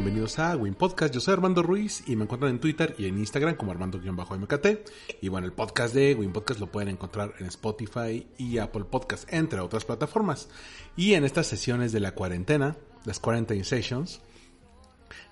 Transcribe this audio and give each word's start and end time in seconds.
Bienvenidos 0.00 0.38
a 0.38 0.54
Win 0.56 0.74
Podcast. 0.74 1.12
Yo 1.12 1.18
soy 1.20 1.34
Armando 1.34 1.60
Ruiz 1.60 2.04
y 2.06 2.14
me 2.14 2.22
encuentran 2.22 2.52
en 2.52 2.60
Twitter 2.60 2.94
y 2.98 3.06
en 3.06 3.18
Instagram 3.18 3.56
como 3.56 3.72
Armando-MKT. 3.72 4.66
Y 5.22 5.28
bueno, 5.28 5.44
el 5.48 5.52
podcast 5.52 5.92
de 5.92 6.14
Win 6.14 6.30
Podcast 6.32 6.60
lo 6.60 6.70
pueden 6.70 6.90
encontrar 6.90 7.34
en 7.40 7.46
Spotify 7.46 8.24
y 8.38 8.58
Apple 8.58 8.84
Podcast, 8.84 9.28
entre 9.32 9.58
otras 9.58 9.84
plataformas. 9.84 10.50
Y 10.96 11.14
en 11.14 11.24
estas 11.24 11.48
sesiones 11.48 11.90
de 11.90 11.98
la 11.98 12.12
cuarentena, 12.14 12.76
las 13.06 13.18
Quarantine 13.18 13.64
Sessions, 13.64 14.20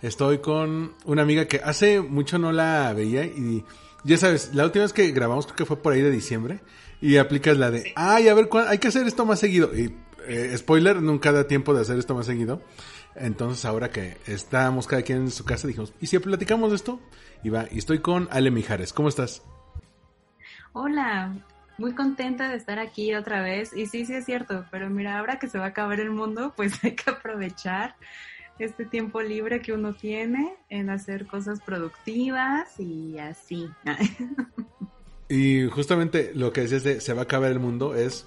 estoy 0.03 0.39
con 0.39 0.95
una 1.05 1.23
amiga 1.23 1.47
que 1.47 1.61
hace 1.63 2.01
mucho 2.01 2.37
no 2.37 2.51
la 2.51 2.93
veía 2.93 3.25
y 3.25 3.65
ya 4.03 4.17
sabes, 4.19 4.51
la 4.53 4.65
última 4.65 4.83
vez 4.85 4.93
que 4.93 5.13
grabamos 5.13 5.47
creo 5.47 5.57
que 5.59 5.65
fue 5.65 5.77
por 5.81 5.93
ahí 5.93 6.03
de 6.03 6.11
diciembre 6.11 6.59
y 7.01 7.19
aplicas 7.19 7.57
la 7.57 7.71
de, 7.71 7.93
ay, 7.95 8.27
a 8.27 8.35
ver, 8.35 8.49
¿cuál- 8.49 8.67
hay 8.67 8.79
que 8.79 8.89
hacer 8.89 9.07
esto 9.07 9.25
más 9.25 9.39
seguido. 9.39 9.71
Y 9.79 9.95
eh, 10.27 10.53
spoiler, 10.59 11.01
nunca 11.01 11.31
da 11.31 11.47
tiempo 11.47 11.73
de 11.73 11.83
hacer 11.83 12.01
esto 12.01 12.17
más 12.17 12.27
seguido. 12.27 12.61
Entonces 13.19 13.65
ahora 13.65 13.91
que 13.91 14.17
estábamos 14.27 14.87
cada 14.87 15.03
quien 15.03 15.19
en 15.19 15.31
su 15.31 15.45
casa 15.45 15.67
dijimos, 15.67 15.93
¿y 16.01 16.07
si 16.07 16.19
platicamos 16.19 16.71
de 16.71 16.77
esto? 16.77 17.01
Y 17.43 17.51
va, 17.51 17.67
y 17.71 17.79
estoy 17.79 18.01
con 18.01 18.29
Ale 18.31 18.51
Mijares, 18.51 18.93
¿cómo 18.93 19.09
estás? 19.09 19.43
Hola, 20.73 21.35
muy 21.79 21.95
contenta 21.95 22.49
de 22.49 22.57
estar 22.57 22.79
aquí 22.79 23.15
otra 23.15 23.43
vez. 23.43 23.73
Y 23.75 23.87
sí, 23.87 24.05
sí 24.05 24.15
es 24.15 24.25
cierto, 24.25 24.65
pero 24.71 24.91
mira, 24.91 25.19
ahora 25.19 25.39
que 25.39 25.49
se 25.49 25.59
va 25.59 25.65
a 25.65 25.69
acabar 25.69 26.01
el 26.01 26.11
mundo, 26.11 26.53
pues 26.57 26.83
hay 26.85 26.95
que 26.95 27.11
aprovechar 27.11 27.97
este 28.59 28.87
tiempo 28.87 29.21
libre 29.21 29.61
que 29.61 29.73
uno 29.73 29.93
tiene 29.95 30.55
en 30.71 30.89
hacer 30.91 31.27
cosas 31.27 31.61
productivas 31.61 32.79
y 32.81 33.19
así. 33.19 33.69
Y 35.29 35.67
justamente 35.67 36.31
lo 36.37 36.53
que 36.53 36.61
decías 36.61 36.85
de 36.85 37.01
se 37.01 37.13
va 37.13 37.23
a 37.23 37.25
acabar 37.25 37.51
el 37.51 37.59
mundo 37.59 37.97
es 37.97 38.27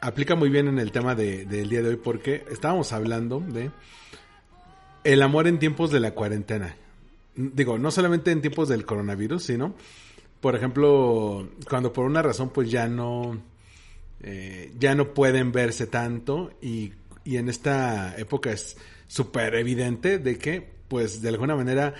aplica 0.00 0.36
muy 0.36 0.48
bien 0.48 0.68
en 0.68 0.78
el 0.78 0.92
tema 0.92 1.16
de- 1.16 1.44
del 1.44 1.68
día 1.68 1.82
de 1.82 1.88
hoy 1.88 1.96
porque 1.96 2.44
estábamos 2.52 2.92
hablando 2.92 3.40
de 3.40 3.72
el 5.04 5.22
amor 5.22 5.46
en 5.46 5.58
tiempos 5.58 5.90
de 5.90 6.00
la 6.00 6.12
cuarentena. 6.12 6.76
Digo, 7.36 7.78
no 7.78 7.90
solamente 7.90 8.30
en 8.30 8.40
tiempos 8.40 8.68
del 8.68 8.84
coronavirus, 8.84 9.42
sino, 9.44 9.74
por 10.40 10.56
ejemplo, 10.56 11.48
cuando 11.68 11.92
por 11.92 12.06
una 12.06 12.22
razón 12.22 12.50
pues 12.50 12.70
ya 12.70 12.88
no 12.88 13.38
eh, 14.22 14.72
ya 14.78 14.94
no 14.94 15.12
pueden 15.12 15.52
verse 15.52 15.86
tanto 15.86 16.52
y, 16.62 16.92
y 17.24 17.36
en 17.36 17.48
esta 17.48 18.16
época 18.16 18.52
es 18.52 18.76
súper 19.06 19.54
evidente 19.54 20.18
de 20.18 20.38
que 20.38 20.66
pues 20.88 21.20
de 21.20 21.28
alguna 21.28 21.56
manera 21.56 21.94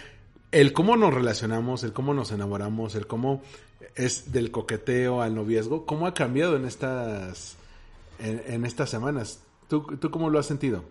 el 0.53 0.73
cómo 0.73 0.97
nos 0.97 1.13
relacionamos, 1.13 1.83
el 1.83 1.93
cómo 1.93 2.15
nos 2.15 2.31
enamoramos, 2.31 2.95
el 2.95 3.07
cómo 3.07 3.43
es 3.97 4.33
del 4.33 4.51
coqueteo 4.51 5.21
al 5.21 5.35
noviazgo, 5.35 5.85
cómo 5.85 6.07
ha 6.07 6.15
cambiado 6.15 6.57
en 6.57 6.65
estas 6.65 7.57
en, 8.21 8.65
estas 8.65 8.89
semanas. 8.89 9.43
¿Tú, 9.69 9.83
¿Tú 10.01 10.11
cómo 10.11 10.31
lo 10.31 10.39
has 10.39 10.47
sentido? 10.47 10.85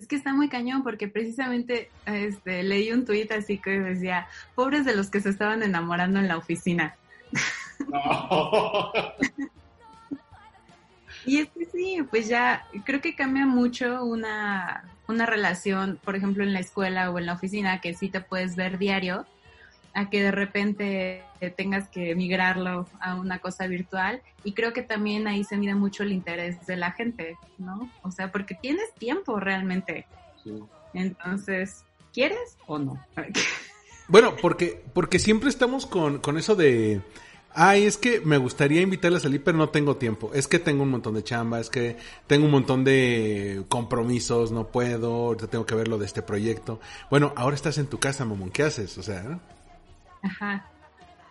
Es 0.00 0.06
que 0.06 0.16
está 0.16 0.32
muy 0.32 0.48
cañón 0.48 0.82
porque 0.82 1.08
precisamente 1.08 1.90
este, 2.06 2.62
leí 2.62 2.90
un 2.90 3.04
tuit 3.04 3.30
así 3.32 3.58
que 3.58 3.78
decía, 3.78 4.26
pobres 4.54 4.86
de 4.86 4.96
los 4.96 5.10
que 5.10 5.20
se 5.20 5.28
estaban 5.28 5.62
enamorando 5.62 6.18
en 6.18 6.26
la 6.26 6.38
oficina. 6.38 6.96
Y 11.26 11.38
es 11.38 11.48
que 11.50 11.66
sí, 11.66 11.98
pues 12.10 12.28
ya 12.28 12.66
creo 12.84 13.00
que 13.00 13.14
cambia 13.14 13.46
mucho 13.46 14.04
una, 14.04 14.84
una 15.06 15.26
relación, 15.26 15.98
por 16.02 16.16
ejemplo, 16.16 16.42
en 16.44 16.52
la 16.52 16.60
escuela 16.60 17.10
o 17.10 17.18
en 17.18 17.26
la 17.26 17.34
oficina, 17.34 17.80
que 17.80 17.94
sí 17.94 18.08
te 18.08 18.20
puedes 18.20 18.56
ver 18.56 18.78
diario, 18.78 19.26
a 19.94 20.10
que 20.10 20.22
de 20.22 20.30
repente 20.30 21.24
tengas 21.56 21.88
que 21.88 22.14
migrarlo 22.14 22.86
a 23.00 23.14
una 23.14 23.38
cosa 23.38 23.66
virtual. 23.66 24.22
Y 24.44 24.52
creo 24.52 24.72
que 24.72 24.82
también 24.82 25.26
ahí 25.26 25.44
se 25.44 25.56
mide 25.56 25.74
mucho 25.74 26.02
el 26.02 26.12
interés 26.12 26.66
de 26.66 26.76
la 26.76 26.92
gente, 26.92 27.36
¿no? 27.58 27.90
O 28.02 28.10
sea, 28.10 28.30
porque 28.30 28.54
tienes 28.54 28.92
tiempo 28.94 29.40
realmente. 29.40 30.06
Entonces, 30.94 31.84
¿quieres 32.12 32.56
o 32.66 32.78
no? 32.78 33.04
Bueno, 34.08 34.34
porque, 34.42 34.82
porque 34.92 35.20
siempre 35.20 35.50
estamos 35.50 35.86
con, 35.86 36.18
con 36.18 36.36
eso 36.36 36.56
de, 36.56 37.00
ay, 37.54 37.84
es 37.84 37.96
que 37.96 38.20
me 38.20 38.38
gustaría 38.38 38.80
invitarle 38.80 39.18
a 39.18 39.20
salir, 39.20 39.44
pero 39.44 39.56
no 39.56 39.68
tengo 39.68 39.98
tiempo. 39.98 40.32
Es 40.34 40.48
que 40.48 40.58
tengo 40.58 40.82
un 40.82 40.90
montón 40.90 41.14
de 41.14 41.22
chamba, 41.22 41.60
es 41.60 41.70
que 41.70 41.96
tengo 42.26 42.46
un 42.46 42.50
montón 42.50 42.82
de 42.82 43.62
compromisos, 43.68 44.50
no 44.50 44.66
puedo, 44.66 45.12
ahorita 45.12 45.46
tengo 45.46 45.64
que 45.64 45.76
ver 45.76 45.86
lo 45.86 45.96
de 45.96 46.06
este 46.06 46.22
proyecto. 46.22 46.80
Bueno, 47.08 47.32
ahora 47.36 47.54
estás 47.54 47.78
en 47.78 47.86
tu 47.86 48.00
casa, 48.00 48.24
mamón, 48.24 48.50
¿qué 48.50 48.64
haces? 48.64 48.98
O 48.98 49.04
sea, 49.04 49.22
¿no? 49.22 49.40
Ajá. 50.22 50.66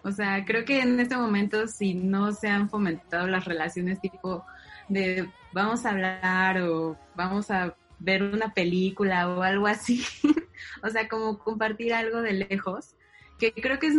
O 0.03 0.11
sea, 0.11 0.45
creo 0.45 0.65
que 0.65 0.81
en 0.81 0.99
este 0.99 1.17
momento 1.17 1.67
si 1.67 1.93
no 1.93 2.31
se 2.31 2.47
han 2.47 2.69
fomentado 2.69 3.27
las 3.27 3.45
relaciones 3.45 3.99
tipo 3.99 4.45
de 4.87 5.29
vamos 5.51 5.85
a 5.85 5.89
hablar 5.89 6.61
o 6.61 6.97
vamos 7.15 7.51
a 7.51 7.75
ver 7.99 8.23
una 8.23 8.53
película 8.53 9.27
o 9.29 9.41
algo 9.41 9.67
así, 9.67 10.05
o 10.83 10.89
sea, 10.89 11.07
como 11.07 11.37
compartir 11.39 11.93
algo 11.93 12.21
de 12.21 12.33
lejos, 12.33 12.95
que 13.37 13.53
creo 13.53 13.77
que 13.79 13.87
es 13.87 13.95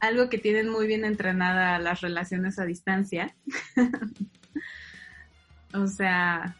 algo 0.00 0.28
que 0.28 0.38
tienen 0.38 0.68
muy 0.68 0.86
bien 0.86 1.04
entrenada 1.04 1.78
las 1.78 2.00
relaciones 2.00 2.58
a 2.58 2.64
distancia. 2.64 3.34
o 5.74 5.86
sea, 5.86 6.56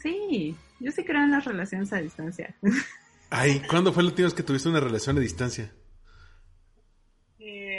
sí, 0.00 0.56
yo 0.78 0.90
sí 0.92 1.04
creo 1.04 1.22
en 1.22 1.32
las 1.32 1.44
relaciones 1.44 1.92
a 1.92 1.98
distancia. 1.98 2.54
Ay, 3.30 3.62
¿cuándo 3.68 3.92
fue 3.92 4.02
la 4.02 4.10
última 4.10 4.30
que 4.30 4.42
tuviste 4.42 4.68
una 4.68 4.80
relación 4.80 5.16
a 5.16 5.20
distancia? 5.20 5.72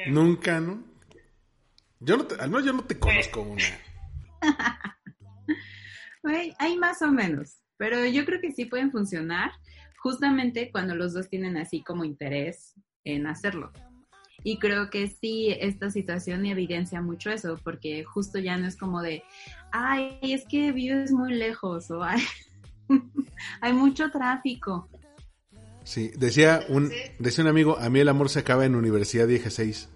Nunca, 0.07 0.59
¿no? 0.59 0.83
Yo 1.99 2.17
no 2.17 2.25
te, 2.25 2.35
al 2.35 2.49
menos 2.49 2.65
yo 2.65 2.73
no 2.73 2.83
te 2.83 2.97
conozco 2.97 3.41
una. 3.41 3.63
Hay, 6.23 6.53
hay 6.59 6.77
más 6.77 7.01
o 7.01 7.11
menos, 7.11 7.63
pero 7.77 8.05
yo 8.05 8.25
creo 8.25 8.39
que 8.39 8.51
sí 8.51 8.65
pueden 8.65 8.91
funcionar 8.91 9.51
justamente 9.97 10.71
cuando 10.71 10.93
los 10.93 11.13
dos 11.13 11.29
tienen 11.29 11.57
así 11.57 11.83
como 11.83 12.03
interés 12.03 12.75
en 13.03 13.25
hacerlo. 13.25 13.71
Y 14.43 14.57
creo 14.57 14.89
que 14.89 15.07
sí, 15.07 15.55
esta 15.59 15.91
situación 15.91 16.45
evidencia 16.45 17.01
mucho 17.01 17.29
eso, 17.29 17.59
porque 17.63 18.03
justo 18.03 18.39
ya 18.39 18.57
no 18.57 18.67
es 18.67 18.75
como 18.75 19.01
de, 19.01 19.23
ay, 19.71 20.17
es 20.21 20.45
que 20.47 20.71
vives 20.71 21.11
muy 21.11 21.33
lejos 21.33 21.91
o 21.91 22.03
ay, 22.03 22.21
hay 23.61 23.73
mucho 23.73 24.09
tráfico. 24.09 24.89
Sí, 25.83 26.11
decía 26.17 26.61
un, 26.69 26.91
decía 27.19 27.43
un 27.43 27.49
amigo, 27.49 27.77
a 27.79 27.89
mí 27.89 27.99
el 27.99 28.09
amor 28.09 28.29
se 28.29 28.39
acaba 28.39 28.65
en 28.65 28.75
Universidad 28.75 29.27
16. 29.27 29.89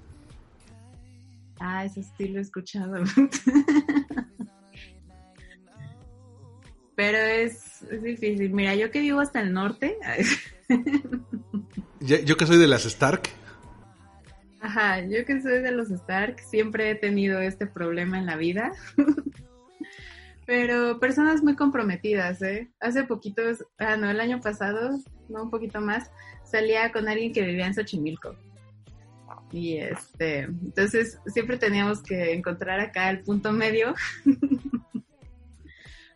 Ah, 1.59 1.85
eso 1.85 2.01
sí 2.17 2.27
lo 2.27 2.39
he 2.39 2.41
escuchado. 2.41 3.03
Pero 6.95 7.17
es, 7.17 7.81
es 7.83 8.01
difícil. 8.01 8.51
Mira, 8.53 8.73
yo 8.75 8.89
que 8.89 9.01
vivo 9.01 9.19
hasta 9.19 9.41
el 9.41 9.53
norte, 9.53 9.97
Ya- 11.99 12.21
yo 12.21 12.37
que 12.37 12.45
soy 12.45 12.57
de 12.57 12.67
las 12.67 12.85
Stark, 12.85 13.23
Ajá, 14.61 14.99
yo 15.01 15.23
que 15.25 15.39
soy 15.43 15.61
de 15.61 15.71
los 15.71 15.91
Stark, 15.91 16.39
siempre 16.39 16.89
he 16.89 16.95
tenido 16.95 17.39
este 17.39 17.67
problema 17.67 18.17
en 18.17 18.25
la 18.25 18.35
vida. 18.35 18.71
Pero 20.47 20.99
personas 20.99 21.43
muy 21.43 21.55
comprometidas, 21.55 22.41
¿eh? 22.41 22.71
Hace 22.79 23.03
poquitos, 23.03 23.63
ah, 23.77 23.95
no, 23.95 24.09
el 24.09 24.19
año 24.19 24.39
pasado, 24.41 24.99
no, 25.29 25.43
un 25.43 25.49
poquito 25.49 25.81
más, 25.81 26.11
salía 26.43 26.91
con 26.91 27.07
alguien 27.07 27.33
que 27.33 27.41
vivía 27.43 27.67
en 27.67 27.73
Xochimilco. 27.73 28.35
Y 29.51 29.77
este, 29.77 30.39
entonces 30.39 31.19
siempre 31.27 31.57
teníamos 31.57 32.01
que 32.01 32.33
encontrar 32.33 32.79
acá 32.79 33.09
el 33.09 33.21
punto 33.21 33.51
medio. 33.51 33.93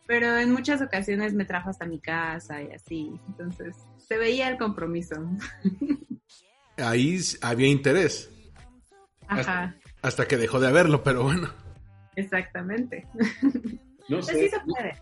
Pero 0.07 0.37
en 0.39 0.51
muchas 0.51 0.81
ocasiones 0.81 1.33
me 1.33 1.45
trajo 1.45 1.69
hasta 1.69 1.85
mi 1.85 1.99
casa 1.99 2.61
y 2.61 2.71
así. 2.71 3.11
Entonces 3.27 3.75
se 3.97 4.17
veía 4.17 4.49
el 4.49 4.57
compromiso. 4.57 5.15
Ahí 6.77 7.19
había 7.41 7.67
interés. 7.67 8.31
Ajá, 9.27 9.75
Hasta 10.01 10.27
que 10.27 10.37
dejó 10.37 10.59
de 10.59 10.67
haberlo, 10.67 11.03
pero 11.03 11.23
bueno. 11.23 11.49
exactamente. 12.15 13.05
No 14.07 14.19
Pues 14.21 14.27
sí 14.27 14.49
se 14.49 14.59
puede. 14.61 14.95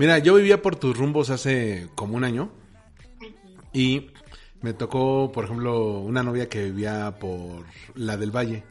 Mira, 0.00 0.18
yo 0.18 0.34
vivía 0.34 0.60
por 0.60 0.74
tus 0.74 0.96
rumbos 0.96 1.30
hace 1.30 1.88
como 1.94 2.16
un 2.16 2.24
año 2.24 2.50
y 3.74 4.10
me 4.62 4.72
tocó, 4.72 5.30
por 5.30 5.44
ejemplo, 5.44 5.98
una 5.98 6.22
novia 6.22 6.48
que 6.48 6.64
vivía 6.64 7.16
por 7.20 7.64
la 7.94 8.16
del 8.16 8.30
Valle. 8.34 8.62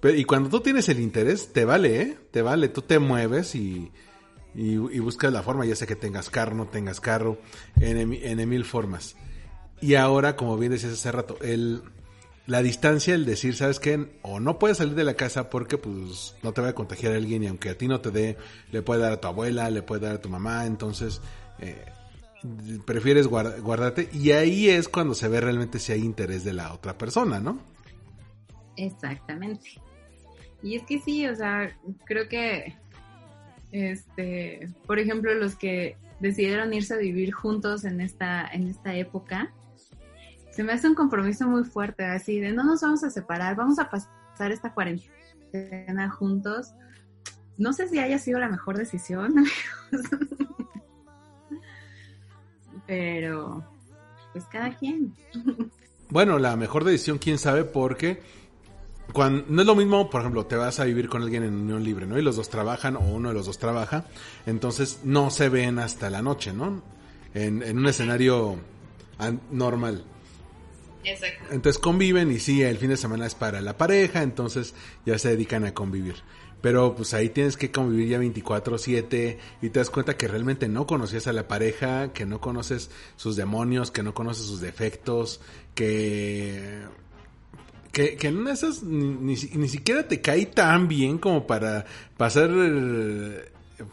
Pero- 0.00 0.16
y 0.18 0.24
cuando 0.24 0.48
tú 0.48 0.60
tienes 0.60 0.88
el 0.88 0.98
interés, 0.98 1.52
te 1.52 1.64
vale, 1.64 2.00
¿eh? 2.02 2.18
Te 2.32 2.42
vale, 2.42 2.68
tú 2.68 2.82
te 2.82 2.98
mueves 2.98 3.54
y, 3.54 3.92
y, 4.56 4.76
buscas 4.76 5.32
la 5.32 5.44
forma, 5.44 5.64
ya 5.64 5.76
sea 5.76 5.86
que 5.86 5.94
tengas 5.94 6.28
carro, 6.28 6.56
no 6.56 6.66
tengas 6.66 7.00
carro, 7.00 7.38
en, 7.80 7.98
emi- 8.10 8.20
en 8.22 8.48
mil 8.48 8.64
formas. 8.64 9.14
Y 9.80 9.94
ahora, 9.94 10.34
como 10.34 10.58
bien 10.58 10.72
decías 10.72 10.92
hace 10.94 11.12
rato, 11.12 11.36
el, 11.40 11.82
la 12.46 12.62
distancia, 12.62 13.14
el 13.14 13.24
decir, 13.24 13.54
¿sabes 13.54 13.78
qué? 13.78 14.18
O 14.22 14.40
no 14.40 14.58
puedes 14.58 14.78
salir 14.78 14.94
de 14.96 15.04
la 15.04 15.14
casa 15.14 15.48
porque 15.50 15.78
pues 15.78 16.34
no 16.42 16.52
te 16.52 16.60
va 16.60 16.68
a 16.70 16.74
contagiar 16.74 17.12
a 17.12 17.16
alguien 17.16 17.44
y 17.44 17.46
aunque 17.46 17.70
a 17.70 17.78
ti 17.78 17.86
no 17.86 18.00
te 18.00 18.10
dé, 18.10 18.36
le 18.72 18.82
puede 18.82 19.02
dar 19.02 19.12
a 19.12 19.20
tu 19.20 19.28
abuela, 19.28 19.70
le 19.70 19.82
puede 19.82 20.06
dar 20.06 20.16
a 20.16 20.20
tu 20.20 20.28
mamá, 20.28 20.66
entonces 20.66 21.20
eh, 21.60 21.84
prefieres 22.84 23.28
guar- 23.28 23.60
guardarte 23.60 24.08
y 24.12 24.32
ahí 24.32 24.68
es 24.68 24.88
cuando 24.88 25.14
se 25.14 25.28
ve 25.28 25.40
realmente 25.40 25.78
si 25.78 25.92
hay 25.92 26.00
interés 26.00 26.44
de 26.44 26.52
la 26.52 26.72
otra 26.72 26.98
persona, 26.98 27.40
¿no? 27.40 27.58
Exactamente. 28.76 29.70
Y 30.62 30.76
es 30.76 30.82
que 30.84 31.00
sí, 31.00 31.26
o 31.26 31.34
sea, 31.34 31.76
creo 32.04 32.28
que, 32.28 32.76
este, 33.72 34.68
por 34.86 34.98
ejemplo, 34.98 35.34
los 35.34 35.56
que 35.56 35.96
decidieron 36.20 36.72
irse 36.72 36.94
a 36.94 36.98
vivir 36.98 37.32
juntos 37.32 37.84
en 37.84 38.00
esta, 38.00 38.46
en 38.46 38.68
esta 38.68 38.94
época, 38.94 39.52
se 40.52 40.62
me 40.62 40.72
hace 40.72 40.88
un 40.88 40.94
compromiso 40.94 41.48
muy 41.48 41.64
fuerte, 41.64 42.04
así 42.04 42.38
de 42.38 42.52
no 42.52 42.62
nos 42.62 42.80
vamos 42.82 43.02
a 43.04 43.10
separar, 43.10 43.56
vamos 43.56 43.78
a 43.78 43.88
pasar 43.90 44.52
esta 44.52 44.72
cuarentena 44.72 46.10
juntos. 46.10 46.72
No 47.58 47.72
sé 47.72 47.88
si 47.88 47.98
haya 47.98 48.18
sido 48.18 48.38
la 48.38 48.48
mejor 48.48 48.76
decisión, 48.78 49.26
amigos. 49.38 50.50
Pero 52.86 53.64
pues 54.32 54.44
cada 54.46 54.76
quien. 54.76 55.14
Bueno, 56.08 56.38
la 56.38 56.56
mejor 56.56 56.84
decisión, 56.84 57.18
quién 57.18 57.38
sabe, 57.38 57.64
porque 57.64 58.20
cuando, 59.12 59.44
no 59.48 59.62
es 59.62 59.66
lo 59.66 59.74
mismo, 59.74 60.10
por 60.10 60.20
ejemplo, 60.20 60.46
te 60.46 60.56
vas 60.56 60.78
a 60.78 60.84
vivir 60.84 61.08
con 61.08 61.22
alguien 61.22 61.42
en 61.42 61.54
unión 61.54 61.82
libre, 61.82 62.06
¿no? 62.06 62.18
Y 62.18 62.22
los 62.22 62.36
dos 62.36 62.48
trabajan 62.48 62.96
o 62.96 63.00
uno 63.00 63.30
de 63.30 63.34
los 63.34 63.46
dos 63.46 63.58
trabaja, 63.58 64.04
entonces 64.46 65.00
no 65.04 65.30
se 65.30 65.48
ven 65.48 65.78
hasta 65.78 66.10
la 66.10 66.22
noche, 66.22 66.52
¿no? 66.52 66.82
En, 67.34 67.62
en 67.62 67.78
un 67.78 67.86
escenario 67.86 68.58
normal. 69.50 70.04
Exacto. 71.04 71.44
Entonces 71.50 71.80
conviven 71.80 72.30
y 72.30 72.38
sí, 72.38 72.62
el 72.62 72.78
fin 72.78 72.90
de 72.90 72.96
semana 72.96 73.26
es 73.26 73.34
para 73.34 73.60
la 73.60 73.76
pareja, 73.76 74.22
entonces 74.22 74.74
ya 75.04 75.18
se 75.18 75.30
dedican 75.30 75.64
a 75.64 75.74
convivir. 75.74 76.16
Pero 76.62 76.94
pues 76.94 77.12
ahí 77.12 77.28
tienes 77.28 77.56
que 77.56 77.70
convivir 77.70 78.08
ya 78.08 78.18
24/7 78.18 79.38
y 79.60 79.70
te 79.70 79.78
das 79.78 79.90
cuenta 79.90 80.16
que 80.16 80.28
realmente 80.28 80.68
no 80.68 80.86
conocías 80.86 81.26
a 81.26 81.32
la 81.32 81.48
pareja, 81.48 82.12
que 82.12 82.24
no 82.24 82.40
conoces 82.40 82.90
sus 83.16 83.36
demonios, 83.36 83.90
que 83.90 84.02
no 84.02 84.14
conoces 84.14 84.46
sus 84.46 84.60
defectos, 84.60 85.40
que... 85.74 86.82
Que, 87.92 88.16
en 88.22 88.38
una 88.38 88.52
esas 88.52 88.82
ni, 88.82 89.04
ni, 89.04 89.34
ni 89.34 89.68
siquiera 89.68 90.08
te 90.08 90.22
cae 90.22 90.46
tan 90.46 90.88
bien 90.88 91.18
como 91.18 91.46
para 91.46 91.84
pasar 92.16 92.48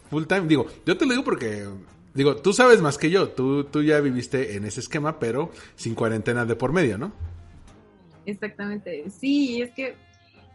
full 0.09 0.23
time. 0.23 0.47
Digo, 0.47 0.67
yo 0.85 0.95
te 0.97 1.05
lo 1.05 1.11
digo 1.11 1.25
porque 1.25 1.67
Digo, 2.13 2.35
tú 2.37 2.53
sabes 2.53 2.81
más 2.81 2.97
que 2.97 3.09
yo, 3.09 3.29
tú, 3.29 3.65
tú 3.65 3.83
ya 3.83 3.99
viviste 3.99 4.55
en 4.55 4.65
ese 4.65 4.79
esquema, 4.79 5.19
pero 5.19 5.51
sin 5.75 5.95
cuarentena 5.95 6.45
de 6.45 6.55
por 6.55 6.73
medio, 6.73 6.97
¿no? 6.97 7.13
Exactamente, 8.25 9.05
sí, 9.09 9.61
es 9.61 9.71
que, 9.71 9.95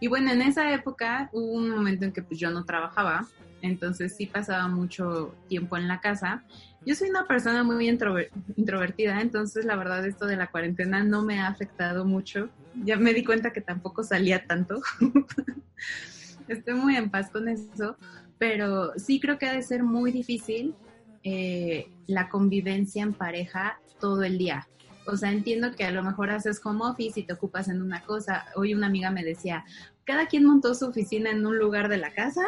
y 0.05 0.07
bueno, 0.07 0.31
en 0.31 0.43
esa 0.43 0.71
época 0.75 1.31
hubo 1.33 1.53
un 1.53 1.71
momento 1.71 2.05
en 2.05 2.13
que 2.13 2.21
pues 2.23 2.39
yo 2.39 2.51
no 2.51 2.67
trabajaba, 2.67 3.27
entonces 3.63 4.15
sí 4.15 4.27
pasaba 4.27 4.69
mucho 4.69 5.35
tiempo 5.49 5.79
en 5.79 5.89
la 5.89 6.03
casa. 6.03 6.45
Yo 6.85 6.95
soy 6.95 7.09
una 7.09 7.27
persona 7.27 7.65
muy 7.65 7.89
introver- 7.89 8.29
introvertida, 8.55 9.23
entonces 9.23 9.65
la 9.65 9.77
verdad 9.77 10.07
esto 10.07 10.27
de 10.27 10.37
la 10.37 10.49
cuarentena 10.49 11.03
no 11.03 11.23
me 11.23 11.41
ha 11.41 11.47
afectado 11.47 12.05
mucho. 12.05 12.51
Ya 12.75 12.99
me 12.99 13.15
di 13.15 13.25
cuenta 13.25 13.51
que 13.55 13.63
tampoco 13.63 14.03
salía 14.05 14.45
tanto. 14.47 14.83
Estoy 16.49 16.75
muy 16.75 16.97
en 16.97 17.09
paz 17.09 17.31
con 17.31 17.49
eso, 17.49 17.97
pero 18.37 18.93
sí 18.99 19.21
creo 19.21 19.39
que 19.39 19.47
ha 19.47 19.55
de 19.55 19.63
ser 19.63 19.85
muy 19.85 20.13
difícil 20.13 20.77
eh, 21.23 21.87
la 22.07 22.29
convivencia 22.29 23.03
en 23.03 23.15
pareja 23.15 23.81
todo 23.99 24.23
el 24.23 24.37
día. 24.37 24.69
O 25.07 25.19
sea, 25.19 25.33
entiendo 25.33 25.73
que 25.77 25.85
a 25.85 25.91
lo 25.91 26.03
mejor 26.03 26.31
haces 26.31 26.61
home 26.65 26.81
office 26.83 27.21
y 27.21 27.25
te 27.25 27.35
ocupas 27.35 27.69
en 27.69 27.83
una 27.83 28.01
cosa. 28.01 28.47
Hoy 28.57 28.73
una 28.73 28.87
amiga 28.87 29.11
me 29.11 29.23
decía, 29.23 29.63
cada 30.05 30.27
quien 30.27 30.45
montó 30.45 30.75
su 30.75 30.87
oficina 30.87 31.31
en 31.31 31.47
un 31.47 31.59
lugar 31.59 31.89
de 31.89 31.99
la 31.99 32.13
casa 32.13 32.43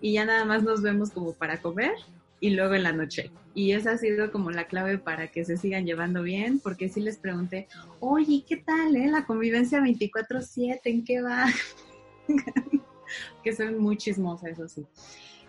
y 0.00 0.14
ya 0.14 0.24
nada 0.24 0.44
más 0.44 0.62
nos 0.62 0.82
vemos 0.82 1.10
como 1.10 1.32
para 1.32 1.60
comer 1.60 1.94
y 2.40 2.50
luego 2.50 2.74
en 2.74 2.82
la 2.82 2.92
noche. 2.92 3.30
Y 3.54 3.72
esa 3.72 3.92
ha 3.92 3.98
sido 3.98 4.30
como 4.30 4.50
la 4.50 4.66
clave 4.66 4.98
para 4.98 5.28
que 5.28 5.44
se 5.44 5.56
sigan 5.56 5.86
llevando 5.86 6.22
bien, 6.22 6.60
porque 6.60 6.88
sí 6.88 7.00
les 7.00 7.16
pregunté, 7.16 7.68
oye, 8.00 8.44
¿qué 8.46 8.56
tal, 8.58 8.96
eh? 8.96 9.06
La 9.08 9.24
convivencia 9.24 9.80
24/7, 9.80 10.80
¿en 10.84 11.04
qué 11.04 11.22
va? 11.22 11.46
que 13.44 13.52
son 13.54 13.78
muy 13.78 13.96
chismosas, 13.96 14.50
eso 14.50 14.68
sí. 14.68 14.86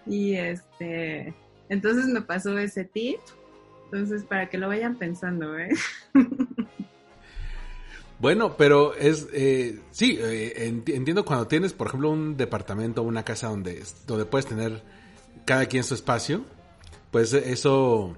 Y 0.06 0.36
este, 0.36 1.34
entonces 1.68 2.06
me 2.06 2.22
pasó 2.22 2.58
ese 2.58 2.86
tip. 2.86 3.20
Entonces, 3.86 4.24
para 4.24 4.50
que 4.50 4.58
lo 4.58 4.68
vayan 4.68 4.98
pensando, 4.98 5.58
¿eh? 5.58 5.70
Bueno, 8.26 8.58
pero 8.58 8.96
es, 8.96 9.28
eh, 9.34 9.82
sí, 9.92 10.18
eh, 10.20 10.68
enti- 10.68 10.96
entiendo 10.96 11.24
cuando 11.26 11.46
tienes, 11.46 11.74
por 11.74 11.86
ejemplo, 11.86 12.10
un 12.10 12.36
departamento 12.38 13.04
o 13.04 13.06
una 13.06 13.22
casa 13.22 13.50
donde, 13.50 13.84
donde 14.08 14.26
puedes 14.26 14.48
tener 14.48 14.82
cada 15.46 15.68
quien 15.68 15.84
su 15.84 15.94
espacio, 15.94 16.42
pues 17.12 17.34
eso, 17.34 18.18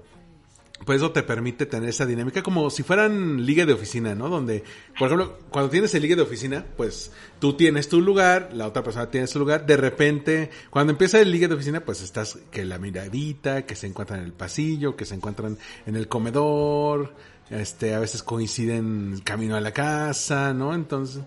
pues 0.86 0.96
eso 1.02 1.12
te 1.12 1.22
permite 1.22 1.66
tener 1.66 1.90
esa 1.90 2.06
dinámica 2.06 2.42
como 2.42 2.70
si 2.70 2.82
fueran 2.84 3.44
liga 3.44 3.66
de 3.66 3.74
oficina, 3.74 4.14
¿no? 4.14 4.30
Donde, 4.30 4.64
por 4.98 5.08
ejemplo, 5.08 5.40
cuando 5.50 5.68
tienes 5.68 5.94
el 5.94 6.00
liga 6.00 6.16
de 6.16 6.22
oficina, 6.22 6.64
pues 6.78 7.12
tú 7.38 7.52
tienes 7.52 7.90
tu 7.90 8.00
lugar, 8.00 8.48
la 8.54 8.66
otra 8.66 8.82
persona 8.82 9.10
tiene 9.10 9.26
su 9.26 9.38
lugar, 9.38 9.66
de 9.66 9.76
repente, 9.76 10.48
cuando 10.70 10.92
empieza 10.92 11.20
el 11.20 11.30
liga 11.30 11.48
de 11.48 11.54
oficina, 11.54 11.80
pues 11.80 12.00
estás 12.00 12.38
que 12.50 12.64
la 12.64 12.78
miradita, 12.78 13.66
que 13.66 13.76
se 13.76 13.86
encuentran 13.86 14.20
en 14.20 14.24
el 14.24 14.32
pasillo, 14.32 14.96
que 14.96 15.04
se 15.04 15.16
encuentran 15.16 15.58
en 15.84 15.96
el 15.96 16.08
comedor, 16.08 17.12
este, 17.50 17.94
a 17.94 17.98
veces 18.00 18.22
coinciden 18.22 19.20
camino 19.24 19.56
a 19.56 19.60
la 19.60 19.72
casa, 19.72 20.52
¿no? 20.54 20.74
Entonces, 20.74 21.22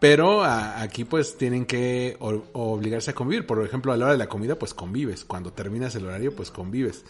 pero 0.00 0.42
a- 0.42 0.82
aquí 0.82 1.04
pues 1.04 1.36
tienen 1.38 1.64
que 1.64 2.16
o- 2.20 2.44
obligarse 2.52 3.10
a 3.12 3.14
convivir. 3.14 3.46
Por 3.46 3.64
ejemplo, 3.64 3.92
a 3.92 3.96
la 3.96 4.04
hora 4.06 4.12
de 4.12 4.18
la 4.18 4.28
comida 4.28 4.58
pues 4.58 4.74
convives. 4.74 5.24
Cuando 5.24 5.52
terminas 5.52 5.94
el 5.94 6.06
horario 6.06 6.34
pues 6.34 6.50
convives. 6.50 7.04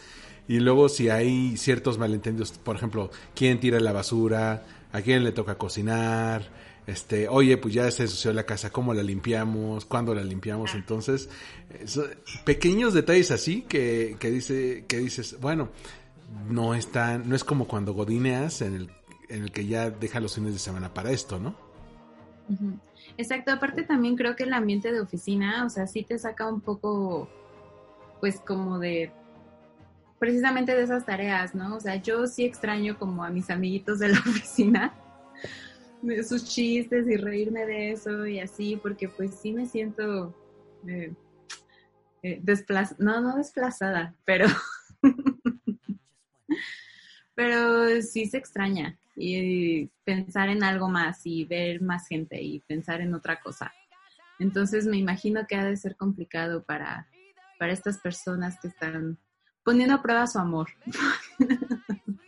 Y 0.46 0.60
luego 0.60 0.88
si 0.88 1.08
hay 1.08 1.56
ciertos 1.56 1.98
malentendidos, 1.98 2.52
por 2.52 2.76
ejemplo, 2.76 3.10
quién 3.34 3.58
tira 3.60 3.80
la 3.80 3.92
basura, 3.92 4.64
a 4.92 5.00
quién 5.00 5.24
le 5.24 5.32
toca 5.32 5.56
cocinar, 5.56 6.50
este, 6.86 7.28
oye, 7.28 7.56
pues 7.56 7.72
ya 7.72 7.90
se 7.90 8.02
ensució 8.02 8.30
la 8.34 8.44
casa, 8.44 8.68
¿cómo 8.70 8.92
la 8.92 9.02
limpiamos? 9.02 9.86
¿Cuándo 9.86 10.14
la 10.14 10.22
limpiamos? 10.22 10.74
Entonces, 10.74 11.30
eso- 11.82 12.04
pequeños 12.44 12.92
detalles 12.92 13.30
así 13.30 13.62
que, 13.62 14.16
que 14.20 14.30
dice, 14.30 14.84
que 14.86 14.98
dices, 14.98 15.40
bueno, 15.40 15.70
no 16.48 16.74
es 16.74 16.90
tan, 16.90 17.28
no 17.28 17.34
es 17.34 17.44
como 17.44 17.66
cuando 17.66 17.94
godineas 17.94 18.60
en 18.62 18.74
el, 18.74 18.90
en 19.28 19.44
el 19.44 19.52
que 19.52 19.66
ya 19.66 19.90
deja 19.90 20.20
los 20.20 20.34
fines 20.34 20.52
de 20.52 20.58
semana 20.58 20.92
para 20.92 21.10
esto, 21.10 21.38
¿no? 21.38 21.54
Exacto, 23.16 23.52
aparte 23.52 23.82
también 23.82 24.16
creo 24.16 24.36
que 24.36 24.44
el 24.44 24.52
ambiente 24.52 24.92
de 24.92 25.00
oficina, 25.00 25.64
o 25.64 25.70
sea, 25.70 25.86
sí 25.86 26.02
te 26.02 26.18
saca 26.18 26.48
un 26.48 26.60
poco, 26.60 27.28
pues 28.20 28.40
como 28.40 28.78
de, 28.78 29.12
precisamente 30.18 30.74
de 30.74 30.82
esas 30.82 31.06
tareas, 31.06 31.54
¿no? 31.54 31.76
O 31.76 31.80
sea, 31.80 31.96
yo 31.96 32.26
sí 32.26 32.44
extraño 32.44 32.98
como 32.98 33.24
a 33.24 33.30
mis 33.30 33.50
amiguitos 33.50 33.98
de 33.98 34.08
la 34.08 34.18
oficina, 34.26 34.94
sus 36.28 36.44
chistes 36.44 37.08
y 37.08 37.16
reírme 37.16 37.64
de 37.64 37.92
eso 37.92 38.26
y 38.26 38.40
así, 38.40 38.76
porque 38.76 39.08
pues 39.08 39.34
sí 39.34 39.52
me 39.52 39.66
siento 39.66 40.34
eh, 40.86 41.14
eh, 42.22 42.40
desplaz- 42.42 42.96
no, 42.98 43.20
no 43.20 43.36
desplazada, 43.36 44.14
pero, 44.24 44.46
pero 47.34 48.00
sí 48.02 48.26
se 48.26 48.38
extraña 48.38 48.98
y 49.16 49.86
pensar 50.04 50.48
en 50.48 50.62
algo 50.62 50.88
más 50.88 51.20
y 51.24 51.44
ver 51.44 51.80
más 51.82 52.08
gente 52.08 52.40
y 52.42 52.60
pensar 52.60 53.00
en 53.00 53.14
otra 53.14 53.40
cosa. 53.40 53.72
Entonces 54.38 54.86
me 54.86 54.96
imagino 54.96 55.46
que 55.46 55.56
ha 55.56 55.64
de 55.64 55.76
ser 55.76 55.96
complicado 55.96 56.64
para, 56.64 57.08
para 57.58 57.72
estas 57.72 57.98
personas 57.98 58.58
que 58.60 58.68
están 58.68 59.18
poniendo 59.62 59.94
a 59.94 60.02
prueba 60.02 60.26
su 60.26 60.38
amor. 60.38 60.68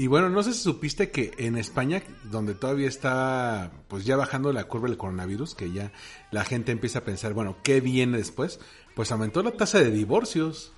Y 0.00 0.06
bueno, 0.06 0.30
no 0.30 0.42
sé 0.42 0.54
si 0.54 0.60
supiste 0.60 1.10
que 1.10 1.32
en 1.36 1.58
España, 1.58 2.02
donde 2.30 2.54
todavía 2.54 2.88
está 2.88 3.70
pues 3.86 4.06
ya 4.06 4.16
bajando 4.16 4.50
la 4.50 4.64
curva 4.64 4.88
del 4.88 4.96
coronavirus, 4.96 5.54
que 5.54 5.72
ya 5.72 5.92
la 6.30 6.44
gente 6.44 6.72
empieza 6.72 7.00
a 7.00 7.04
pensar, 7.04 7.34
bueno, 7.34 7.58
¿qué 7.62 7.82
viene 7.82 8.16
después? 8.16 8.60
Pues 8.94 9.12
aumentó 9.12 9.42
la 9.42 9.50
tasa 9.50 9.78
de 9.78 9.90
divorcios. 9.90 10.72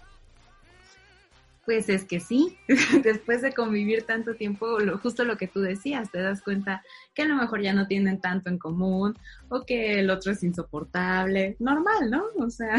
Pues 1.64 1.88
es 1.88 2.04
que 2.04 2.18
sí, 2.18 2.56
después 3.04 3.40
de 3.42 3.52
convivir 3.52 4.02
tanto 4.02 4.34
tiempo, 4.34 4.80
lo, 4.80 4.98
justo 4.98 5.24
lo 5.24 5.36
que 5.36 5.46
tú 5.46 5.60
decías, 5.60 6.10
te 6.10 6.20
das 6.20 6.42
cuenta 6.42 6.82
que 7.14 7.22
a 7.22 7.26
lo 7.26 7.36
mejor 7.36 7.62
ya 7.62 7.72
no 7.72 7.86
tienen 7.86 8.20
tanto 8.20 8.48
en 8.48 8.58
común 8.58 9.16
o 9.48 9.64
que 9.64 10.00
el 10.00 10.10
otro 10.10 10.32
es 10.32 10.42
insoportable, 10.42 11.56
normal, 11.60 12.10
¿no? 12.10 12.24
O 12.38 12.50
sea, 12.50 12.74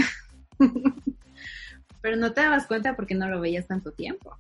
pero 2.02 2.18
no 2.18 2.34
te 2.34 2.42
dabas 2.42 2.68
cuenta 2.68 2.96
porque 2.96 3.16
no 3.16 3.30
lo 3.30 3.40
veías 3.40 3.68
tanto 3.68 3.92
tiempo. 3.92 4.38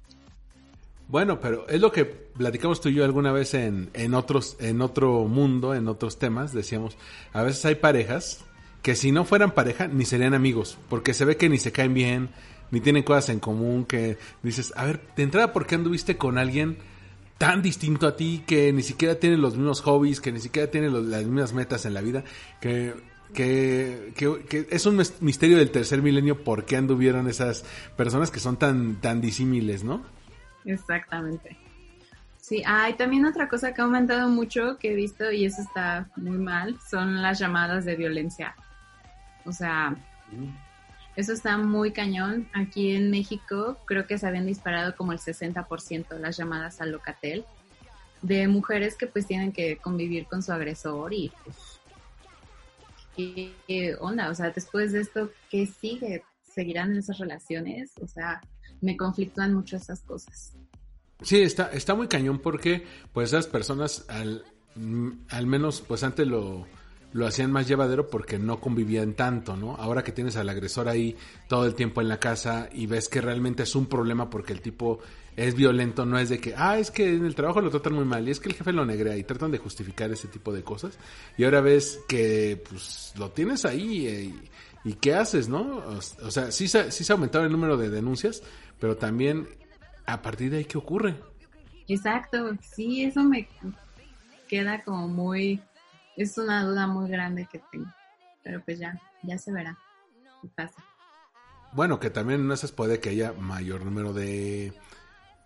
Bueno, 1.07 1.39
pero 1.39 1.67
es 1.67 1.79
lo 1.79 1.91
que 1.91 2.05
platicamos 2.05 2.81
tú 2.81 2.89
y 2.89 2.95
yo 2.95 3.05
alguna 3.05 3.31
vez 3.31 3.53
en, 3.53 3.89
en 3.93 4.13
otros, 4.13 4.57
en 4.59 4.81
otro 4.81 5.25
mundo, 5.25 5.75
en 5.75 5.87
otros 5.87 6.17
temas, 6.17 6.53
decíamos, 6.53 6.97
a 7.33 7.43
veces 7.43 7.63
hay 7.65 7.75
parejas 7.75 8.43
que 8.81 8.95
si 8.95 9.11
no 9.11 9.23
fueran 9.23 9.51
pareja 9.51 9.87
ni 9.87 10.05
serían 10.05 10.33
amigos, 10.33 10.77
porque 10.89 11.13
se 11.13 11.23
ve 11.23 11.37
que 11.37 11.49
ni 11.49 11.57
se 11.57 11.71
caen 11.71 11.93
bien, 11.93 12.29
ni 12.71 12.79
tienen 12.81 13.03
cosas 13.03 13.29
en 13.29 13.39
común, 13.39 13.85
que 13.85 14.17
dices, 14.41 14.73
a 14.75 14.85
ver, 14.85 15.01
de 15.15 15.23
entrada, 15.23 15.53
¿por 15.53 15.65
qué 15.65 15.75
anduviste 15.75 16.17
con 16.17 16.37
alguien 16.37 16.77
tan 17.37 17.61
distinto 17.61 18.07
a 18.07 18.15
ti, 18.15 18.43
que 18.47 18.71
ni 18.73 18.83
siquiera 18.83 19.15
tiene 19.15 19.37
los 19.37 19.55
mismos 19.57 19.81
hobbies, 19.81 20.21
que 20.21 20.31
ni 20.31 20.39
siquiera 20.39 20.71
tiene 20.71 20.89
los- 20.89 21.05
las 21.05 21.23
mismas 21.25 21.53
metas 21.53 21.85
en 21.85 21.93
la 21.93 22.01
vida, 22.01 22.23
que, 22.61 22.93
que, 23.33 24.13
que- 24.15 24.45
que 24.47 24.67
es 24.69 24.85
un 24.85 24.95
mis- 24.97 25.21
misterio 25.21 25.57
del 25.57 25.71
tercer 25.71 26.01
milenio 26.01 26.43
por 26.43 26.65
qué 26.65 26.77
anduvieron 26.77 27.27
esas 27.27 27.65
personas 27.97 28.31
que 28.31 28.39
son 28.39 28.57
tan, 28.57 28.95
tan 29.01 29.19
disímiles, 29.21 29.83
¿no? 29.83 30.03
Exactamente. 30.65 31.57
Sí, 32.39 32.61
hay 32.65 32.93
también 32.95 33.25
otra 33.25 33.47
cosa 33.49 33.73
que 33.73 33.81
ha 33.81 33.85
aumentado 33.85 34.29
mucho 34.29 34.77
que 34.77 34.91
he 34.91 34.95
visto 34.95 35.31
y 35.31 35.45
eso 35.45 35.61
está 35.61 36.07
muy 36.15 36.37
mal, 36.37 36.77
son 36.89 37.21
las 37.21 37.39
llamadas 37.39 37.85
de 37.85 37.95
violencia. 37.95 38.55
O 39.45 39.51
sea, 39.51 39.95
eso 41.15 41.33
está 41.33 41.57
muy 41.57 41.91
cañón. 41.91 42.47
Aquí 42.53 42.95
en 42.95 43.11
México 43.11 43.77
creo 43.85 44.07
que 44.07 44.17
se 44.17 44.27
habían 44.27 44.45
disparado 44.45 44.95
como 44.95 45.11
el 45.11 45.19
60% 45.19 46.17
las 46.17 46.37
llamadas 46.37 46.81
al 46.81 46.91
Locatel 46.91 47.45
de 48.21 48.47
mujeres 48.47 48.95
que 48.95 49.05
pues 49.05 49.27
tienen 49.27 49.51
que 49.51 49.77
convivir 49.77 50.25
con 50.25 50.41
su 50.41 50.51
agresor 50.51 51.13
y 51.13 51.31
pues, 51.43 51.57
¿qué, 53.15 53.95
onda? 53.99 54.29
O 54.29 54.35
sea, 54.35 54.49
después 54.49 54.93
de 54.93 55.01
esto, 55.01 55.29
¿qué 55.49 55.67
sigue? 55.67 56.23
¿Seguirán 56.41 56.91
en 56.91 56.99
esas 56.99 57.19
relaciones? 57.19 57.91
O 58.01 58.07
sea, 58.07 58.41
me 58.81 58.97
conflictúan 58.97 59.53
mucho 59.53 59.75
esas 59.75 60.01
cosas. 60.01 60.53
Sí, 61.21 61.41
está, 61.41 61.69
está 61.71 61.95
muy 61.95 62.07
cañón 62.07 62.39
porque 62.39 62.85
pues 63.11 63.29
esas 63.29 63.47
personas 63.47 64.05
al, 64.09 64.45
al 65.29 65.47
menos 65.47 65.81
pues 65.81 66.03
antes 66.03 66.25
lo, 66.27 66.65
lo 67.13 67.27
hacían 67.27 67.51
más 67.51 67.67
llevadero 67.67 68.07
porque 68.07 68.39
no 68.39 68.59
convivían 68.59 69.13
tanto, 69.13 69.55
¿no? 69.55 69.75
Ahora 69.75 70.03
que 70.03 70.11
tienes 70.11 70.35
al 70.35 70.49
agresor 70.49 70.89
ahí 70.89 71.15
todo 71.47 71.65
el 71.65 71.75
tiempo 71.75 72.01
en 72.01 72.09
la 72.09 72.19
casa 72.19 72.69
y 72.73 72.87
ves 72.87 73.07
que 73.07 73.21
realmente 73.21 73.63
es 73.63 73.75
un 73.75 73.85
problema 73.85 74.29
porque 74.29 74.51
el 74.51 74.61
tipo 74.61 74.99
es 75.35 75.55
violento, 75.55 76.05
no 76.05 76.17
es 76.17 76.29
de 76.29 76.39
que, 76.39 76.53
ah, 76.57 76.77
es 76.77 76.91
que 76.91 77.13
en 77.13 77.25
el 77.25 77.35
trabajo 77.35 77.61
lo 77.61 77.69
tratan 77.69 77.93
muy 77.93 78.05
mal 78.05 78.27
y 78.27 78.31
es 78.31 78.39
que 78.39 78.49
el 78.49 78.55
jefe 78.55 78.71
lo 78.71 78.85
negrea 78.85 79.15
y 79.15 79.23
tratan 79.23 79.51
de 79.51 79.59
justificar 79.59 80.11
ese 80.11 80.27
tipo 80.27 80.51
de 80.51 80.63
cosas. 80.63 80.97
Y 81.37 81.43
ahora 81.43 81.61
ves 81.61 81.99
que 82.07 82.61
pues 82.67 83.13
lo 83.17 83.31
tienes 83.31 83.65
ahí 83.65 84.07
eh, 84.07 84.33
y, 84.83 84.93
¿qué 84.95 85.13
haces, 85.13 85.47
no? 85.47 85.83
O, 85.87 86.31
sea, 86.31 86.51
sí, 86.51 86.67
sí 86.67 87.03
se 87.03 87.13
ha 87.13 87.15
aumentado 87.15 87.45
el 87.45 87.51
número 87.51 87.77
de 87.77 87.89
denuncias, 87.89 88.43
pero 88.79 88.97
también 88.97 89.47
a 90.05 90.21
partir 90.21 90.49
de 90.49 90.57
ahí, 90.57 90.65
¿qué 90.65 90.77
ocurre? 90.77 91.15
Exacto, 91.87 92.51
sí, 92.61 93.03
eso 93.03 93.23
me 93.23 93.47
queda 94.47 94.83
como 94.83 95.07
muy, 95.07 95.61
es 96.17 96.37
una 96.37 96.63
duda 96.63 96.87
muy 96.87 97.09
grande 97.09 97.47
que 97.51 97.61
tengo, 97.71 97.91
pero 98.43 98.63
pues 98.63 98.79
ya, 98.79 98.99
ya 99.23 99.37
se 99.37 99.51
verá 99.51 99.77
qué 100.41 100.47
pasa. 100.49 100.83
Bueno, 101.73 101.99
que 101.99 102.09
también 102.09 102.41
en 102.41 102.51
esas 102.51 102.71
puede 102.71 102.99
que 102.99 103.09
haya 103.09 103.33
mayor 103.33 103.83
número 103.83 104.13
de, 104.13 104.73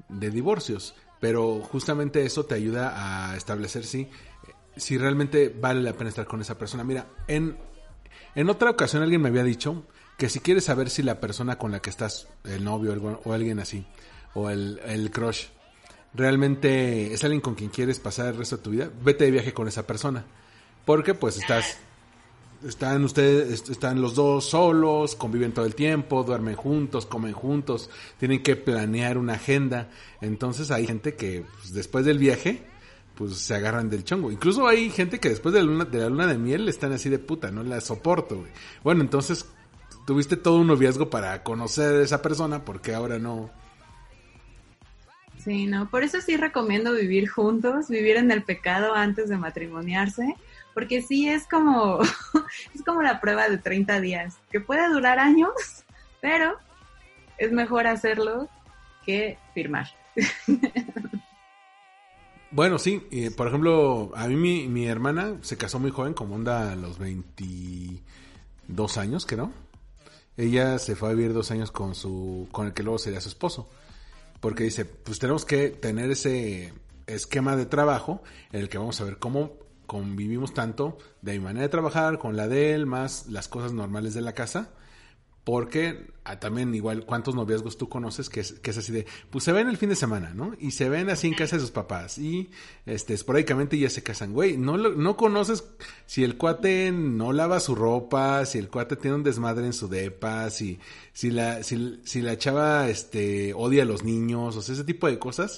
de 0.09 0.29
divorcios, 0.29 0.95
pero 1.19 1.61
justamente 1.61 2.25
eso 2.25 2.45
te 2.45 2.55
ayuda 2.55 3.31
a 3.31 3.37
establecer 3.37 3.85
si, 3.85 4.09
si 4.75 4.97
realmente 4.97 5.49
vale 5.49 5.81
la 5.81 5.93
pena 5.93 6.09
estar 6.09 6.25
con 6.25 6.41
esa 6.41 6.57
persona. 6.57 6.83
Mira, 6.83 7.07
en, 7.27 7.57
en 8.35 8.49
otra 8.49 8.69
ocasión 8.71 9.03
alguien 9.03 9.21
me 9.21 9.29
había 9.29 9.43
dicho 9.43 9.85
que 10.17 10.29
si 10.29 10.39
quieres 10.39 10.65
saber 10.65 10.89
si 10.89 11.03
la 11.03 11.19
persona 11.19 11.57
con 11.57 11.71
la 11.71 11.79
que 11.79 11.89
estás, 11.89 12.27
el 12.43 12.63
novio 12.63 13.19
o 13.23 13.33
alguien 13.33 13.59
así, 13.59 13.85
o 14.33 14.49
el, 14.49 14.81
el 14.85 15.11
crush, 15.11 15.45
realmente 16.13 17.13
es 17.13 17.23
alguien 17.23 17.41
con 17.41 17.55
quien 17.55 17.69
quieres 17.69 17.99
pasar 17.99 18.27
el 18.27 18.37
resto 18.37 18.57
de 18.57 18.63
tu 18.63 18.71
vida, 18.71 18.89
vete 19.01 19.25
de 19.25 19.31
viaje 19.31 19.53
con 19.53 19.67
esa 19.67 19.87
persona. 19.87 20.25
Porque 20.87 21.13
pues 21.13 21.37
estás 21.37 21.77
están 22.65 23.03
ustedes, 23.03 23.51
est- 23.51 23.69
están 23.69 24.01
los 24.01 24.15
dos 24.15 24.45
solos, 24.49 25.15
conviven 25.15 25.51
todo 25.51 25.65
el 25.65 25.75
tiempo, 25.75 26.23
duermen 26.23 26.55
juntos, 26.55 27.05
comen 27.05 27.33
juntos, 27.33 27.89
tienen 28.19 28.41
que 28.41 28.55
planear 28.55 29.19
una 29.19 29.33
agenda. 29.33 29.89
Entonces 30.21 30.71
hay 30.71 30.87
gente 30.87 31.13
que 31.15 31.45
pues, 31.59 31.73
después 31.73 32.05
del 32.05 32.17
viaje, 32.17 32.63
pues 33.15 33.35
se 33.35 33.53
agarran 33.53 33.89
del 33.89 34.03
chongo. 34.03 34.31
Incluso 34.31 34.67
hay 34.67 34.89
gente 34.89 35.19
que 35.19 35.29
después 35.29 35.53
de 35.53 35.61
la 35.61 35.67
luna 36.09 36.25
de, 36.27 36.37
miel 36.37 36.69
están 36.69 36.93
así 36.93 37.09
de 37.09 37.19
puta, 37.19 37.51
no 37.51 37.63
la 37.63 37.81
soporto. 37.81 38.45
Bueno, 38.83 39.01
entonces 39.01 39.45
tuviste 40.05 40.37
todo 40.37 40.57
un 40.57 40.67
noviazgo 40.67 41.09
para 41.09 41.43
conocer 41.43 41.95
a 41.95 42.03
esa 42.03 42.21
persona, 42.21 42.63
porque 42.63 42.95
ahora 42.95 43.19
no. 43.19 43.51
Sí, 45.37 45.65
no, 45.65 45.89
por 45.89 46.03
eso 46.03 46.19
sí 46.21 46.35
recomiendo 46.37 46.93
vivir 46.93 47.29
juntos, 47.29 47.87
vivir 47.87 48.17
en 48.17 48.31
el 48.31 48.43
pecado 48.43 48.93
antes 48.93 49.29
de 49.29 49.37
matrimoniarse, 49.37 50.35
porque 50.77 51.01
sí 51.01 51.27
es 51.27 51.47
como, 51.47 51.99
es 52.75 52.83
como 52.85 53.01
la 53.01 53.19
prueba 53.19 53.49
de 53.49 53.57
30 53.57 53.99
días, 53.99 54.37
que 54.51 54.61
puede 54.61 54.87
durar 54.89 55.17
años, 55.17 55.49
pero 56.21 56.55
es 57.39 57.51
mejor 57.51 57.87
hacerlo 57.87 58.47
que 59.03 59.39
firmar. 59.55 59.87
Bueno, 62.51 62.77
sí, 62.77 63.07
y, 63.09 63.31
por 63.31 63.47
ejemplo, 63.47 64.11
a 64.15 64.27
mí 64.27 64.35
mi, 64.35 64.67
mi 64.67 64.85
hermana 64.85 65.37
se 65.41 65.57
casó 65.57 65.79
muy 65.79 65.89
joven, 65.89 66.13
como 66.13 66.35
onda 66.35 66.71
a 66.73 66.75
los 66.75 66.99
22 66.99 68.97
años, 68.99 69.25
creo. 69.25 69.51
Ella 70.37 70.77
se 70.77 70.95
fue 70.95 71.09
a 71.09 71.13
vivir 71.13 71.33
dos 71.33 71.49
años 71.49 71.71
con 71.71 71.95
su, 71.95 72.47
con 72.51 72.67
el 72.67 72.73
que 72.73 72.83
luego 72.83 72.99
sería 72.99 73.19
su 73.19 73.29
esposo. 73.29 73.67
Porque 74.39 74.65
dice, 74.65 74.85
pues 74.85 75.17
tenemos 75.17 75.43
que 75.43 75.69
tener 75.69 76.11
ese 76.11 76.71
esquema 77.07 77.55
de 77.55 77.65
trabajo 77.65 78.21
en 78.51 78.59
el 78.59 78.69
que 78.69 78.77
vamos 78.77 79.01
a 79.01 79.05
ver 79.05 79.17
cómo 79.17 79.65
convivimos 79.87 80.53
tanto 80.53 80.97
de 81.23 81.33
mi 81.33 81.39
manera 81.39 81.63
de 81.63 81.69
trabajar 81.69 82.19
con 82.19 82.37
la 82.37 82.47
de 82.47 82.73
él, 82.73 82.85
más 82.85 83.25
las 83.27 83.47
cosas 83.47 83.73
normales 83.73 84.13
de 84.13 84.21
la 84.21 84.33
casa. 84.33 84.69
Porque 85.43 86.07
ah, 86.25 86.41
también 86.41 86.75
igual, 86.75 87.05
¿cuántos 87.05 87.33
noviazgos 87.33 87.77
tú 87.77 87.87
conoces 87.87 88.29
que 88.29 88.41
es, 88.41 88.51
que 88.59 88.71
es 88.71 88.77
así 88.79 88.91
de, 88.91 89.05
pues 89.29 89.45
se 89.45 89.53
ven 89.53 89.69
el 89.69 89.77
fin 89.77 89.87
de 89.87 89.95
semana, 89.95 90.33
¿no? 90.33 90.51
Y 90.59 90.71
se 90.71 90.89
ven 90.89 91.09
así 91.09 91.27
en 91.27 91.35
casa 91.35 91.55
de 91.55 91.61
sus 91.61 91.71
papás 91.71 92.17
y 92.17 92.49
este 92.85 93.13
esporádicamente 93.13 93.79
ya 93.79 93.89
se 93.89 94.03
casan, 94.03 94.33
güey. 94.33 94.57
No, 94.57 94.75
lo- 94.75 94.95
no 94.95 95.15
conoces 95.15 95.63
si 96.05 96.25
el 96.25 96.35
cuate 96.35 96.91
no 96.91 97.31
lava 97.31 97.61
su 97.61 97.75
ropa, 97.75 98.45
si 98.45 98.57
el 98.57 98.67
cuate 98.67 98.97
tiene 98.97 99.15
un 99.15 99.23
desmadre 99.23 99.65
en 99.65 99.71
su 99.71 99.87
depa, 99.87 100.49
si, 100.49 100.79
si 101.13 101.31
la, 101.31 101.63
si, 101.63 102.01
si 102.03 102.21
la 102.21 102.37
chava 102.37 102.89
este 102.89 103.53
odia 103.53 103.83
a 103.83 103.85
los 103.85 104.03
niños, 104.03 104.57
o 104.57 104.61
sea, 104.61 104.75
ese 104.75 104.83
tipo 104.83 105.07
de 105.07 105.17
cosas 105.17 105.57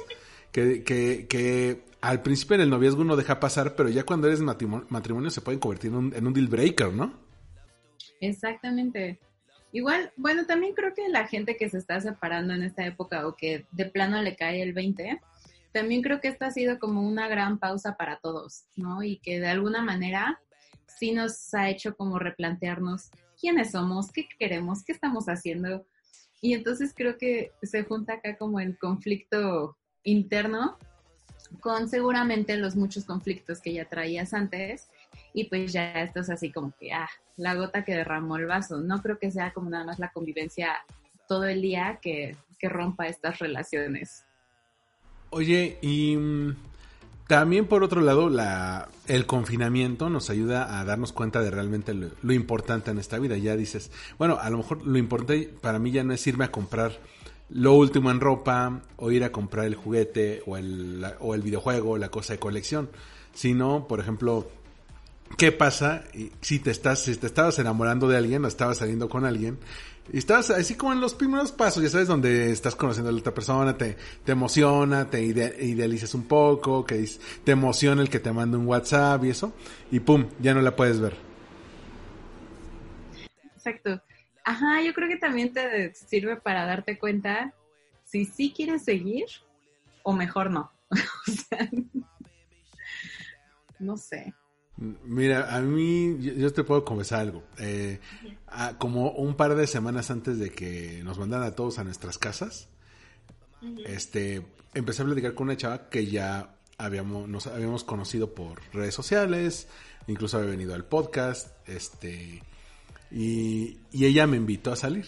que, 0.51 0.83
que, 0.83 1.25
que 1.27 1.88
al 2.01 2.21
principio 2.21 2.55
en 2.55 2.61
el 2.61 2.69
noviazgo 2.69 3.01
uno 3.01 3.15
deja 3.15 3.39
pasar, 3.39 3.75
pero 3.75 3.89
ya 3.89 4.05
cuando 4.05 4.27
eres 4.27 4.41
matrimonio, 4.41 5.29
se 5.29 5.41
pueden 5.41 5.59
convertir 5.59 5.91
en 5.91 5.97
un, 5.97 6.15
en 6.15 6.27
un 6.27 6.33
deal 6.33 6.47
breaker, 6.47 6.93
¿no? 6.93 7.13
Exactamente. 8.21 9.19
Igual, 9.71 10.11
bueno, 10.15 10.45
también 10.45 10.73
creo 10.73 10.93
que 10.93 11.09
la 11.09 11.27
gente 11.27 11.57
que 11.57 11.69
se 11.69 11.77
está 11.77 11.99
separando 12.01 12.53
en 12.53 12.63
esta 12.63 12.85
época 12.85 13.27
o 13.27 13.35
que 13.35 13.65
de 13.71 13.85
plano 13.85 14.21
le 14.21 14.35
cae 14.35 14.61
el 14.61 14.73
20, 14.73 15.21
también 15.71 16.01
creo 16.01 16.19
que 16.19 16.29
esta 16.29 16.47
ha 16.47 16.51
sido 16.51 16.79
como 16.79 17.01
una 17.01 17.27
gran 17.27 17.59
pausa 17.59 17.95
para 17.95 18.17
todos, 18.17 18.63
¿no? 18.75 19.03
Y 19.03 19.17
que 19.19 19.39
de 19.39 19.47
alguna 19.47 19.83
manera 19.83 20.41
sí 20.87 21.11
nos 21.11 21.53
ha 21.53 21.69
hecho 21.69 21.95
como 21.95 22.17
replantearnos 22.17 23.11
quiénes 23.39 23.71
somos, 23.71 24.11
qué 24.11 24.27
queremos, 24.39 24.83
qué 24.83 24.91
estamos 24.91 25.25
haciendo. 25.25 25.85
Y 26.41 26.53
entonces 26.53 26.93
creo 26.95 27.17
que 27.17 27.51
se 27.61 27.83
junta 27.83 28.13
acá 28.13 28.37
como 28.37 28.59
el 28.59 28.77
conflicto 28.77 29.77
interno 30.03 30.77
con 31.59 31.89
seguramente 31.89 32.57
los 32.57 32.75
muchos 32.75 33.05
conflictos 33.05 33.59
que 33.59 33.73
ya 33.73 33.85
traías 33.85 34.33
antes 34.33 34.87
y 35.33 35.45
pues 35.45 35.73
ya 35.73 36.01
esto 36.01 36.21
es 36.21 36.29
así 36.29 36.51
como 36.51 36.73
que, 36.79 36.93
ah, 36.93 37.09
la 37.37 37.55
gota 37.55 37.83
que 37.83 37.93
derramó 37.93 38.37
el 38.37 38.45
vaso. 38.45 38.79
No 38.79 39.01
creo 39.01 39.19
que 39.19 39.31
sea 39.31 39.53
como 39.53 39.69
nada 39.69 39.85
más 39.85 39.99
la 39.99 40.11
convivencia 40.11 40.75
todo 41.27 41.45
el 41.45 41.61
día 41.61 41.99
que, 42.01 42.35
que 42.59 42.69
rompa 42.69 43.07
estas 43.07 43.39
relaciones. 43.39 44.25
Oye, 45.31 45.77
y 45.81 46.17
mm, 46.17 46.55
También 47.27 47.67
por 47.67 47.83
otro 47.83 48.01
lado, 48.01 48.29
la, 48.29 48.89
el 49.05 49.27
confinamiento 49.27 50.09
nos 50.09 50.31
ayuda 50.31 50.79
a 50.79 50.83
darnos 50.83 51.13
cuenta 51.13 51.41
de 51.41 51.51
realmente 51.51 51.93
lo, 51.93 52.09
lo 52.23 52.33
importante 52.33 52.89
en 52.89 52.97
esta 52.97 53.19
vida. 53.19 53.37
Ya 53.37 53.55
dices, 53.55 53.91
bueno, 54.17 54.39
a 54.41 54.49
lo 54.49 54.57
mejor 54.57 54.83
lo 54.83 54.97
importante 54.97 55.47
para 55.61 55.77
mí 55.77 55.91
ya 55.91 56.03
no 56.03 56.11
es 56.13 56.25
irme 56.25 56.45
a 56.45 56.51
comprar 56.51 56.93
lo 57.51 57.73
último 57.73 58.11
en 58.11 58.19
ropa 58.19 58.81
o 58.97 59.11
ir 59.11 59.23
a 59.23 59.31
comprar 59.31 59.65
el 59.65 59.75
juguete 59.75 60.43
o 60.45 60.57
el, 60.57 61.05
o 61.19 61.33
el 61.35 61.41
videojuego, 61.41 61.97
la 61.97 62.09
cosa 62.09 62.33
de 62.33 62.39
colección, 62.39 62.89
sino, 63.33 63.87
por 63.87 63.99
ejemplo, 63.99 64.47
¿qué 65.37 65.51
pasa 65.51 66.03
si 66.41 66.59
te 66.59 66.71
estás 66.71 66.99
si 67.03 67.15
te 67.15 67.27
estabas 67.27 67.59
enamorando 67.59 68.07
de 68.07 68.17
alguien 68.17 68.43
o 68.45 68.47
estabas 68.47 68.77
saliendo 68.77 69.09
con 69.09 69.25
alguien 69.25 69.57
y 70.11 70.17
estabas 70.17 70.49
así 70.49 70.73
como 70.75 70.91
en 70.93 71.01
los 71.01 71.13
primeros 71.13 71.51
pasos, 71.51 71.83
ya 71.83 71.89
sabes, 71.89 72.07
donde 72.07 72.51
estás 72.51 72.75
conociendo 72.75 73.09
a 73.09 73.13
la 73.13 73.19
otra 73.19 73.33
persona, 73.33 73.77
te, 73.77 73.95
te 74.25 74.31
emociona, 74.31 75.07
te 75.09 75.21
ide- 75.23 75.55
idealizas 75.63 76.15
un 76.15 76.23
poco, 76.23 76.83
que 76.83 77.07
te 77.43 77.51
emociona 77.51 78.01
el 78.01 78.09
que 78.09 78.19
te 78.19 78.31
manda 78.31 78.57
un 78.57 78.65
WhatsApp 78.65 79.23
y 79.25 79.29
eso, 79.29 79.53
y 79.91 79.99
pum, 79.99 80.25
ya 80.39 80.55
no 80.55 80.61
la 80.61 80.75
puedes 80.75 80.99
ver. 80.99 81.15
Exacto. 83.55 84.01
Ajá, 84.49 84.81
yo 84.81 84.93
creo 84.95 85.07
que 85.07 85.17
también 85.17 85.53
te 85.53 85.93
sirve 85.93 86.35
para 86.37 86.65
darte 86.65 86.97
cuenta 86.97 87.53
si 88.03 88.25
sí 88.25 88.51
quieres 88.55 88.83
seguir 88.83 89.25
o 90.01 90.11
mejor 90.11 90.49
no. 90.49 90.71
o 90.91 91.31
sea, 91.31 91.69
no 93.77 93.95
sé. 93.95 94.33
Mira, 94.77 95.55
a 95.55 95.61
mí, 95.61 96.17
yo, 96.19 96.33
yo 96.33 96.51
te 96.53 96.63
puedo 96.63 96.83
confesar 96.83 97.19
algo. 97.21 97.43
Eh, 97.59 97.99
a- 98.47 98.75
como 98.79 99.11
un 99.11 99.35
par 99.35 99.53
de 99.55 99.67
semanas 99.67 100.09
antes 100.09 100.39
de 100.39 100.49
que 100.49 101.01
nos 101.03 101.19
mandaran 101.19 101.45
a 101.47 101.51
todos 101.55 101.77
a 101.77 101.83
nuestras 101.83 102.17
casas, 102.17 102.69
este, 103.85 104.45
empecé 104.73 105.03
a 105.03 105.05
platicar 105.05 105.35
con 105.35 105.47
una 105.47 105.57
chava 105.57 105.89
que 105.89 106.07
ya 106.07 106.55
habíamos, 106.79 107.27
nos 107.29 107.45
habíamos 107.45 107.83
conocido 107.83 108.33
por 108.33 108.61
redes 108.73 108.95
sociales, 108.95 109.67
incluso 110.07 110.37
había 110.37 110.49
venido 110.51 110.73
al 110.73 110.85
podcast, 110.85 111.49
este, 111.67 112.41
y, 113.11 113.77
y 113.91 114.05
ella 114.05 114.27
me 114.27 114.37
invitó 114.37 114.71
a 114.71 114.75
salir. 114.75 115.05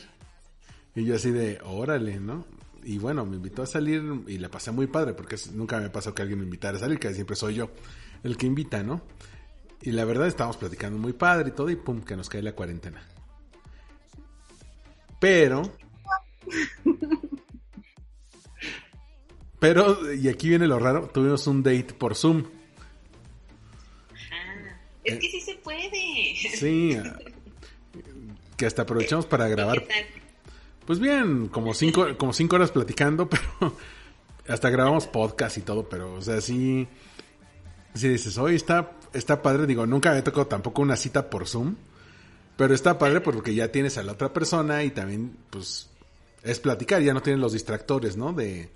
Y 0.95 1.05
yo 1.05 1.15
así 1.15 1.31
de, 1.31 1.59
órale, 1.63 2.19
¿no? 2.19 2.45
Y 2.83 2.97
bueno, 2.97 3.25
me 3.25 3.35
invitó 3.35 3.61
a 3.61 3.67
salir 3.67 4.03
y 4.27 4.37
la 4.37 4.49
pasé 4.49 4.71
muy 4.71 4.87
padre, 4.87 5.13
porque 5.13 5.37
nunca 5.53 5.79
me 5.79 5.89
pasó 5.89 6.13
que 6.13 6.21
alguien 6.21 6.39
me 6.39 6.45
invitara 6.45 6.77
a 6.77 6.79
salir, 6.79 6.99
que 6.99 7.13
siempre 7.13 7.35
soy 7.35 7.55
yo 7.55 7.69
el 8.23 8.37
que 8.37 8.47
invita, 8.47 8.83
¿no? 8.83 9.01
Y 9.81 9.91
la 9.91 10.05
verdad 10.05 10.27
estábamos 10.27 10.57
platicando 10.57 10.97
muy 10.99 11.13
padre 11.13 11.49
y 11.49 11.51
todo, 11.51 11.69
y 11.69 11.75
pum, 11.75 12.01
que 12.01 12.15
nos 12.15 12.29
cae 12.29 12.41
la 12.41 12.53
cuarentena. 12.53 13.01
Pero. 15.19 15.61
Pero, 19.59 20.13
y 20.15 20.27
aquí 20.27 20.49
viene 20.49 20.65
lo 20.65 20.79
raro, 20.79 21.07
tuvimos 21.09 21.45
un 21.45 21.61
date 21.61 21.93
por 21.93 22.15
Zoom. 22.15 22.45
Es 25.03 25.19
que 25.19 25.29
sí 25.29 25.39
se 25.39 25.53
puede. 25.55 26.35
Sí. 26.35 26.97
Que 28.61 28.67
hasta 28.67 28.83
aprovechamos 28.83 29.25
para 29.25 29.47
grabar. 29.47 29.87
Pues 30.85 30.99
bien, 30.99 31.47
como 31.47 31.73
cinco, 31.73 32.15
como 32.15 32.31
cinco 32.31 32.57
horas 32.57 32.69
platicando, 32.69 33.27
pero 33.57 33.75
hasta 34.47 34.69
grabamos 34.69 35.07
podcast 35.07 35.57
y 35.57 35.61
todo, 35.61 35.89
pero, 35.89 36.13
o 36.13 36.21
sea, 36.21 36.41
sí, 36.41 36.87
sí 37.95 38.07
dices, 38.07 38.37
hoy 38.37 38.53
está, 38.53 38.91
está 39.13 39.41
padre, 39.41 39.65
digo, 39.65 39.87
nunca 39.87 40.13
me 40.13 40.21
tocado 40.21 40.45
tampoco 40.45 40.83
una 40.83 40.95
cita 40.95 41.27
por 41.27 41.47
Zoom, 41.47 41.75
pero 42.55 42.75
está 42.75 42.99
padre 42.99 43.21
porque 43.21 43.55
ya 43.55 43.71
tienes 43.71 43.97
a 43.97 44.03
la 44.03 44.11
otra 44.11 44.31
persona 44.31 44.83
y 44.83 44.91
también, 44.91 45.35
pues, 45.49 45.89
es 46.43 46.59
platicar, 46.59 47.01
ya 47.01 47.15
no 47.15 47.23
tienes 47.23 47.41
los 47.41 47.53
distractores, 47.53 48.15
¿no? 48.15 48.31
De, 48.31 48.69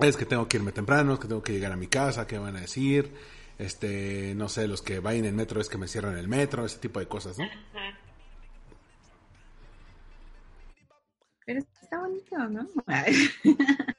es 0.00 0.16
que 0.16 0.26
tengo 0.26 0.48
que 0.48 0.56
irme 0.56 0.72
temprano, 0.72 1.12
es 1.12 1.20
que 1.20 1.28
tengo 1.28 1.44
que 1.44 1.52
llegar 1.52 1.70
a 1.70 1.76
mi 1.76 1.86
casa, 1.86 2.26
¿qué 2.26 2.36
van 2.36 2.56
a 2.56 2.62
decir? 2.62 3.12
Este, 3.60 4.34
no 4.34 4.48
sé, 4.48 4.66
los 4.66 4.82
que 4.82 4.98
vayan 4.98 5.24
en 5.24 5.36
metro 5.36 5.60
es 5.60 5.68
que 5.68 5.78
me 5.78 5.86
cierran 5.86 6.18
el 6.18 6.26
metro, 6.26 6.66
ese 6.66 6.78
tipo 6.78 6.98
de 6.98 7.06
cosas, 7.06 7.38
¿no? 7.38 7.44
Ajá. 7.44 8.07
Pero 11.48 11.60
está 11.82 11.98
bonito, 11.98 12.36
¿no? 12.50 12.68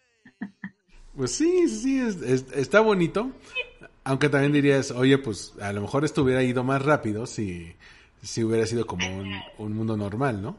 Pues 1.16 1.32
sí, 1.32 1.68
sí, 1.68 2.00
es- 2.00 2.22
es- 2.22 2.46
está 2.54 2.80
bonito. 2.80 3.32
Aunque 4.04 4.30
también 4.30 4.54
dirías, 4.54 4.92
oye, 4.92 5.18
pues 5.18 5.54
a 5.60 5.74
lo 5.74 5.82
mejor 5.82 6.06
esto 6.06 6.22
hubiera 6.24 6.44
ido 6.44 6.64
más 6.64 6.82
rápido 6.86 7.26
si, 7.26 7.76
si 8.24 8.44
hubiera 8.44 8.66
sido 8.68 8.86
como 8.86 9.06
un, 9.18 9.34
un 9.58 9.74
mundo 9.74 9.98
normal, 9.98 10.42
¿no? 10.42 10.56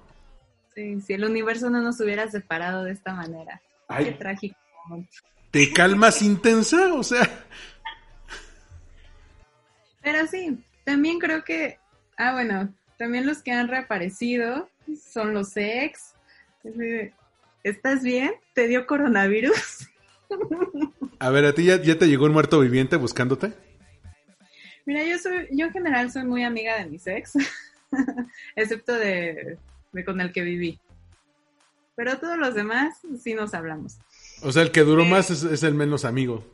Sí, 0.75 1.01
si 1.01 1.13
el 1.15 1.25
universo 1.25 1.71
no 1.71 1.81
nos 1.81 1.99
hubiera 2.01 2.29
separado 2.31 2.83
de 2.85 2.93
esta 2.93 3.15
manera. 3.15 3.63
Ay. 3.89 4.07
Qué 4.07 4.13
trágico. 4.13 4.57
¿Te 5.53 5.73
calmas 5.73 6.21
intensa? 6.23 6.93
O 6.95 7.03
sea, 7.05 7.23
Pero 10.03 10.27
sí, 10.27 10.59
también 10.85 11.19
creo 11.21 11.45
que, 11.45 11.79
ah, 12.19 12.33
bueno, 12.33 12.75
también 12.99 13.25
los 13.27 13.39
que 13.43 13.53
han 13.53 13.69
reaparecido 13.69 14.69
son 15.11 15.33
los 15.33 15.57
ex. 15.57 16.15
Es 16.65 16.77
de, 16.77 17.13
¿Estás 17.63 18.03
bien? 18.03 18.33
¿Te 18.55 18.69
dio 18.69 18.87
coronavirus? 18.87 19.89
a 21.19 21.31
ver, 21.31 21.45
¿a 21.45 21.55
ti 21.55 21.65
ya, 21.65 21.81
ya 21.81 21.99
te 21.99 22.07
llegó 22.07 22.27
un 22.27 22.33
muerto 22.33 22.61
viviente 22.61 22.97
buscándote? 22.97 23.53
Mira, 24.87 25.05
yo 25.05 25.19
soy, 25.19 25.49
yo 25.53 25.67
en 25.67 25.73
general 25.73 26.11
soy 26.11 26.25
muy 26.25 26.43
amiga 26.45 26.79
de 26.79 26.87
mis 26.87 27.07
ex, 27.07 27.35
excepto 28.57 28.95
de, 28.95 29.59
de 29.93 30.05
con 30.05 30.21
el 30.21 30.33
que 30.33 30.43
viví. 30.43 30.81
Pero 31.97 32.19
todos 32.19 32.39
los 32.39 32.55
demás 32.55 32.99
sí 33.23 33.35
nos 33.35 33.53
hablamos. 33.53 33.99
O 34.43 34.53
sea, 34.53 34.63
el 34.63 34.73
que 34.73 34.81
duró 34.81 35.05
más 35.05 35.31
es, 35.31 35.43
es 35.43 35.63
el 35.63 35.75
menos 35.75 36.05
amigo. 36.05 36.45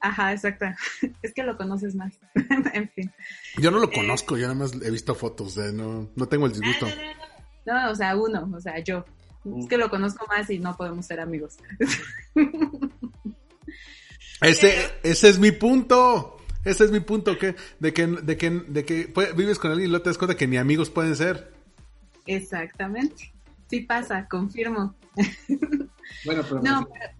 Ajá, 0.00 0.32
exacto. 0.32 0.66
Es 1.22 1.32
que 1.32 1.44
lo 1.44 1.56
conoces 1.56 1.94
más. 1.94 2.12
en 2.74 2.88
fin. 2.90 3.12
Yo 3.58 3.70
no 3.70 3.78
lo 3.78 3.90
conozco, 3.90 4.36
yo 4.36 4.42
nada 4.42 4.54
más 4.54 4.72
he 4.74 4.90
visto 4.90 5.14
fotos, 5.14 5.56
eh, 5.58 5.72
no, 5.72 6.10
no 6.16 6.26
tengo 6.26 6.46
el 6.46 6.52
disgusto. 6.52 6.86
Ah, 6.86 6.94
no, 6.96 7.02
no, 7.02 7.14
no. 7.14 7.84
No, 7.84 7.90
o 7.92 7.94
sea, 7.94 8.16
uno, 8.16 8.50
o 8.52 8.60
sea, 8.60 8.80
yo. 8.80 9.04
Es 9.44 9.68
que 9.68 9.76
lo 9.76 9.90
conozco 9.90 10.26
más 10.28 10.48
y 10.50 10.58
no 10.58 10.76
podemos 10.76 11.04
ser 11.06 11.20
amigos. 11.20 11.56
Ese, 14.40 14.74
ese 15.04 15.28
es 15.28 15.38
mi 15.38 15.52
punto. 15.52 16.36
Ese 16.64 16.84
es 16.84 16.90
mi 16.92 17.00
punto, 17.00 17.38
que, 17.38 17.56
de 17.80 17.92
que, 17.92 18.06
de 18.06 18.36
que, 18.36 18.50
de 18.50 18.84
que 18.84 19.12
pue- 19.12 19.34
vives 19.34 19.58
con 19.58 19.70
alguien 19.72 19.88
y 19.88 19.90
luego 19.90 20.02
te 20.04 20.10
das 20.10 20.18
cuenta 20.18 20.36
que 20.36 20.46
ni 20.46 20.56
amigos 20.56 20.90
pueden 20.90 21.16
ser. 21.16 21.52
Exactamente. 22.26 23.32
Sí 23.68 23.80
pasa, 23.80 24.26
confirmo. 24.28 24.94
Bueno, 26.24 26.42
pero 26.48 26.60
No, 26.62 26.88
pero, 26.92 27.12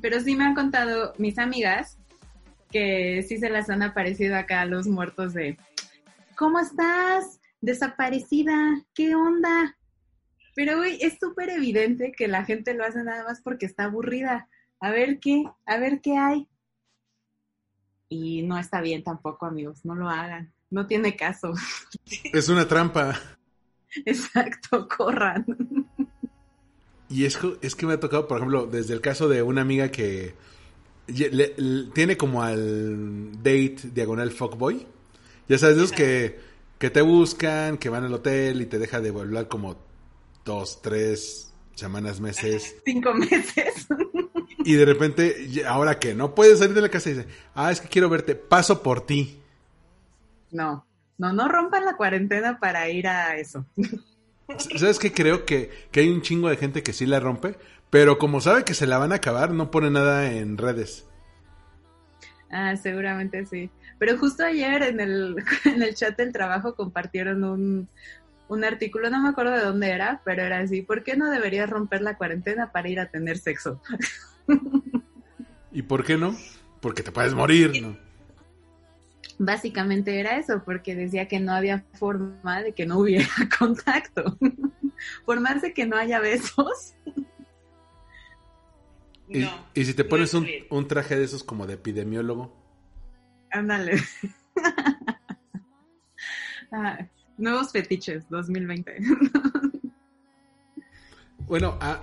pero 0.00 0.20
sí 0.20 0.34
me 0.34 0.44
han 0.44 0.54
contado 0.54 1.12
mis 1.18 1.38
amigas 1.38 1.98
que 2.70 3.22
sí 3.28 3.38
se 3.38 3.50
las 3.50 3.68
han 3.70 3.82
aparecido 3.82 4.34
acá 4.36 4.64
los 4.64 4.86
muertos 4.86 5.34
de 5.34 5.58
¿Cómo 6.36 6.58
estás? 6.58 7.38
Desaparecida, 7.60 8.54
¿qué 8.94 9.14
onda? 9.14 9.76
Pero 10.60 10.76
güey, 10.76 10.98
es 11.00 11.16
súper 11.18 11.48
evidente 11.48 12.12
que 12.12 12.28
la 12.28 12.44
gente 12.44 12.74
lo 12.74 12.84
hace 12.84 13.02
nada 13.02 13.24
más 13.24 13.40
porque 13.40 13.64
está 13.64 13.84
aburrida. 13.84 14.46
A 14.78 14.90
ver 14.90 15.18
qué, 15.18 15.44
a 15.64 15.78
ver 15.78 16.02
qué 16.02 16.18
hay. 16.18 16.46
Y 18.10 18.42
no 18.42 18.58
está 18.58 18.82
bien 18.82 19.02
tampoco, 19.02 19.46
amigos, 19.46 19.86
no 19.86 19.94
lo 19.94 20.10
hagan. 20.10 20.52
No 20.68 20.86
tiene 20.86 21.16
caso. 21.16 21.54
es 22.34 22.50
una 22.50 22.68
trampa. 22.68 23.18
Exacto, 24.04 24.86
corran. 24.86 25.46
Y 27.08 27.24
es, 27.24 27.38
que- 27.38 27.56
es 27.62 27.74
que 27.74 27.86
me 27.86 27.94
ha 27.94 28.00
tocado, 28.00 28.28
por 28.28 28.36
ejemplo, 28.36 28.66
desde 28.66 28.92
el 28.92 29.00
caso 29.00 29.30
de 29.30 29.42
una 29.42 29.62
amiga 29.62 29.90
que 29.90 30.34
le- 31.06 31.54
le- 31.56 31.84
tiene 31.94 32.18
como 32.18 32.42
al 32.42 33.32
date 33.38 33.78
diagonal 33.94 34.30
fuckboy. 34.30 34.86
Ya 35.48 35.56
sabes, 35.56 35.78
esos 35.78 35.92
que, 35.92 36.38
que 36.78 36.90
te 36.90 37.00
buscan, 37.00 37.78
que 37.78 37.88
van 37.88 38.04
al 38.04 38.12
hotel 38.12 38.60
y 38.60 38.66
te 38.66 38.78
deja 38.78 39.00
de 39.00 39.10
volar 39.10 39.48
como 39.48 39.88
dos, 40.44 40.80
tres 40.82 41.52
semanas, 41.74 42.20
meses. 42.20 42.76
Cinco 42.84 43.14
meses. 43.14 43.86
Y 44.64 44.74
de 44.74 44.84
repente, 44.84 45.64
ahora 45.66 45.98
que 45.98 46.14
no 46.14 46.34
puedes 46.34 46.58
salir 46.58 46.74
de 46.74 46.82
la 46.82 46.88
casa 46.90 47.10
y 47.10 47.14
dice, 47.14 47.28
ah, 47.54 47.70
es 47.70 47.80
que 47.80 47.88
quiero 47.88 48.08
verte, 48.08 48.34
paso 48.34 48.82
por 48.82 49.06
ti. 49.06 49.40
No, 50.50 50.86
no, 51.16 51.32
no 51.32 51.48
rompan 51.48 51.84
la 51.84 51.96
cuarentena 51.96 52.58
para 52.58 52.88
ir 52.90 53.08
a 53.08 53.36
eso. 53.36 53.64
¿Sabes 54.76 54.98
qué? 54.98 55.12
Creo 55.12 55.44
que, 55.46 55.70
que 55.90 56.00
hay 56.00 56.08
un 56.10 56.22
chingo 56.22 56.48
de 56.48 56.56
gente 56.56 56.82
que 56.82 56.92
sí 56.92 57.06
la 57.06 57.20
rompe, 57.20 57.56
pero 57.88 58.18
como 58.18 58.40
sabe 58.40 58.64
que 58.64 58.74
se 58.74 58.86
la 58.86 58.98
van 58.98 59.12
a 59.12 59.16
acabar, 59.16 59.52
no 59.52 59.70
pone 59.70 59.90
nada 59.90 60.32
en 60.32 60.58
redes. 60.58 61.06
Ah, 62.50 62.76
seguramente 62.76 63.46
sí. 63.46 63.70
Pero 63.98 64.18
justo 64.18 64.44
ayer 64.44 64.82
en 64.82 65.00
el, 65.00 65.36
en 65.64 65.82
el 65.82 65.94
chat 65.94 66.16
del 66.16 66.32
trabajo 66.32 66.74
compartieron 66.74 67.44
un, 67.44 67.88
un 68.50 68.64
artículo, 68.64 69.08
no 69.10 69.22
me 69.22 69.28
acuerdo 69.28 69.52
de 69.52 69.62
dónde 69.64 69.90
era, 69.90 70.20
pero 70.24 70.42
era 70.42 70.58
así, 70.58 70.82
¿por 70.82 71.04
qué 71.04 71.16
no 71.16 71.30
deberías 71.30 71.70
romper 71.70 72.02
la 72.02 72.16
cuarentena 72.16 72.72
para 72.72 72.88
ir 72.88 72.98
a 72.98 73.06
tener 73.08 73.38
sexo? 73.38 73.80
¿Y 75.72 75.82
por 75.82 76.04
qué 76.04 76.18
no? 76.18 76.36
Porque 76.80 77.02
te 77.02 77.12
puedes 77.12 77.32
morir, 77.32 77.80
¿no? 77.80 77.96
Básicamente 79.38 80.18
era 80.18 80.36
eso, 80.36 80.62
porque 80.64 80.94
decía 80.96 81.28
que 81.28 81.38
no 81.38 81.52
había 81.52 81.84
forma 81.94 82.60
de 82.62 82.74
que 82.74 82.86
no 82.86 82.98
hubiera 82.98 83.28
contacto. 83.58 84.36
De 84.40 85.72
que 85.72 85.86
no 85.86 85.96
haya 85.96 86.20
besos. 86.20 86.94
Y, 89.28 89.38
No. 89.38 89.66
y 89.74 89.84
si 89.84 89.94
te 89.94 90.04
pones 90.04 90.34
un 90.34 90.88
traje 90.88 91.16
de 91.16 91.24
esos 91.24 91.44
como 91.44 91.66
de 91.66 91.74
epidemiólogo, 91.74 92.60
Ándale. 93.52 93.96
Ah, 96.72 96.98
nuevos 97.40 97.72
fetiches 97.72 98.28
2020. 98.28 98.96
Bueno, 101.46 101.76
a- 101.80 102.00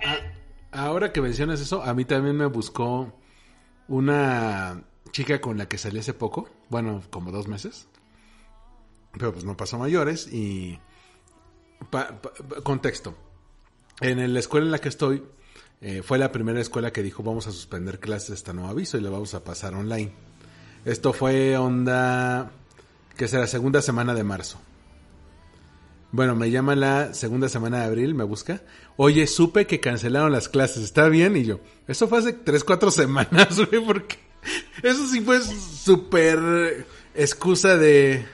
ahora 0.72 1.10
que 1.12 1.22
mencionas 1.22 1.60
eso, 1.60 1.82
a 1.82 1.94
mí 1.94 2.04
también 2.04 2.36
me 2.36 2.44
buscó 2.44 3.14
una 3.88 4.82
chica 5.10 5.40
con 5.40 5.56
la 5.56 5.66
que 5.68 5.78
salí 5.78 6.00
hace 6.00 6.12
poco, 6.12 6.50
bueno, 6.68 7.02
como 7.08 7.32
dos 7.32 7.48
meses, 7.48 7.88
pero 9.12 9.32
pues 9.32 9.44
no 9.46 9.56
pasó 9.56 9.78
mayores 9.78 10.30
y... 10.30 10.78
contexto. 12.62 13.16
En 14.00 14.32
la 14.34 14.38
escuela 14.38 14.66
en 14.66 14.72
la 14.72 14.80
que 14.80 14.90
estoy, 14.90 15.24
eh, 15.80 16.02
fue 16.02 16.18
la 16.18 16.30
primera 16.30 16.60
escuela 16.60 16.92
que 16.92 17.02
dijo 17.02 17.22
vamos 17.22 17.46
a 17.46 17.50
suspender 17.52 18.00
clases 18.00 18.30
hasta 18.32 18.52
nuevo 18.52 18.68
aviso 18.68 18.98
y 18.98 19.00
le 19.00 19.08
vamos 19.08 19.32
a 19.32 19.42
pasar 19.44 19.74
online. 19.74 20.12
Esto 20.84 21.14
fue 21.14 21.56
onda, 21.56 22.50
que 23.16 23.28
será 23.28 23.46
segunda 23.46 23.80
semana 23.80 24.12
de 24.14 24.24
marzo. 24.24 24.60
Bueno, 26.10 26.34
me 26.34 26.50
llama 26.50 26.74
la 26.74 27.12
segunda 27.12 27.48
semana 27.48 27.80
de 27.80 27.84
abril, 27.86 28.14
me 28.14 28.24
busca. 28.24 28.62
Oye, 28.96 29.26
supe 29.26 29.66
que 29.66 29.78
cancelaron 29.80 30.32
las 30.32 30.48
clases, 30.48 30.82
¿está 30.82 31.08
bien? 31.08 31.36
Y 31.36 31.44
yo, 31.44 31.60
eso 31.86 32.08
fue 32.08 32.18
hace 32.18 32.32
tres, 32.32 32.64
cuatro 32.64 32.90
semanas, 32.90 33.58
güey, 33.68 33.84
porque 33.84 34.16
eso 34.82 35.06
sí 35.06 35.20
fue 35.20 35.40
súper 35.42 36.86
excusa 37.14 37.76
de... 37.76 38.24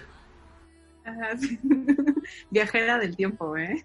Ajá, 1.05 1.37
sí. 1.37 1.59
Viajera 2.51 2.99
del 2.99 3.17
tiempo, 3.17 3.57
¿eh? 3.57 3.85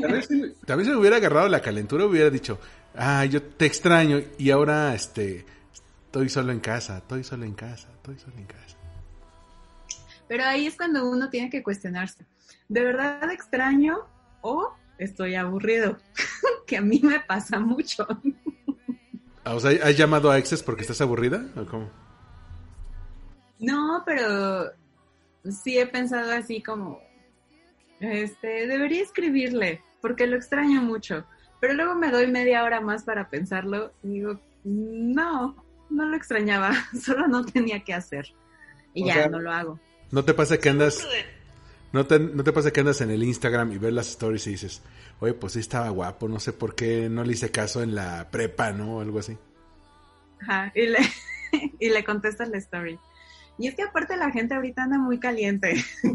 Tal 0.00 0.12
vez, 0.12 0.26
si- 0.26 0.54
tal 0.66 0.76
vez 0.78 0.86
si 0.86 0.92
me 0.92 0.98
hubiera 0.98 1.16
agarrado 1.16 1.48
la 1.48 1.62
calentura, 1.62 2.04
hubiera 2.06 2.30
dicho, 2.30 2.58
ah, 2.96 3.24
yo 3.24 3.40
te 3.42 3.66
extraño 3.66 4.20
y 4.36 4.50
ahora, 4.50 4.94
este, 4.94 5.46
estoy 6.06 6.28
solo 6.28 6.50
en 6.52 6.58
casa, 6.60 6.98
estoy 6.98 7.22
solo 7.22 7.44
en 7.44 7.54
casa, 7.54 7.88
estoy 7.96 8.18
solo 8.18 8.36
en 8.36 8.46
casa. 8.46 8.76
Pero 10.26 10.44
ahí 10.44 10.66
es 10.66 10.76
cuando 10.76 11.08
uno 11.08 11.30
tiene 11.30 11.48
que 11.48 11.62
cuestionarse. 11.62 12.26
¿De 12.68 12.84
verdad 12.84 13.30
extraño 13.30 13.98
o 14.42 14.72
estoy 14.98 15.34
aburrido? 15.34 15.98
que 16.66 16.76
a 16.76 16.82
mí 16.82 17.00
me 17.02 17.20
pasa 17.20 17.58
mucho. 17.58 18.06
Ah, 19.44 19.54
O 19.54 19.60
sea, 19.60 19.70
¿has 19.86 19.96
llamado 19.96 20.30
a 20.30 20.38
exes 20.38 20.62
porque 20.62 20.82
estás 20.82 21.00
aburrida? 21.00 21.46
¿O 21.56 21.64
cómo? 21.64 21.90
No, 23.58 24.02
pero 24.06 24.70
sí 25.50 25.78
he 25.78 25.86
pensado 25.86 26.30
así 26.32 26.62
como, 26.62 27.00
este, 28.00 28.66
debería 28.66 29.02
escribirle, 29.02 29.82
porque 30.00 30.26
lo 30.26 30.36
extraño 30.36 30.80
mucho. 30.82 31.24
Pero 31.60 31.74
luego 31.74 31.94
me 31.96 32.10
doy 32.10 32.28
media 32.28 32.62
hora 32.62 32.80
más 32.80 33.02
para 33.02 33.30
pensarlo 33.30 33.92
y 34.04 34.08
digo, 34.08 34.40
no, 34.64 35.56
no 35.90 36.04
lo 36.04 36.16
extrañaba, 36.16 36.72
solo 37.02 37.26
no 37.26 37.44
tenía 37.44 37.82
que 37.82 37.94
hacer. 37.94 38.26
Y 38.94 39.04
O 39.04 39.06
ya, 39.06 39.14
sea, 39.14 39.28
no 39.28 39.40
lo 39.40 39.50
hago. 39.50 39.80
¿No 40.10 40.24
te 40.24 40.34
pasa 40.34 40.58
que 40.58 40.68
andas... 40.68 41.06
¿No 41.92 42.06
te, 42.06 42.18
¿No 42.18 42.44
te 42.44 42.52
pasa 42.52 42.70
que 42.70 42.80
andas 42.80 43.00
en 43.00 43.10
el 43.10 43.22
Instagram 43.22 43.72
y 43.72 43.78
ves 43.78 43.92
las 43.92 44.08
stories 44.10 44.46
y 44.46 44.50
dices, 44.50 44.82
oye, 45.20 45.32
pues 45.34 45.54
sí 45.54 45.60
estaba 45.60 45.88
guapo, 45.88 46.28
no 46.28 46.38
sé 46.38 46.52
por 46.52 46.74
qué 46.74 47.08
no 47.08 47.24
le 47.24 47.32
hice 47.32 47.50
caso 47.50 47.82
en 47.82 47.94
la 47.94 48.28
prepa, 48.30 48.72
¿no? 48.72 48.96
O 48.96 49.00
algo 49.00 49.18
así. 49.18 49.36
Ajá, 50.42 50.70
y 50.74 50.86
le, 50.86 50.98
y 51.80 51.88
le 51.88 52.04
contestas 52.04 52.48
la 52.50 52.58
story. 52.58 52.98
Y 53.60 53.66
es 53.68 53.74
que 53.74 53.82
aparte 53.82 54.16
la 54.16 54.30
gente 54.30 54.54
ahorita 54.54 54.82
anda 54.84 54.98
muy 54.98 55.18
caliente. 55.18 55.82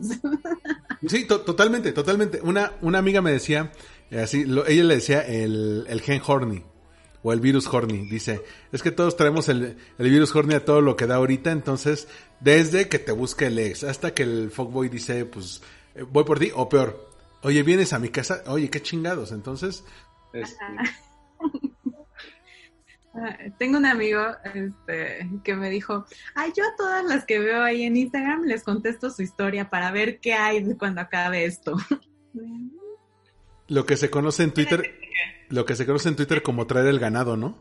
Sí, 1.08 1.26
to- 1.26 1.42
totalmente, 1.42 1.92
totalmente. 1.92 2.40
Una, 2.42 2.72
una 2.82 3.00
amiga 3.00 3.22
me 3.22 3.32
decía, 3.34 3.74
eh, 4.10 4.20
así, 4.22 4.46
lo- 4.46 4.66
ella 4.66 4.86
le 4.86 4.96
decía 4.96 5.20
el, 5.22 5.86
el 5.90 6.00
gen 6.02 6.22
horny 6.26 6.64
o 7.24 7.34
el 7.34 7.40
virus 7.40 7.68
horny. 7.68 8.08
Dice, 8.10 8.44
es 8.72 8.84
que 8.84 8.92
todos 8.92 9.18
traemos 9.18 9.50
el, 9.50 9.78
el 9.98 10.10
virus 10.10 10.36
horny 10.36 10.56
a 10.56 10.66
todo 10.66 10.82
lo 10.82 10.96
que 10.96 11.08
da 11.08 11.16
ahorita, 11.16 11.52
entonces, 11.52 12.08
desde 12.40 12.90
que 12.90 13.00
te 13.00 13.12
busca 13.12 13.48
el 13.48 13.58
ex 13.58 13.84
hasta 13.84 14.14
que 14.14 14.24
el 14.24 14.52
fuckboy 14.52 14.90
dice, 14.90 15.26
pues, 15.26 15.62
eh, 15.96 16.04
voy 16.04 16.24
por 16.24 16.40
ti, 16.40 16.52
o 16.54 16.70
peor, 16.70 17.10
oye, 17.42 17.64
vienes 17.64 17.94
a 17.94 18.00
mi 18.00 18.10
casa, 18.10 18.44
oye, 18.48 18.70
qué 18.70 18.82
chingados, 18.82 19.32
entonces... 19.32 19.84
este, 20.34 20.58
Ah, 23.16 23.38
Tengo 23.60 23.78
un 23.78 23.86
amigo 23.86 24.22
este, 24.44 25.30
que 25.44 25.56
me 25.56 25.70
dijo, 25.70 26.06
ay, 26.34 26.52
yo 26.58 26.64
a 26.64 26.76
todas 26.76 27.06
las 27.06 27.26
que 27.26 27.38
veo 27.38 27.62
ahí 27.62 27.84
en 27.84 27.96
Instagram 27.96 28.44
les 28.44 28.64
contesto 28.64 29.12
su 29.12 29.22
historia 29.22 29.70
para 29.70 29.92
ver 29.92 30.20
qué 30.20 30.34
hay 30.34 30.64
cuando 30.76 31.02
acabe 31.02 31.46
esto. 31.46 31.76
Lo 33.68 33.86
que 33.86 33.98
se 33.98 34.10
conoce 34.10 34.44
en 34.44 34.52
Twitter, 34.52 35.00
lo 35.50 35.66
que 35.66 35.76
se 35.76 35.86
conoce 35.86 36.10
en 36.10 36.16
Twitter 36.16 36.42
como 36.42 36.68
traer 36.68 36.88
el 36.88 37.00
ganado, 37.00 37.38
¿no? 37.38 37.58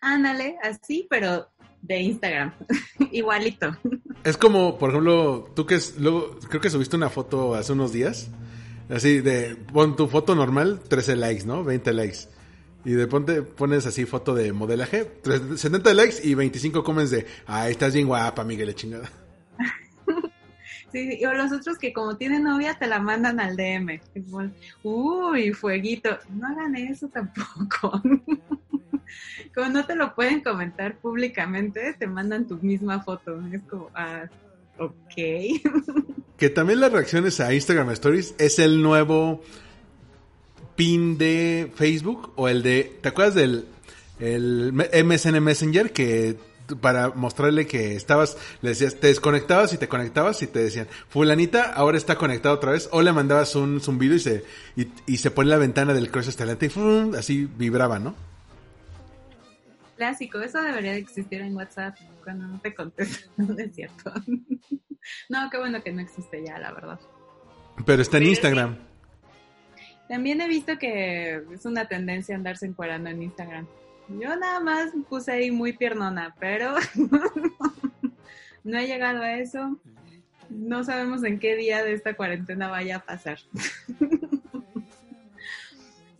Ándale, 0.00 0.56
así, 0.62 1.06
pero 1.10 1.50
de 1.82 2.00
Instagram, 2.00 2.54
igualito. 3.12 3.76
Es 4.24 4.36
como, 4.36 4.78
por 4.78 4.90
ejemplo, 4.90 5.50
tú 5.54 5.66
que 5.66 5.76
es, 5.76 5.98
luego, 5.98 6.38
creo 6.48 6.60
que 6.60 6.70
subiste 6.70 6.96
una 6.96 7.10
foto 7.10 7.54
hace 7.54 7.72
unos 7.72 7.92
días, 7.92 8.30
así 8.88 9.20
de, 9.20 9.56
pon 9.56 9.96
tu 9.96 10.08
foto 10.08 10.34
normal, 10.34 10.80
13 10.88 11.16
likes, 11.16 11.44
¿no? 11.46 11.64
20 11.64 11.92
likes. 11.92 12.28
Y 12.84 12.92
de 12.92 13.06
ponte, 13.06 13.42
pones 13.42 13.84
así 13.84 14.06
foto 14.06 14.34
de 14.34 14.52
modelaje, 14.52 15.04
3 15.04 15.60
70 15.60 15.92
likes 15.92 16.16
y 16.22 16.34
25 16.34 16.82
comments 16.82 17.10
de, 17.10 17.26
ay, 17.46 17.72
estás 17.72 17.92
bien 17.92 18.06
guapa, 18.06 18.42
Miguel, 18.44 18.74
chingada. 18.74 19.10
Sí, 20.92 21.24
o 21.24 21.32
los 21.32 21.52
otros 21.52 21.78
que 21.78 21.92
como 21.92 22.16
tienen 22.16 22.44
novia 22.44 22.78
te 22.78 22.86
la 22.86 22.98
mandan 22.98 23.40
al 23.40 23.56
DM. 23.56 24.00
Uy, 24.82 25.52
fueguito. 25.52 26.18
No 26.30 26.48
hagan 26.48 26.76
eso 26.76 27.08
tampoco. 27.08 28.02
como 29.54 29.68
no 29.68 29.84
te 29.84 29.94
lo 29.94 30.14
pueden 30.14 30.40
comentar 30.40 30.96
públicamente, 30.98 31.94
te 31.98 32.06
mandan 32.06 32.46
tu 32.46 32.56
misma 32.56 33.02
foto. 33.02 33.40
Es 33.52 33.62
como, 33.62 33.90
ah, 33.94 34.24
ok. 34.78 35.14
Que 36.36 36.48
también 36.48 36.80
las 36.80 36.90
reacciones 36.90 37.38
a 37.40 37.52
Instagram 37.52 37.90
Stories 37.90 38.34
es 38.38 38.58
el 38.58 38.82
nuevo 38.82 39.42
pin 40.74 41.18
de 41.18 41.70
Facebook 41.74 42.32
o 42.36 42.48
el 42.48 42.62
de, 42.62 42.96
¿te 43.02 43.10
acuerdas 43.10 43.34
del 43.34 43.66
el 44.20 44.72
MSN 44.72 45.42
Messenger 45.42 45.92
que 45.92 46.36
para 46.80 47.10
mostrarle 47.10 47.66
que 47.66 47.94
estabas, 47.96 48.36
le 48.62 48.70
decías, 48.70 48.96
te 48.96 49.08
desconectabas 49.08 49.72
y 49.72 49.78
te 49.78 49.88
conectabas 49.88 50.42
y 50.42 50.46
te 50.46 50.58
decían, 50.60 50.86
fulanita 51.08 51.72
ahora 51.72 51.96
está 51.96 52.16
conectada 52.16 52.54
otra 52.54 52.72
vez, 52.72 52.88
o 52.92 53.02
le 53.02 53.12
mandabas 53.12 53.54
un 53.56 53.80
zumbido 53.80 54.14
y 54.14 54.20
se, 54.20 54.44
y, 54.76 54.88
y 55.06 55.16
se 55.18 55.30
pone 55.30 55.50
la 55.50 55.58
ventana 55.58 55.94
del 55.94 56.10
crush 56.10 56.28
hasta 56.28 56.44
adelante 56.44 56.66
y 56.66 56.68
¡fum! 56.68 57.14
así 57.14 57.44
vibraba, 57.44 57.98
¿no? 57.98 58.14
Clásico, 59.96 60.40
eso 60.40 60.62
debería 60.62 60.92
de 60.92 60.98
existir 60.98 61.42
en 61.42 61.54
WhatsApp 61.54 61.96
cuando 62.24 62.46
no 62.46 62.58
te 62.60 62.74
contestan, 62.74 63.30
no 63.36 63.58
es 63.58 63.74
cierto. 63.74 64.12
no, 65.28 65.50
qué 65.50 65.58
bueno 65.58 65.82
que 65.82 65.92
no 65.92 66.00
existe 66.00 66.42
ya, 66.44 66.58
la 66.58 66.72
verdad. 66.72 66.98
Pero 67.84 68.02
está 68.02 68.18
en 68.18 68.24
Instagram. 68.24 68.76
También 70.08 70.40
he 70.40 70.48
visto 70.48 70.78
que 70.78 71.42
es 71.52 71.64
una 71.64 71.86
tendencia 71.86 72.34
andarse 72.34 72.66
encuerando 72.66 73.10
en 73.10 73.22
Instagram. 73.22 73.66
Yo 74.18 74.36
nada 74.36 74.60
más 74.60 74.90
puse 75.08 75.32
ahí 75.32 75.50
muy 75.50 75.72
piernona, 75.72 76.34
pero 76.38 76.74
no 78.64 78.78
he 78.78 78.86
llegado 78.86 79.22
a 79.22 79.34
eso. 79.34 79.78
No 80.48 80.82
sabemos 80.82 81.22
en 81.22 81.38
qué 81.38 81.54
día 81.54 81.84
de 81.84 81.92
esta 81.92 82.14
cuarentena 82.14 82.68
vaya 82.68 82.96
a 82.96 83.04
pasar. 83.04 83.38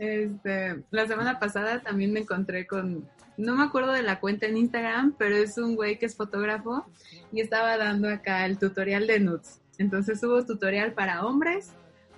Este, 0.00 0.82
la 0.90 1.06
semana 1.06 1.38
pasada 1.38 1.82
también 1.82 2.10
me 2.14 2.20
encontré 2.20 2.66
con, 2.66 3.06
no 3.36 3.54
me 3.54 3.64
acuerdo 3.64 3.92
de 3.92 4.02
la 4.02 4.18
cuenta 4.18 4.46
en 4.46 4.56
Instagram, 4.56 5.14
pero 5.18 5.36
es 5.36 5.58
un 5.58 5.76
güey 5.76 5.98
que 5.98 6.06
es 6.06 6.16
fotógrafo 6.16 6.86
y 7.30 7.42
estaba 7.42 7.76
dando 7.76 8.08
acá 8.08 8.46
el 8.46 8.56
tutorial 8.56 9.06
de 9.06 9.20
nudes. 9.20 9.60
Entonces 9.76 10.22
hubo 10.22 10.42
tutorial 10.46 10.94
para 10.94 11.26
hombres, 11.26 11.72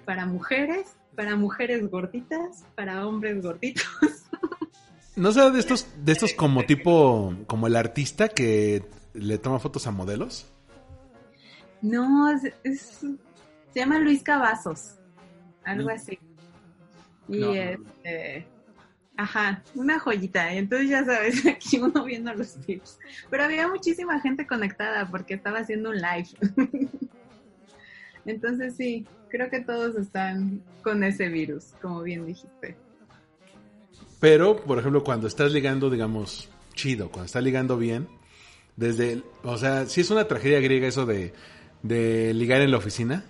para 0.04 0.26
mujeres, 0.26 0.94
para 1.16 1.35
mujeres 1.35 1.90
gorditas, 1.90 2.64
para 2.76 3.04
hombres 3.04 3.42
gorditos. 3.42 3.85
¿No 5.16 5.31
será 5.33 5.51
de 5.51 5.59
estos, 5.61 5.87
de 6.05 6.12
estos 6.12 6.33
como 6.33 6.64
tipo, 6.64 7.35
como 7.46 7.66
el 7.66 7.77
artista 7.77 8.29
que 8.29 8.83
le 9.14 9.38
toma 9.38 9.59
fotos 9.59 9.87
a 9.87 9.90
modelos? 9.90 10.46
No, 11.83 12.31
es, 12.31 12.44
es- 12.64 13.01
se 13.72 13.81
llama 13.81 13.98
Luis 13.98 14.22
Cavazos, 14.22 14.96
algo 15.64 15.90
así. 15.90 16.18
Y 17.29 17.38
No. 17.38 17.53
este, 17.55 18.46
ajá, 19.16 19.62
una 19.75 19.98
joyita. 19.98 20.53
Y 20.55 20.59
entonces 20.59 20.88
ya 20.90 21.05
sabes, 21.05 21.44
aquí 21.46 21.79
uno 21.79 22.05
viendo 22.05 22.33
los 22.35 22.55
tips. 22.66 22.98
Pero 23.31 23.44
había 23.44 23.68
muchísima 23.68 24.20
gente 24.20 24.46
conectada 24.46 25.11
porque 25.11 25.35
estaba 25.35 25.59
haciendo 25.61 25.90
un 25.90 25.96
live. 25.96 26.29
entonces 28.25 28.77
sí, 28.77 29.07
creo 29.29 29.51
que 29.51 29.61
todos 29.61 29.96
están 29.96 30.62
con 30.83 31.03
ese 31.05 31.29
virus, 31.29 31.75
como 31.81 32.03
bien 32.03 32.27
dijiste. 32.27 32.77
Pero, 34.22 34.54
por 34.54 34.78
ejemplo, 34.78 35.02
cuando 35.02 35.26
estás 35.26 35.52
ligando, 35.52 35.90
digamos, 35.90 36.48
chido, 36.74 37.08
cuando 37.11 37.26
estás 37.26 37.42
ligando 37.42 37.76
bien, 37.76 38.06
desde, 38.76 39.20
o 39.42 39.56
sea, 39.56 39.87
sí 39.87 40.00
es 40.00 40.12
una 40.12 40.28
tragedia 40.28 40.61
griega 40.61 40.87
eso 40.87 41.06
de, 41.06 41.32
ligar 41.82 42.61
en 42.61 42.70
la 42.70 42.76
oficina, 42.76 43.24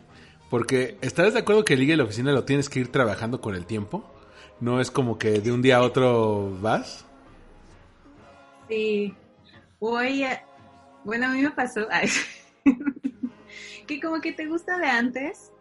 porque 0.51 0.99
¿estás 1.01 1.33
de 1.33 1.41
acuerdo 1.41 1.65
que 1.65 1.79
liga 1.79 1.93
en 1.93 1.99
la 1.99 2.05
oficina 2.05 2.31
lo 2.33 2.45
tienes 2.45 2.69
que 2.69 2.81
ir 2.81 2.93
trabajando 2.93 3.41
con 3.41 3.55
el 3.55 3.65
tiempo? 3.65 4.05
No 4.61 4.83
es 4.83 4.91
como 4.91 5.17
que 5.17 5.41
de 5.41 5.51
un 5.51 5.63
día 5.63 5.79
a 5.79 5.83
otro 5.83 6.59
vas. 6.61 7.07
Sí. 8.69 9.15
Eh, 9.81 10.41
Bueno, 11.05 11.27
a 11.27 11.31
mí 11.31 11.41
me 11.41 11.53
pasó 11.53 11.87
ay, 11.91 12.11
que 13.87 13.99
como 13.99 14.21
que 14.21 14.33
te 14.33 14.47
gusta 14.47 14.77
de 14.77 14.89
antes, 14.89 15.53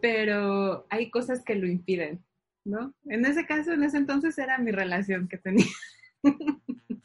pero 0.00 0.86
hay 0.88 1.10
cosas 1.10 1.44
que 1.44 1.54
lo 1.54 1.66
impiden, 1.66 2.24
¿no? 2.64 2.94
En 3.06 3.24
ese 3.24 3.46
caso, 3.46 3.72
en 3.72 3.82
ese 3.82 3.96
entonces 3.96 4.38
era 4.38 4.58
mi 4.58 4.70
relación 4.70 5.28
que 5.28 5.38
tenía. 5.38 5.66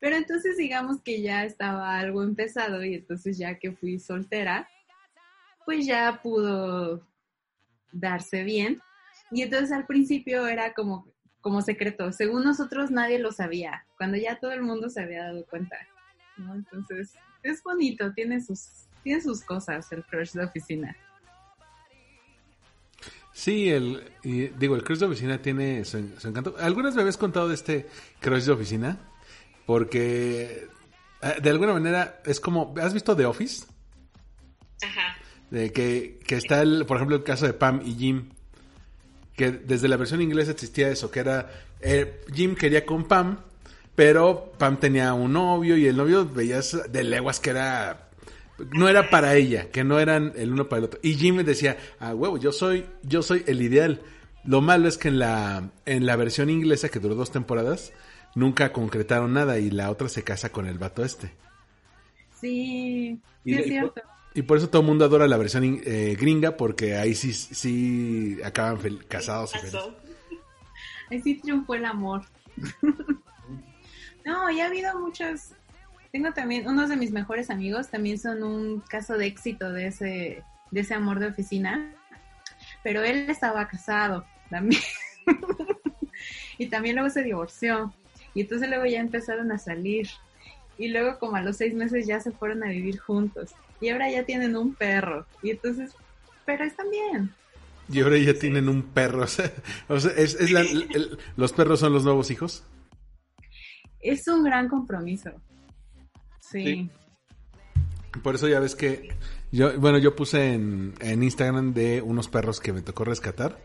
Pero 0.00 0.16
entonces 0.16 0.56
digamos 0.56 1.00
que 1.00 1.22
ya 1.22 1.44
estaba 1.44 1.98
algo 1.98 2.24
empezado 2.24 2.84
y 2.84 2.94
entonces 2.94 3.38
ya 3.38 3.58
que 3.58 3.72
fui 3.72 4.00
soltera, 4.00 4.68
pues 5.64 5.86
ya 5.86 6.20
pudo 6.22 7.06
darse 7.92 8.42
bien. 8.42 8.80
Y 9.30 9.42
entonces 9.42 9.70
al 9.70 9.86
principio 9.86 10.46
era 10.48 10.74
como, 10.74 11.06
como 11.40 11.62
secreto. 11.62 12.12
Según 12.12 12.42
nosotros 12.42 12.90
nadie 12.90 13.20
lo 13.20 13.30
sabía, 13.30 13.86
cuando 13.96 14.16
ya 14.16 14.40
todo 14.40 14.52
el 14.52 14.62
mundo 14.62 14.90
se 14.90 15.02
había 15.02 15.22
dado 15.24 15.46
cuenta. 15.46 15.76
¿no? 16.36 16.54
Entonces 16.54 17.14
es 17.42 17.62
bonito, 17.62 18.12
tiene 18.12 18.40
sus, 18.40 18.88
tiene 19.02 19.20
sus 19.20 19.42
cosas 19.42 19.90
el 19.92 20.04
crush 20.04 20.32
de 20.32 20.44
oficina. 20.44 20.96
Sí, 23.32 23.70
el, 23.70 24.10
y 24.22 24.48
digo, 24.48 24.76
el 24.76 24.84
crush 24.84 24.98
de 24.98 25.06
oficina 25.06 25.40
tiene 25.40 25.84
su, 25.84 26.10
su 26.18 26.28
encanto. 26.28 26.54
¿Algunas 26.58 26.94
me 26.94 27.00
habías 27.00 27.16
contado 27.16 27.48
de 27.48 27.54
este 27.54 27.86
crush 28.20 28.44
de 28.44 28.52
oficina? 28.52 28.98
Porque 29.66 30.68
eh, 31.22 31.34
de 31.40 31.50
alguna 31.50 31.72
manera 31.72 32.20
es 32.26 32.40
como, 32.40 32.74
¿has 32.80 32.92
visto 32.92 33.16
The 33.16 33.26
Office? 33.26 33.66
Ajá. 34.82 35.16
De 35.50 35.72
que, 35.72 36.20
que 36.26 36.36
está, 36.36 36.62
el, 36.62 36.84
por 36.86 36.96
ejemplo, 36.96 37.16
el 37.16 37.24
caso 37.24 37.46
de 37.46 37.54
Pam 37.54 37.80
y 37.84 37.94
Jim. 37.94 38.30
Que 39.36 39.50
desde 39.50 39.88
la 39.88 39.96
versión 39.96 40.20
inglesa 40.20 40.50
existía 40.50 40.90
eso, 40.90 41.10
que 41.10 41.20
era, 41.20 41.50
eh, 41.80 42.20
Jim 42.34 42.54
quería 42.54 42.84
con 42.84 43.08
Pam, 43.08 43.38
pero 43.94 44.52
Pam 44.58 44.78
tenía 44.78 45.14
un 45.14 45.32
novio 45.32 45.76
y 45.76 45.86
el 45.86 45.96
novio 45.96 46.26
veías 46.26 46.76
de 46.90 47.02
leguas 47.04 47.40
que 47.40 47.50
era, 47.50 48.10
no 48.72 48.88
era 48.88 49.10
para 49.10 49.34
ella, 49.36 49.70
que 49.70 49.84
no 49.84 49.98
eran 49.98 50.32
el 50.36 50.52
uno 50.52 50.68
para 50.68 50.78
el 50.80 50.84
otro. 50.84 51.00
Y 51.02 51.14
Jim 51.14 51.36
decía, 51.44 51.76
ah, 52.00 52.14
huevo, 52.14 52.38
yo 52.38 52.52
soy, 52.52 52.86
yo 53.02 53.22
soy 53.22 53.44
el 53.46 53.60
ideal. 53.62 54.00
Lo 54.44 54.60
malo 54.60 54.88
es 54.88 54.98
que 54.98 55.08
en 55.08 55.18
la, 55.18 55.70
en 55.86 56.06
la 56.06 56.16
versión 56.16 56.50
inglesa, 56.50 56.88
que 56.88 56.98
duró 56.98 57.14
dos 57.14 57.30
temporadas, 57.30 57.92
nunca 58.34 58.72
concretaron 58.72 59.32
nada 59.32 59.58
y 59.58 59.70
la 59.70 59.90
otra 59.90 60.08
se 60.08 60.24
casa 60.24 60.50
con 60.50 60.66
el 60.66 60.78
vato 60.78 61.04
este. 61.04 61.32
Sí, 62.40 63.20
Y 63.44 63.50
sí 63.50 63.54
de- 63.56 63.60
es 63.62 63.66
cierto. 63.68 64.02
Y 64.34 64.42
por 64.42 64.56
eso 64.56 64.68
todo 64.70 64.80
el 64.80 64.88
mundo 64.88 65.04
adora 65.04 65.28
la 65.28 65.36
versión 65.36 65.62
in- 65.62 65.82
eh, 65.84 66.16
gringa, 66.18 66.56
porque 66.56 66.96
ahí 66.96 67.14
sí, 67.14 67.32
sí 67.34 68.38
acaban 68.42 68.78
fel- 68.80 69.04
casados 69.06 69.52
y. 69.54 69.76
Ahí 71.10 71.20
sí 71.20 71.34
triunfó 71.34 71.74
el 71.74 71.84
amor. 71.84 72.22
no, 74.24 74.50
ya 74.50 74.64
ha 74.64 74.66
habido 74.68 74.98
muchos. 74.98 75.50
Tengo 76.12 76.32
también, 76.32 76.68
unos 76.68 76.90
de 76.90 76.96
mis 76.96 77.10
mejores 77.10 77.48
amigos 77.50 77.88
también 77.88 78.18
son 78.18 78.42
un 78.42 78.80
caso 78.80 79.16
de 79.16 79.26
éxito 79.26 79.72
de 79.72 79.86
ese, 79.86 80.42
de 80.70 80.80
ese 80.80 80.94
amor 80.94 81.18
de 81.18 81.26
oficina. 81.28 81.90
Pero 82.82 83.02
él 83.02 83.30
estaba 83.30 83.66
casado 83.68 84.24
también. 84.50 84.82
y 86.58 86.66
también 86.66 86.96
luego 86.96 87.10
se 87.10 87.22
divorció. 87.22 87.94
Y 88.34 88.42
entonces 88.42 88.68
luego 88.68 88.84
ya 88.86 89.00
empezaron 89.00 89.50
a 89.52 89.58
salir. 89.58 90.08
Y 90.78 90.88
luego 90.88 91.18
como 91.18 91.36
a 91.36 91.42
los 91.42 91.56
seis 91.56 91.74
meses 91.74 92.06
ya 92.06 92.20
se 92.20 92.30
fueron 92.32 92.62
a 92.62 92.68
vivir 92.68 92.98
juntos. 92.98 93.52
Y 93.80 93.88
ahora 93.88 94.10
ya 94.10 94.24
tienen 94.24 94.56
un 94.56 94.74
perro. 94.74 95.26
Y 95.42 95.50
entonces, 95.50 95.92
pero 96.44 96.64
están 96.64 96.90
bien. 96.90 97.30
Y 97.90 98.00
ahora 98.00 98.18
ya 98.18 98.34
tienen 98.34 98.68
un 98.68 98.82
perro. 98.82 99.22
O 99.24 99.26
sea, 99.26 99.50
o 99.88 99.98
sea, 99.98 100.12
es, 100.12 100.34
es 100.34 100.50
la- 100.50 100.60
el- 100.60 101.18
los 101.36 101.52
perros 101.52 101.80
son 101.80 101.92
los 101.94 102.04
nuevos 102.04 102.30
hijos. 102.30 102.64
Es 104.00 104.26
un 104.28 104.44
gran 104.44 104.68
compromiso. 104.68 105.30
Sí. 106.52 106.64
Sí. 106.64 106.90
Por 108.22 108.34
eso 108.34 108.46
ya 108.46 108.60
ves 108.60 108.74
que 108.74 109.08
yo, 109.50 109.78
bueno, 109.78 109.98
yo 109.98 110.14
puse 110.14 110.52
en, 110.52 110.94
en 111.00 111.22
Instagram 111.22 111.72
de 111.74 112.02
unos 112.02 112.28
perros 112.28 112.60
que 112.60 112.72
me 112.72 112.82
tocó 112.82 113.04
rescatar. 113.04 113.58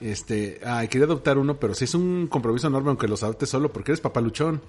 Este, 0.00 0.60
ay, 0.64 0.88
quería 0.88 1.06
adoptar 1.06 1.38
uno, 1.38 1.58
pero 1.58 1.74
sí 1.74 1.84
es 1.84 1.94
un 1.94 2.26
compromiso 2.28 2.66
enorme 2.66 2.90
aunque 2.90 3.08
los 3.08 3.22
adoptes 3.22 3.48
solo 3.48 3.72
porque 3.72 3.92
eres 3.92 4.00
papaluchón. 4.00 4.60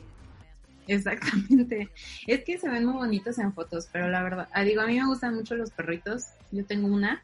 Exactamente. 0.87 1.89
Es 2.25 2.43
que 2.43 2.57
se 2.57 2.69
ven 2.69 2.85
muy 2.85 2.95
bonitos 2.95 3.37
en 3.37 3.53
fotos, 3.53 3.87
pero 3.91 4.09
la 4.09 4.23
verdad, 4.23 4.49
ah, 4.53 4.63
digo, 4.63 4.81
a 4.81 4.87
mí 4.87 4.99
me 4.99 5.05
gustan 5.05 5.35
mucho 5.35 5.55
los 5.55 5.71
perritos. 5.71 6.25
Yo 6.51 6.65
tengo 6.65 6.87
una, 6.87 7.21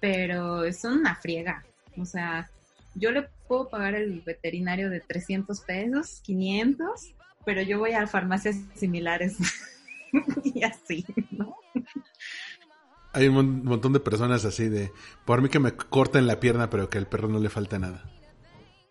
pero 0.00 0.72
son 0.72 0.98
una 0.98 1.16
friega. 1.16 1.64
O 1.98 2.06
sea, 2.06 2.48
yo 2.94 3.10
le 3.10 3.28
puedo 3.48 3.68
pagar 3.68 3.94
el 3.94 4.20
veterinario 4.20 4.88
de 4.88 5.00
300 5.00 5.60
pesos, 5.60 6.20
500, 6.22 7.14
pero 7.44 7.62
yo 7.62 7.78
voy 7.78 7.92
a 7.92 8.06
farmacias 8.06 8.56
similares. 8.74 9.36
y 10.44 10.62
así, 10.62 11.04
¿no? 11.30 11.56
Hay 13.12 13.28
un 13.28 13.34
mon- 13.34 13.64
montón 13.64 13.92
de 13.92 14.00
personas 14.00 14.44
así 14.44 14.68
de, 14.68 14.90
por 15.24 15.42
mí 15.42 15.48
que 15.48 15.58
me 15.58 15.72
corten 15.72 16.26
la 16.26 16.40
pierna, 16.40 16.70
pero 16.70 16.88
que 16.88 16.98
al 16.98 17.06
perro 17.06 17.28
no 17.28 17.38
le 17.38 17.50
falta 17.50 17.78
nada. 17.78 18.04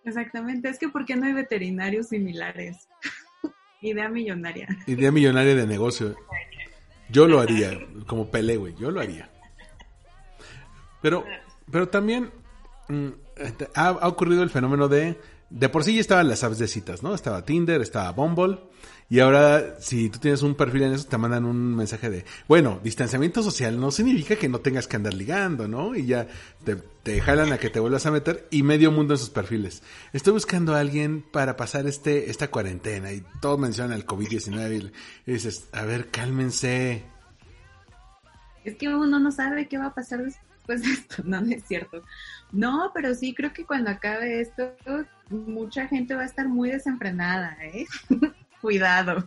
Exactamente. 0.03 0.69
Es 0.69 0.77
que 0.79 0.89
¿por 0.89 1.05
qué 1.05 1.15
no 1.15 1.25
hay 1.25 1.33
veterinarios 1.33 2.07
similares? 2.09 2.87
Idea 3.81 4.09
millonaria. 4.09 4.67
Idea 4.87 5.11
millonaria 5.11 5.55
de 5.55 5.65
negocio. 5.65 6.15
Yo 7.09 7.27
lo 7.27 7.39
haría, 7.39 7.77
como 8.07 8.29
Pelé, 8.31 8.57
güey, 8.57 8.75
yo 8.75 8.89
lo 8.91 9.01
haría. 9.01 9.29
Pero, 11.01 11.25
pero 11.69 11.89
también 11.89 12.31
mm, 12.87 13.07
este, 13.37 13.67
ha, 13.75 13.87
ha 13.87 14.07
ocurrido 14.07 14.43
el 14.43 14.49
fenómeno 14.49 14.87
de, 14.87 15.19
de 15.51 15.69
por 15.69 15.83
sí 15.83 15.93
ya 15.93 16.01
estaban 16.01 16.27
las 16.29 16.43
apps 16.43 16.57
de 16.57 16.67
citas, 16.67 17.03
¿no? 17.03 17.13
Estaba 17.13 17.43
Tinder, 17.43 17.81
estaba 17.81 18.11
Bumble, 18.11 18.57
y 19.09 19.19
ahora 19.19 19.75
si 19.81 20.09
tú 20.09 20.19
tienes 20.19 20.41
un 20.41 20.55
perfil 20.55 20.83
en 20.83 20.93
eso, 20.93 21.05
te 21.05 21.17
mandan 21.17 21.43
un 21.43 21.75
mensaje 21.75 22.09
de, 22.09 22.23
bueno, 22.47 22.79
distanciamiento 22.81 23.43
social 23.43 23.77
no 23.77 23.91
significa 23.91 24.37
que 24.37 24.47
no 24.47 24.59
tengas 24.59 24.87
que 24.87 24.95
andar 24.95 25.13
ligando, 25.13 25.67
¿no? 25.67 25.93
Y 25.97 26.05
ya 26.05 26.27
te, 26.63 26.77
te 26.77 27.19
jalan 27.19 27.51
a 27.51 27.57
que 27.57 27.69
te 27.69 27.81
vuelvas 27.81 28.05
a 28.05 28.11
meter 28.11 28.47
y 28.51 28.63
medio 28.63 28.89
mundo 28.89 29.13
en 29.13 29.17
sus 29.17 29.29
perfiles. 29.29 29.83
Estoy 30.13 30.31
buscando 30.31 30.73
a 30.73 30.79
alguien 30.79 31.25
para 31.29 31.57
pasar 31.57 31.87
este, 31.87 32.29
esta 32.29 32.49
cuarentena 32.49 33.11
y 33.11 33.21
todos 33.41 33.59
mencionan 33.59 33.97
el 33.97 34.05
COVID-19 34.05 34.91
y, 35.25 35.29
y 35.29 35.33
dices, 35.33 35.67
a 35.73 35.83
ver, 35.83 36.09
cálmense. 36.09 37.03
Es 38.63 38.77
que 38.77 38.87
uno 38.87 39.19
no 39.19 39.31
sabe 39.33 39.67
qué 39.67 39.77
va 39.77 39.87
a 39.87 39.93
pasar 39.93 40.21
de 40.67 40.75
esto. 40.75 41.23
No, 41.25 41.41
no 41.41 41.51
es 41.51 41.63
cierto. 41.63 42.01
No, 42.51 42.91
pero 42.93 43.13
sí 43.15 43.33
creo 43.33 43.53
que 43.53 43.65
cuando 43.65 43.89
acabe 43.89 44.41
esto, 44.41 44.75
mucha 45.29 45.87
gente 45.87 46.15
va 46.15 46.23
a 46.23 46.25
estar 46.25 46.47
muy 46.47 46.71
desenfrenada, 46.71 47.57
¿eh? 47.61 47.85
Cuidado, 48.61 49.23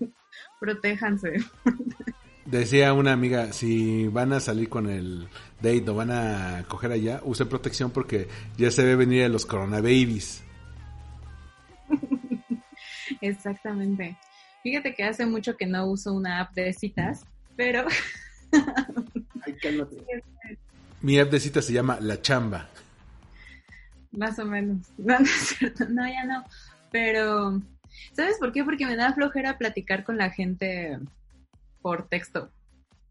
protéjanse. 0.60 1.34
Decía 2.44 2.92
una 2.92 3.12
amiga, 3.12 3.52
si 3.52 4.06
van 4.08 4.32
a 4.32 4.40
salir 4.40 4.68
con 4.68 4.88
el 4.88 5.28
date 5.60 5.88
o 5.88 5.94
van 5.94 6.10
a 6.10 6.64
coger 6.68 6.92
allá, 6.92 7.20
usen 7.24 7.48
protección 7.48 7.90
porque 7.90 8.28
ya 8.56 8.70
se 8.70 8.84
ve 8.84 8.96
venir 8.96 9.24
a 9.24 9.28
los 9.28 9.46
coronababies. 9.46 10.44
Exactamente. 13.20 14.16
Fíjate 14.62 14.94
que 14.94 15.04
hace 15.04 15.26
mucho 15.26 15.56
que 15.56 15.66
no 15.66 15.86
uso 15.86 16.12
una 16.12 16.40
app 16.40 16.54
de 16.54 16.72
citas, 16.72 17.24
pero 17.56 17.86
Mi 21.04 21.18
app 21.18 21.30
de 21.30 21.38
cita 21.38 21.60
se 21.60 21.74
llama 21.74 21.98
La 22.00 22.20
Chamba. 22.22 22.68
más 24.12 24.38
o 24.38 24.44
menos. 24.46 24.86
No, 24.98 25.18
no 25.18 25.24
es 25.26 25.32
cierto. 25.58 25.84
No, 25.90 26.06
ya 26.08 26.24
no. 26.24 26.44
Pero, 26.90 27.60
¿sabes 28.14 28.38
por 28.38 28.52
qué? 28.52 28.64
Porque 28.64 28.86
me 28.86 28.96
da 28.96 29.12
flojera 29.12 29.58
platicar 29.58 30.02
con 30.04 30.16
la 30.16 30.30
gente 30.30 30.98
por 31.82 32.08
texto. 32.08 32.50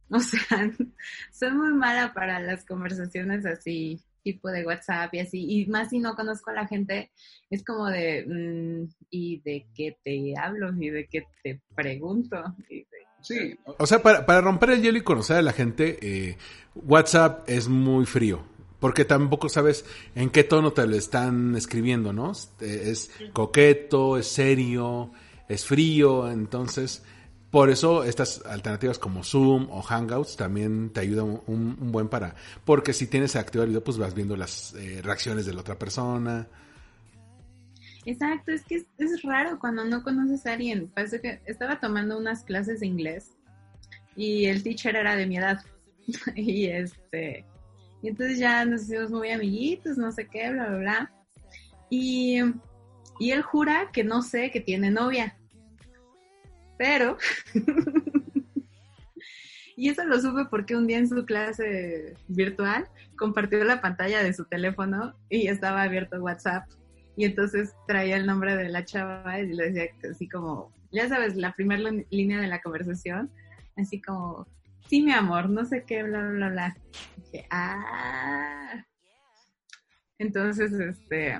O 0.09 0.19
sea, 0.19 0.39
soy 1.31 1.51
muy 1.51 1.73
mala 1.73 2.13
para 2.15 2.39
las 2.39 2.65
conversaciones 2.65 3.45
así, 3.45 4.01
tipo 4.23 4.49
de 4.49 4.65
WhatsApp 4.65 5.13
y 5.13 5.19
así. 5.19 5.45
Y 5.47 5.65
más 5.67 5.89
si 5.91 5.99
no 5.99 6.15
conozco 6.15 6.49
a 6.49 6.53
la 6.53 6.67
gente, 6.67 7.11
es 7.51 7.63
como 7.63 7.87
de, 7.89 8.25
mm, 8.25 8.89
¿y 9.11 9.39
de 9.41 9.67
qué 9.75 9.97
te 10.03 10.33
hablo? 10.35 10.73
¿Y 10.79 10.89
de 10.89 11.05
qué 11.05 11.27
te 11.43 11.61
pregunto? 11.75 12.41
Y 12.69 12.79
de- 12.79 13.02
Sí. 13.23 13.57
O 13.79 13.87
sea, 13.87 14.03
para, 14.03 14.25
para 14.25 14.41
romper 14.41 14.69
el 14.71 14.81
hielo 14.81 14.97
y 14.99 15.01
conocer 15.01 15.37
a 15.37 15.41
la 15.41 15.53
gente, 15.53 15.97
eh, 16.01 16.37
WhatsApp 16.75 17.49
es 17.49 17.67
muy 17.67 18.05
frío. 18.05 18.43
Porque 18.79 19.05
tampoco 19.05 19.47
sabes 19.47 19.85
en 20.13 20.29
qué 20.29 20.43
tono 20.43 20.73
te 20.73 20.85
lo 20.85 20.95
están 20.97 21.55
escribiendo, 21.55 22.11
¿no? 22.11 22.33
Eh, 22.59 22.89
Es 22.91 23.11
coqueto, 23.31 24.17
es 24.17 24.27
serio, 24.27 25.11
es 25.47 25.65
frío. 25.65 26.29
Entonces, 26.29 27.01
por 27.49 27.69
eso 27.69 28.03
estas 28.03 28.43
alternativas 28.45 28.99
como 28.99 29.23
Zoom 29.23 29.69
o 29.71 29.81
Hangouts 29.81 30.35
también 30.35 30.89
te 30.89 30.99
ayudan 30.99 31.41
un, 31.47 31.77
un 31.79 31.91
buen 31.93 32.09
para. 32.09 32.35
Porque 32.65 32.91
si 32.91 33.07
tienes 33.07 33.37
activado 33.37 33.63
el 33.63 33.69
video, 33.69 33.83
pues 33.85 33.97
vas 33.97 34.13
viendo 34.13 34.35
las 34.35 34.73
eh, 34.73 34.99
reacciones 35.01 35.45
de 35.45 35.53
la 35.53 35.61
otra 35.61 35.79
persona. 35.79 36.45
Exacto, 38.05 38.51
es 38.51 38.63
que 38.63 38.85
es, 38.97 39.21
raro 39.23 39.59
cuando 39.59 39.85
no 39.85 40.03
conoces 40.03 40.45
a 40.45 40.53
alguien. 40.53 40.89
Parece 40.89 41.21
que 41.21 41.41
estaba 41.45 41.79
tomando 41.79 42.17
unas 42.17 42.43
clases 42.43 42.79
de 42.81 42.87
inglés 42.87 43.31
y 44.15 44.45
el 44.45 44.63
teacher 44.63 44.95
era 44.95 45.15
de 45.15 45.25
mi 45.25 45.37
edad. 45.37 45.61
y 46.35 46.65
este, 46.65 47.45
y 48.01 48.09
entonces 48.09 48.39
ya 48.39 48.65
nos 48.65 48.83
hicimos 48.83 49.11
muy 49.11 49.31
amiguitos, 49.31 49.97
no 49.97 50.11
sé 50.11 50.27
qué, 50.27 50.51
bla, 50.51 50.67
bla, 50.67 50.77
bla. 50.77 51.11
Y, 51.89 52.39
y 53.19 53.31
él 53.31 53.41
jura 53.41 53.89
que 53.93 54.03
no 54.03 54.21
sé, 54.21 54.51
que 54.51 54.59
tiene 54.59 54.91
novia. 54.91 55.37
Pero 56.77 57.17
Y 59.75 59.89
eso 59.89 60.03
lo 60.05 60.19
supe 60.19 60.45
porque 60.45 60.75
un 60.75 60.87
día 60.87 60.97
en 60.97 61.09
su 61.09 61.25
clase 61.25 62.15
virtual 62.27 62.87
compartió 63.17 63.63
la 63.63 63.81
pantalla 63.81 64.21
de 64.23 64.33
su 64.33 64.45
teléfono 64.45 65.15
y 65.29 65.47
estaba 65.47 65.81
abierto 65.81 66.21
WhatsApp. 66.21 66.65
Y 67.15 67.25
entonces 67.25 67.73
traía 67.87 68.17
el 68.17 68.25
nombre 68.25 68.55
de 68.55 68.69
la 68.69 68.85
chava 68.85 69.39
y 69.39 69.47
le 69.53 69.71
decía 69.71 70.09
así 70.09 70.27
como, 70.27 70.71
ya 70.91 71.07
sabes, 71.07 71.35
la 71.35 71.53
primera 71.53 71.91
línea 72.09 72.39
de 72.39 72.47
la 72.47 72.61
conversación, 72.61 73.31
así 73.77 74.01
como, 74.01 74.47
sí, 74.87 75.01
mi 75.01 75.11
amor, 75.11 75.49
no 75.49 75.65
sé 75.65 75.83
qué, 75.83 76.03
bla, 76.03 76.27
bla, 76.29 76.49
bla. 76.49 76.77
dije, 77.17 77.47
ah. 77.51 78.85
Entonces, 80.17 80.71
este, 80.73 81.39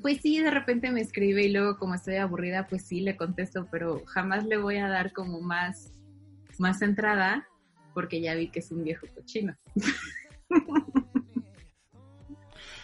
pues 0.00 0.20
sí, 0.22 0.40
de 0.40 0.50
repente 0.50 0.90
me 0.90 1.00
escribe 1.00 1.44
y 1.44 1.52
luego 1.52 1.78
como 1.78 1.94
estoy 1.94 2.16
aburrida, 2.16 2.66
pues 2.68 2.86
sí, 2.86 3.00
le 3.00 3.16
contesto, 3.16 3.66
pero 3.70 4.02
jamás 4.06 4.44
le 4.46 4.56
voy 4.56 4.76
a 4.76 4.88
dar 4.88 5.12
como 5.12 5.40
más, 5.40 5.92
más 6.58 6.82
entrada 6.82 7.46
porque 7.94 8.20
ya 8.20 8.34
vi 8.34 8.50
que 8.50 8.60
es 8.60 8.70
un 8.70 8.84
viejo 8.84 9.06
cochino. 9.14 9.56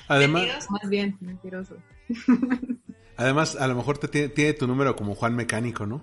Además, 0.08 0.42
Mentiroso. 0.42 0.70
Más 0.70 0.88
bien, 0.88 1.16
mentiroso. 1.20 1.76
además, 3.16 3.56
a 3.56 3.66
lo 3.66 3.74
mejor 3.74 3.98
te 3.98 4.08
tiene, 4.08 4.28
tiene 4.28 4.52
tu 4.52 4.66
número 4.66 4.94
como 4.96 5.14
Juan 5.14 5.34
Mecánico, 5.34 5.86
¿no? 5.86 6.02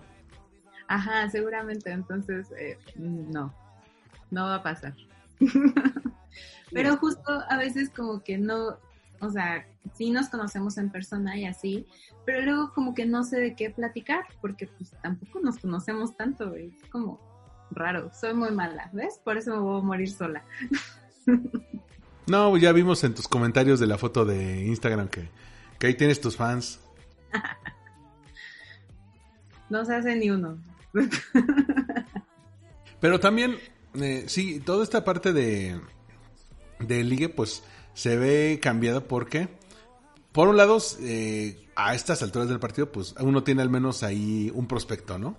Ajá, 0.87 1.29
seguramente, 1.29 1.91
entonces, 1.91 2.51
eh, 2.57 2.77
no, 2.95 3.53
no 4.31 4.43
va 4.45 4.55
a 4.55 4.63
pasar. 4.63 4.93
Pero 6.71 6.97
justo 6.97 7.43
a 7.49 7.57
veces 7.57 7.89
como 7.89 8.23
que 8.23 8.37
no, 8.37 8.77
o 9.19 9.29
sea, 9.29 9.65
sí 9.93 10.09
nos 10.09 10.29
conocemos 10.29 10.77
en 10.77 10.89
persona 10.89 11.37
y 11.37 11.45
así, 11.45 11.85
pero 12.25 12.41
luego 12.41 12.73
como 12.73 12.93
que 12.93 13.05
no 13.05 13.23
sé 13.23 13.39
de 13.39 13.55
qué 13.55 13.69
platicar, 13.69 14.25
porque 14.41 14.67
pues 14.67 14.91
tampoco 15.01 15.39
nos 15.39 15.59
conocemos 15.59 16.17
tanto, 16.17 16.49
güey. 16.49 16.73
Es 16.81 16.89
como 16.89 17.19
raro, 17.71 18.11
soy 18.13 18.33
muy 18.33 18.51
mala, 18.51 18.89
¿ves? 18.93 19.19
Por 19.23 19.37
eso 19.37 19.51
me 19.51 19.59
voy 19.59 19.79
a 19.79 19.83
morir 19.83 20.11
sola. 20.11 20.43
No, 22.27 22.55
ya 22.57 22.71
vimos 22.71 23.03
en 23.03 23.13
tus 23.13 23.27
comentarios 23.27 23.79
de 23.79 23.87
la 23.87 23.97
foto 23.97 24.25
de 24.25 24.65
Instagram 24.65 25.09
que, 25.09 25.29
que 25.79 25.87
ahí 25.87 25.93
tienes 25.95 26.21
tus 26.21 26.35
fans. 26.37 26.79
No 29.69 29.83
se 29.85 29.95
hace 29.95 30.15
ni 30.15 30.29
uno. 30.29 30.59
Pero 32.99 33.19
también, 33.19 33.57
eh, 33.95 34.25
sí, 34.27 34.59
toda 34.59 34.83
esta 34.83 35.03
parte 35.03 35.33
de, 35.33 35.81
de 36.77 37.03
ligue, 37.03 37.27
pues 37.27 37.63
se 37.95 38.17
ve 38.17 38.59
cambiada 38.61 39.01
porque, 39.01 39.49
por 40.31 40.47
un 40.47 40.57
lado, 40.57 40.77
eh, 41.01 41.67
a 41.75 41.95
estas 41.95 42.21
alturas 42.21 42.49
del 42.49 42.59
partido, 42.59 42.91
pues 42.91 43.15
uno 43.19 43.43
tiene 43.43 43.63
al 43.63 43.71
menos 43.71 44.03
ahí 44.03 44.51
un 44.53 44.67
prospecto, 44.67 45.17
¿no? 45.17 45.37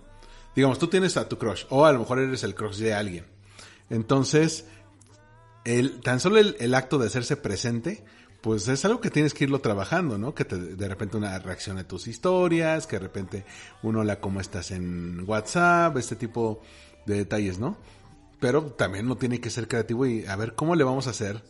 Digamos, 0.57 0.81
tú 0.81 0.89
tienes 0.89 1.17
a 1.17 1.29
tu 1.29 1.39
crush, 1.39 1.65
o 1.71 1.87
a 1.87 1.93
lo 1.93 2.01
mejor 2.01 2.19
eres 2.19 2.43
el 2.43 2.57
crush 2.57 2.79
de 2.79 2.93
alguien. 2.93 3.27
Entonces, 3.89 4.67
el, 5.65 6.01
tan 6.01 6.21
solo 6.21 6.39
el, 6.39 6.57
el 6.61 6.75
acto 6.75 6.99
de 6.99 7.07
hacerse 7.07 7.37
presente, 7.37 8.05
pues 8.41 8.69
es 8.69 8.85
algo 8.85 9.01
que 9.01 9.11
tienes 9.11 9.33
que 9.35 9.45
irlo 9.45 9.61
trabajando, 9.61 10.19
¿no? 10.19 10.35
Que 10.35 10.45
te- 10.45 10.59
de 10.59 10.89
repente 10.89 11.17
una 11.17 11.39
reacción 11.39 11.79
a 11.79 11.89
tus 11.89 12.07
historias, 12.07 12.87
que 12.87 12.97
de 12.97 13.01
repente 13.01 13.45
uno 13.83 14.05
la 14.05 14.21
cómo 14.21 14.41
estás 14.41 14.71
en 14.71 15.25
WhatsApp, 15.27 15.97
este 15.97 16.17
tipo 16.17 16.61
de 17.07 17.17
detalles, 17.19 17.59
¿no? 17.59 17.77
Pero 18.41 18.65
también 18.65 19.07
uno 19.07 19.17
tiene 19.17 19.41
que 19.41 19.49
ser 19.51 19.69
creativo 19.69 20.05
y 20.07 20.27
a 20.27 20.37
ver 20.37 20.55
cómo 20.55 20.75
le 20.77 20.85
vamos 20.85 21.07
a 21.07 21.11
hacer 21.11 21.43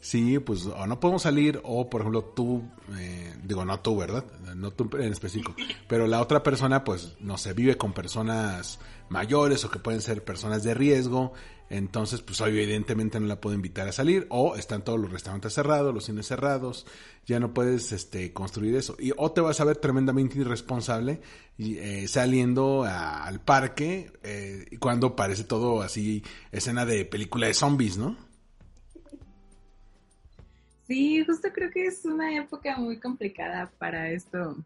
si 0.00 0.38
pues 0.38 0.64
o 0.64 0.86
no 0.86 1.00
podemos 1.00 1.22
salir 1.22 1.60
o 1.64 1.90
por 1.90 2.00
ejemplo 2.02 2.22
tú, 2.24 2.62
eh, 2.96 3.34
digo 3.42 3.64
no 3.64 3.80
tú, 3.80 3.96
¿verdad? 3.98 4.24
No 4.54 4.70
tú 4.70 4.88
en 4.96 5.12
específico, 5.12 5.54
pero 5.88 6.06
la 6.06 6.22
otra 6.22 6.42
persona 6.44 6.84
pues 6.84 7.14
no 7.20 7.36
sé, 7.36 7.52
vive 7.52 7.76
con 7.76 7.92
personas 7.92 8.78
mayores 9.08 9.64
o 9.64 9.70
que 9.70 9.78
pueden 9.78 10.00
ser 10.00 10.24
personas 10.24 10.62
de 10.62 10.74
riesgo, 10.74 11.32
entonces 11.70 12.22
pues 12.22 12.40
evidentemente 12.40 13.20
no 13.20 13.26
la 13.26 13.40
puedo 13.40 13.54
invitar 13.54 13.88
a 13.88 13.92
salir 13.92 14.26
o 14.30 14.56
están 14.56 14.82
todos 14.84 14.98
los 14.98 15.10
restaurantes 15.12 15.52
cerrados, 15.52 15.94
los 15.94 16.04
cines 16.04 16.26
cerrados, 16.26 16.86
ya 17.26 17.40
no 17.40 17.52
puedes 17.52 17.92
este 17.92 18.32
construir 18.32 18.74
eso 18.76 18.96
y 18.98 19.12
o 19.16 19.32
te 19.32 19.40
vas 19.42 19.60
a 19.60 19.64
ver 19.64 19.76
tremendamente 19.76 20.38
irresponsable 20.38 21.20
eh, 21.58 22.06
saliendo 22.08 22.84
al 22.84 23.40
parque 23.40 24.10
eh, 24.22 24.76
cuando 24.80 25.14
parece 25.14 25.44
todo 25.44 25.82
así 25.82 26.22
escena 26.52 26.86
de 26.86 27.04
película 27.04 27.46
de 27.48 27.54
zombies, 27.54 27.98
¿no? 27.98 28.16
Sí, 30.86 31.22
justo 31.26 31.48
creo 31.52 31.70
que 31.70 31.86
es 31.86 32.04
una 32.06 32.34
época 32.34 32.78
muy 32.78 32.98
complicada 32.98 33.70
para 33.78 34.10
esto- 34.10 34.56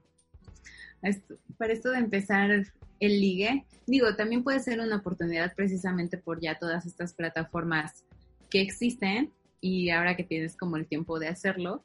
para 1.59 1.73
esto 1.73 1.91
de 1.91 1.99
empezar 1.99 2.73
el 3.03 3.21
ligue. 3.21 3.65
Digo, 3.87 4.15
también 4.17 4.43
puede 4.45 4.61
ser 4.61 4.81
una 4.81 4.97
oportunidad 4.97 5.55
precisamente 5.55 6.17
por 6.19 6.41
ya 6.41 6.59
todas 6.59 6.87
estas 6.87 7.13
plataformas 7.15 8.05
que 8.49 8.61
existen 8.61 9.33
y 9.61 9.91
ahora 9.91 10.17
que 10.17 10.25
tienes 10.25 10.57
como 10.57 10.77
el 10.77 10.87
tiempo 10.87 11.19
de 11.19 11.29
hacerlo. 11.29 11.85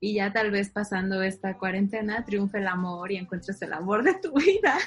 Y 0.00 0.14
ya 0.14 0.32
tal 0.32 0.50
vez 0.50 0.70
pasando 0.70 1.22
esta 1.22 1.58
cuarentena 1.58 2.24
triunfe 2.24 2.58
el 2.58 2.66
amor 2.68 3.10
y 3.12 3.16
encuentres 3.16 3.60
el 3.62 3.72
amor 3.72 4.02
de 4.04 4.14
tu 4.14 4.32
vida. 4.34 4.78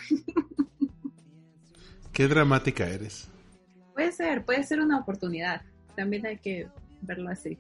Qué 2.12 2.28
dramática 2.28 2.88
eres. 2.88 3.28
Puede 3.94 4.12
ser, 4.12 4.46
puede 4.46 4.64
ser 4.64 4.80
una 4.80 5.00
oportunidad. 5.00 5.62
También 5.96 6.26
hay 6.26 6.38
que 6.38 6.68
verlo 7.02 7.30
así. 7.30 7.58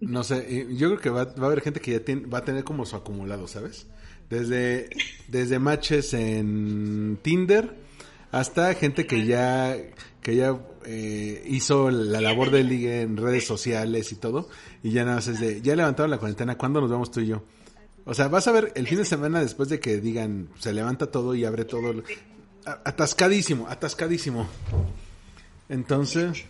No 0.00 0.22
sé, 0.24 0.46
eh, 0.48 0.66
yo 0.76 0.88
creo 0.88 1.00
que 1.00 1.10
va, 1.10 1.24
va 1.24 1.42
a 1.44 1.46
haber 1.46 1.60
gente 1.60 1.80
que 1.80 1.92
ya 1.92 2.00
tiene- 2.00 2.26
va 2.26 2.38
a 2.38 2.44
tener 2.44 2.64
como 2.64 2.86
su 2.86 2.96
acumulado, 2.96 3.46
¿sabes? 3.46 3.86
Desde, 4.30 4.90
desde 5.28 5.58
matches 5.58 6.12
en 6.12 7.18
Tinder 7.22 7.74
hasta 8.30 8.74
gente 8.74 9.06
que 9.06 9.24
ya, 9.24 9.76
que 10.20 10.36
ya 10.36 10.58
eh, 10.84 11.42
hizo 11.46 11.90
la 11.90 12.20
labor 12.20 12.50
de 12.50 12.62
ligue 12.62 13.02
en 13.02 13.16
redes 13.16 13.46
sociales 13.46 14.12
y 14.12 14.16
todo, 14.16 14.48
y 14.82 14.90
ya 14.90 15.04
nada 15.04 15.16
más 15.16 15.28
es 15.28 15.40
de, 15.40 15.62
ya 15.62 15.74
levantaron 15.76 16.10
la 16.10 16.18
cuarentena, 16.18 16.58
¿cuándo 16.58 16.80
nos 16.80 16.90
vemos 16.90 17.10
tú 17.10 17.20
y 17.20 17.26
yo? 17.26 17.42
O 18.04 18.14
sea, 18.14 18.28
vas 18.28 18.46
a 18.48 18.52
ver 18.52 18.72
el 18.74 18.86
fin 18.86 18.98
de 18.98 19.04
semana 19.04 19.40
después 19.40 19.68
de 19.68 19.80
que 19.80 19.98
digan, 19.98 20.48
se 20.58 20.72
levanta 20.72 21.10
todo 21.10 21.34
y 21.34 21.44
abre 21.44 21.64
todo, 21.64 22.02
atascadísimo, 22.64 23.66
atascadísimo. 23.68 24.48
Entonces... 25.68 26.44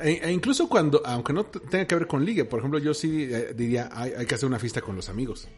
E, 0.00 0.20
e 0.22 0.30
incluso 0.30 0.68
cuando, 0.68 1.02
aunque 1.04 1.32
no 1.32 1.46
tenga 1.46 1.84
que 1.84 1.94
ver 1.96 2.06
con 2.06 2.24
ligue, 2.24 2.44
por 2.44 2.60
ejemplo, 2.60 2.78
yo 2.78 2.94
sí 2.94 3.24
eh, 3.28 3.52
diría, 3.52 3.90
hay 3.92 4.26
que 4.26 4.34
hacer 4.36 4.46
una 4.46 4.60
fiesta 4.60 4.80
con 4.80 4.94
los 4.94 5.08
amigos. 5.08 5.48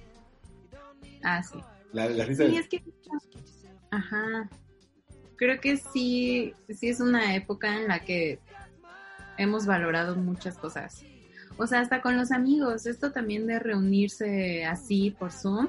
Ah, 1.22 1.42
sí. 1.42 1.58
La, 1.92 2.08
la 2.08 2.24
fiesta 2.24 2.46
Sí, 2.46 2.56
es 2.56 2.68
que... 2.68 2.82
Ajá. 3.90 4.48
Creo 5.36 5.60
que 5.60 5.76
sí, 5.76 6.54
sí 6.68 6.88
es 6.88 7.00
una 7.00 7.34
época 7.34 7.76
en 7.76 7.88
la 7.88 8.00
que 8.00 8.38
hemos 9.38 9.66
valorado 9.66 10.16
muchas 10.16 10.58
cosas. 10.58 11.02
O 11.56 11.66
sea, 11.66 11.80
hasta 11.80 12.00
con 12.00 12.16
los 12.16 12.30
amigos, 12.30 12.86
esto 12.86 13.10
también 13.12 13.46
de 13.46 13.58
reunirse 13.58 14.64
así 14.64 15.10
por 15.18 15.32
Zoom, 15.32 15.68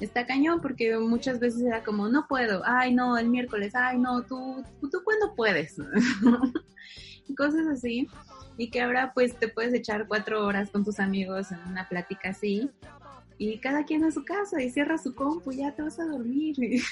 está 0.00 0.26
cañón 0.26 0.60
porque 0.60 0.96
muchas 0.98 1.38
veces 1.38 1.62
era 1.62 1.84
como, 1.84 2.08
no 2.08 2.26
puedo, 2.26 2.62
ay 2.64 2.94
no, 2.94 3.16
el 3.18 3.28
miércoles, 3.28 3.74
ay 3.74 3.98
no, 3.98 4.22
tú, 4.22 4.64
tú, 4.80 4.90
tú 4.90 5.02
cuándo 5.04 5.34
puedes. 5.34 5.76
Cosas 7.36 7.66
así. 7.68 8.08
Y 8.56 8.70
que 8.70 8.82
ahora 8.82 9.12
pues 9.14 9.38
te 9.38 9.48
puedes 9.48 9.72
echar 9.72 10.08
cuatro 10.08 10.44
horas 10.44 10.70
con 10.70 10.84
tus 10.84 10.98
amigos 10.98 11.52
en 11.52 11.60
una 11.68 11.88
plática 11.88 12.30
así 12.30 12.70
y 13.40 13.58
cada 13.58 13.84
quien 13.84 14.04
a 14.04 14.10
su 14.10 14.22
casa 14.22 14.62
y 14.62 14.70
cierra 14.70 14.98
su 14.98 15.14
compu 15.14 15.50
ya 15.50 15.74
te 15.74 15.82
vas 15.82 15.98
a 15.98 16.04
dormir. 16.04 16.56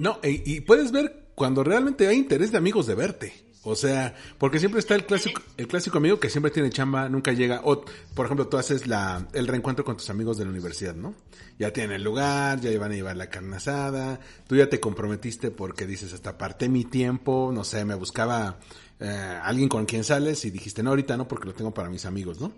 No, 0.00 0.18
y 0.24 0.62
puedes 0.62 0.90
ver 0.90 1.30
cuando 1.36 1.62
realmente 1.62 2.08
hay 2.08 2.16
interés 2.16 2.50
de 2.50 2.58
amigos 2.58 2.88
de 2.88 2.96
verte. 2.96 3.32
O 3.62 3.74
sea, 3.74 4.14
porque 4.38 4.58
siempre 4.58 4.80
está 4.80 4.94
el 4.94 5.04
clásico, 5.04 5.42
el 5.58 5.68
clásico 5.68 5.98
amigo 5.98 6.18
que 6.18 6.30
siempre 6.30 6.50
tiene 6.50 6.70
chamba, 6.70 7.08
nunca 7.10 7.32
llega. 7.32 7.60
O, 7.64 7.84
por 8.14 8.24
ejemplo, 8.24 8.48
tú 8.48 8.56
haces 8.56 8.86
la, 8.86 9.28
el 9.34 9.46
reencuentro 9.46 9.84
con 9.84 9.96
tus 9.96 10.08
amigos 10.08 10.38
de 10.38 10.44
la 10.44 10.50
universidad, 10.50 10.94
¿no? 10.94 11.14
Ya 11.58 11.70
tienen 11.72 11.92
el 11.92 12.02
lugar, 12.02 12.58
ya 12.60 12.76
van 12.78 12.92
a 12.92 12.94
llevar 12.94 13.16
la 13.16 13.28
carne 13.28 13.56
asada, 13.56 14.18
tú 14.46 14.56
ya 14.56 14.70
te 14.70 14.80
comprometiste 14.80 15.50
porque 15.50 15.86
dices, 15.86 16.14
hasta 16.14 16.30
aparté 16.30 16.70
mi 16.70 16.84
tiempo, 16.84 17.50
no 17.52 17.64
sé, 17.64 17.84
me 17.84 17.94
buscaba 17.94 18.58
eh, 18.98 19.38
alguien 19.42 19.68
con 19.68 19.84
quien 19.84 20.04
sales 20.04 20.42
y 20.46 20.50
dijiste, 20.50 20.82
no, 20.82 20.90
ahorita 20.90 21.18
no, 21.18 21.28
porque 21.28 21.46
lo 21.46 21.52
tengo 21.52 21.74
para 21.74 21.90
mis 21.90 22.06
amigos, 22.06 22.40
¿no? 22.40 22.52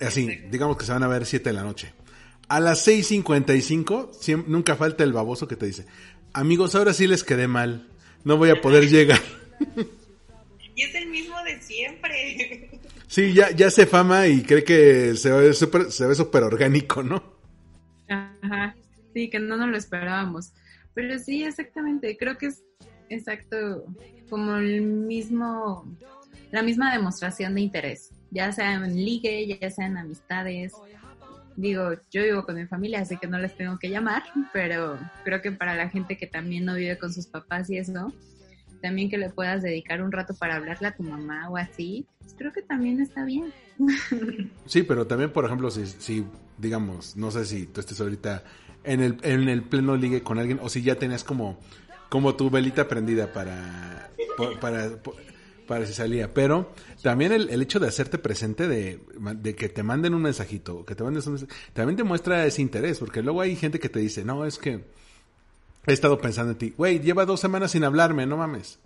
Así, 0.00 0.26
digamos 0.50 0.76
que 0.76 0.84
se 0.84 0.92
van 0.92 1.02
a 1.02 1.08
ver 1.08 1.24
7 1.24 1.48
de 1.48 1.54
la 1.54 1.62
noche. 1.62 1.94
A 2.48 2.60
las 2.60 2.86
6.55, 2.86 4.10
siem- 4.12 4.44
nunca 4.46 4.74
falta 4.76 5.04
el 5.04 5.12
baboso 5.12 5.46
que 5.48 5.56
te 5.56 5.66
dice, 5.66 5.86
amigos, 6.32 6.74
ahora 6.74 6.94
sí 6.94 7.06
les 7.06 7.22
quedé 7.24 7.46
mal, 7.48 7.88
no 8.24 8.36
voy 8.36 8.50
a 8.50 8.60
poder 8.60 8.88
llegar. 8.88 9.20
Y 10.76 10.82
es 10.82 10.94
el 10.94 11.08
mismo 11.08 11.34
de 11.42 11.60
siempre. 11.60 12.70
Sí, 13.08 13.32
ya, 13.32 13.50
ya 13.50 13.70
se 13.70 13.86
fama 13.86 14.26
y 14.28 14.42
cree 14.42 14.62
que 14.62 15.16
se 15.16 15.32
ve 15.32 15.54
súper 15.54 15.90
se 15.90 16.06
ve 16.06 16.14
súper 16.14 16.42
orgánico, 16.42 17.02
¿no? 17.02 17.22
Ajá, 18.06 18.76
sí, 19.14 19.30
que 19.30 19.38
no 19.38 19.56
nos 19.56 19.68
lo 19.70 19.76
esperábamos. 19.78 20.52
Pero 20.92 21.18
sí, 21.18 21.42
exactamente, 21.42 22.18
creo 22.18 22.36
que 22.36 22.46
es 22.48 22.62
exacto 23.08 23.86
como 24.28 24.56
el 24.56 24.82
mismo, 24.82 25.86
la 26.52 26.62
misma 26.62 26.92
demostración 26.92 27.54
de 27.54 27.62
interés, 27.62 28.10
ya 28.30 28.52
sea 28.52 28.74
en 28.74 28.94
ligue, 28.94 29.58
ya 29.58 29.70
sea 29.70 29.86
en 29.86 29.96
amistades. 29.96 30.72
Digo, 31.58 31.90
yo 32.12 32.22
vivo 32.22 32.44
con 32.44 32.54
mi 32.54 32.66
familia, 32.66 33.00
así 33.00 33.16
que 33.16 33.26
no 33.26 33.36
les 33.36 33.56
tengo 33.56 33.80
que 33.80 33.90
llamar, 33.90 34.22
pero 34.52 34.96
creo 35.24 35.42
que 35.42 35.50
para 35.50 35.74
la 35.74 35.88
gente 35.88 36.16
que 36.16 36.28
también 36.28 36.64
no 36.64 36.76
vive 36.76 36.96
con 36.98 37.12
sus 37.12 37.26
papás 37.26 37.68
y 37.68 37.78
eso, 37.78 38.12
también 38.80 39.10
que 39.10 39.18
le 39.18 39.28
puedas 39.30 39.60
dedicar 39.60 40.00
un 40.00 40.12
rato 40.12 40.36
para 40.36 40.54
hablarle 40.54 40.86
a 40.86 40.94
tu 40.94 41.02
mamá 41.02 41.50
o 41.50 41.56
así, 41.56 42.06
pues 42.20 42.32
creo 42.38 42.52
que 42.52 42.62
también 42.62 43.00
está 43.00 43.24
bien. 43.24 43.52
Sí, 44.66 44.84
pero 44.84 45.08
también, 45.08 45.32
por 45.32 45.46
ejemplo, 45.46 45.68
si, 45.72 45.86
si 45.86 46.24
digamos, 46.58 47.16
no 47.16 47.32
sé 47.32 47.44
si 47.44 47.66
tú 47.66 47.80
estés 47.80 48.00
ahorita 48.00 48.44
en 48.84 49.00
el, 49.00 49.16
en 49.22 49.48
el 49.48 49.62
pleno 49.62 49.96
ligue 49.96 50.22
con 50.22 50.38
alguien 50.38 50.60
o 50.62 50.68
si 50.68 50.82
ya 50.82 50.94
tenías 50.94 51.24
como, 51.24 51.58
como 52.08 52.36
tu 52.36 52.50
velita 52.50 52.86
prendida 52.86 53.32
para, 53.32 54.10
para, 54.60 54.90
para 55.68 55.86
si 55.86 55.92
salía. 55.92 56.34
Pero 56.34 56.72
también 57.02 57.30
el, 57.32 57.48
el 57.50 57.62
hecho 57.62 57.78
de 57.78 57.86
hacerte 57.86 58.18
presente, 58.18 58.66
de, 58.66 59.00
de 59.36 59.54
que 59.54 59.68
te 59.68 59.84
manden 59.84 60.14
un 60.14 60.22
mensajito, 60.22 60.84
que 60.84 60.96
te 60.96 61.04
mandes 61.04 61.26
un 61.28 61.34
mensaje, 61.34 61.52
también 61.72 61.96
te 61.96 62.02
muestra 62.02 62.44
ese 62.46 62.62
interés, 62.62 62.98
porque 62.98 63.22
luego 63.22 63.40
hay 63.42 63.54
gente 63.54 63.78
que 63.78 63.88
te 63.88 64.00
dice, 64.00 64.24
no, 64.24 64.44
es 64.44 64.58
que 64.58 64.84
he 65.86 65.92
estado 65.92 66.18
pensando 66.20 66.52
en 66.52 66.58
ti. 66.58 66.74
Güey, 66.76 67.00
lleva 67.00 67.24
dos 67.26 67.40
semanas 67.40 67.70
sin 67.70 67.84
hablarme, 67.84 68.26
no 68.26 68.36
mames. 68.38 68.80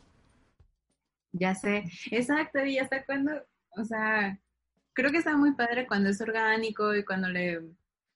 Ya 1.33 1.55
sé, 1.55 1.85
exacto, 2.11 2.65
y 2.65 2.79
hasta 2.79 3.05
cuando, 3.07 3.33
o 3.71 3.85
sea, 3.85 4.39
creo 4.93 5.11
que 5.11 5.19
está 5.19 5.37
muy 5.37 5.55
padre 5.55 5.87
cuando 5.87 6.11
es 6.11 6.21
orgánico 6.21 6.95
y 6.95 7.05
cuando 7.05 7.29
le 7.29 7.63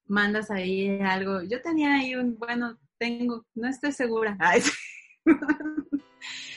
mandas 0.06 0.50
ahí 0.50 1.00
algo. 1.00 1.42
Yo 1.42 1.62
tenía 1.62 1.94
ahí 1.96 2.14
un, 2.14 2.38
bueno, 2.38 2.78
tengo, 2.98 3.46
no 3.54 3.68
estoy 3.68 3.92
segura. 3.92 4.36
Ay, 4.40 4.62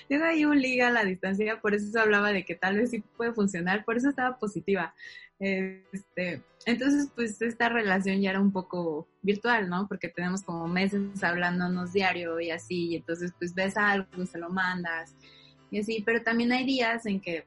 Tengo 0.10 0.26
ahí 0.26 0.43
un 0.43 0.60
liga 0.60 0.88
a 0.88 0.91
la 0.91 1.05
distancia, 1.05 1.62
por 1.62 1.74
eso 1.74 1.97
hablaba 1.99 2.34
de 2.34 2.43
que 2.43 2.55
tal 2.55 2.78
vez 2.78 2.89
sí 2.89 3.01
puede 3.16 3.32
funcionar, 3.32 3.86
por 3.86 3.95
eso 3.95 4.10
estaba 4.10 4.38
positiva. 4.38 4.93
Este, 5.39 6.41
entonces, 6.66 7.10
pues 7.16 7.41
esta 7.41 7.70
relación 7.70 8.20
ya 8.20 8.32
era 8.32 8.41
un 8.41 8.51
poco 8.51 9.07
virtual, 9.22 9.70
¿no? 9.70 9.88
Porque 9.88 10.10
tenemos 10.10 10.41
como 10.41 10.68
meses 10.68 11.24
hablándonos 11.24 11.93
diario 11.93 12.39
y 12.41 12.51
así, 12.51 12.89
y 12.89 12.95
entonces 12.97 13.32
pues 13.38 13.53
ves 13.53 13.78
algo, 13.78 14.26
se 14.26 14.38
lo 14.38 14.49
mandas 14.49 15.16
y 15.72 15.80
así, 15.80 16.03
pero 16.05 16.24
también 16.24 16.51
hay 16.51 16.66
días 16.66 17.05
en 17.05 17.22
que 17.22 17.45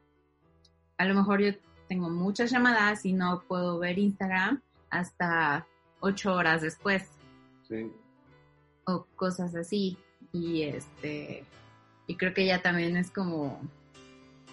a 0.97 1.05
lo 1.05 1.15
mejor 1.15 1.43
yo 1.43 1.53
tengo 1.89 2.09
muchas 2.09 2.51
llamadas 2.51 3.05
y 3.05 3.13
no 3.13 3.43
puedo 3.47 3.79
ver 3.79 3.99
Instagram 3.99 4.63
hasta 4.91 5.67
ocho 6.01 6.35
horas 6.35 6.63
después 6.63 7.09
Sí. 7.69 7.91
o 8.85 9.07
cosas 9.17 9.55
así 9.55 9.99
y 10.33 10.63
este 10.63 11.45
y 12.13 12.17
creo 12.17 12.35
que 12.35 12.47
ya 12.47 12.61
también 12.61 12.97
es 12.97 13.11
como 13.11 13.61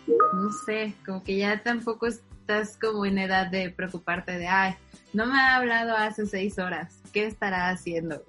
no 0.08 0.52
sé 0.66 0.96
como 1.06 1.24
que 1.24 1.38
ya 1.38 1.62
tampoco 1.62 2.08
estás 2.08 2.78
como 2.78 3.06
en 3.06 3.18
edad 3.18 3.48
de 3.52 3.70
preocuparte 3.70 4.38
de 4.38 4.48
ay 4.48 4.76
no 5.14 5.26
me 5.26 5.38
ha 5.40 5.58
hablado 5.58 5.96
hace 5.96 6.26
seis 6.26 6.58
horas 6.58 6.96
qué 7.12 7.26
estará 7.26 7.70
haciendo 7.70 8.24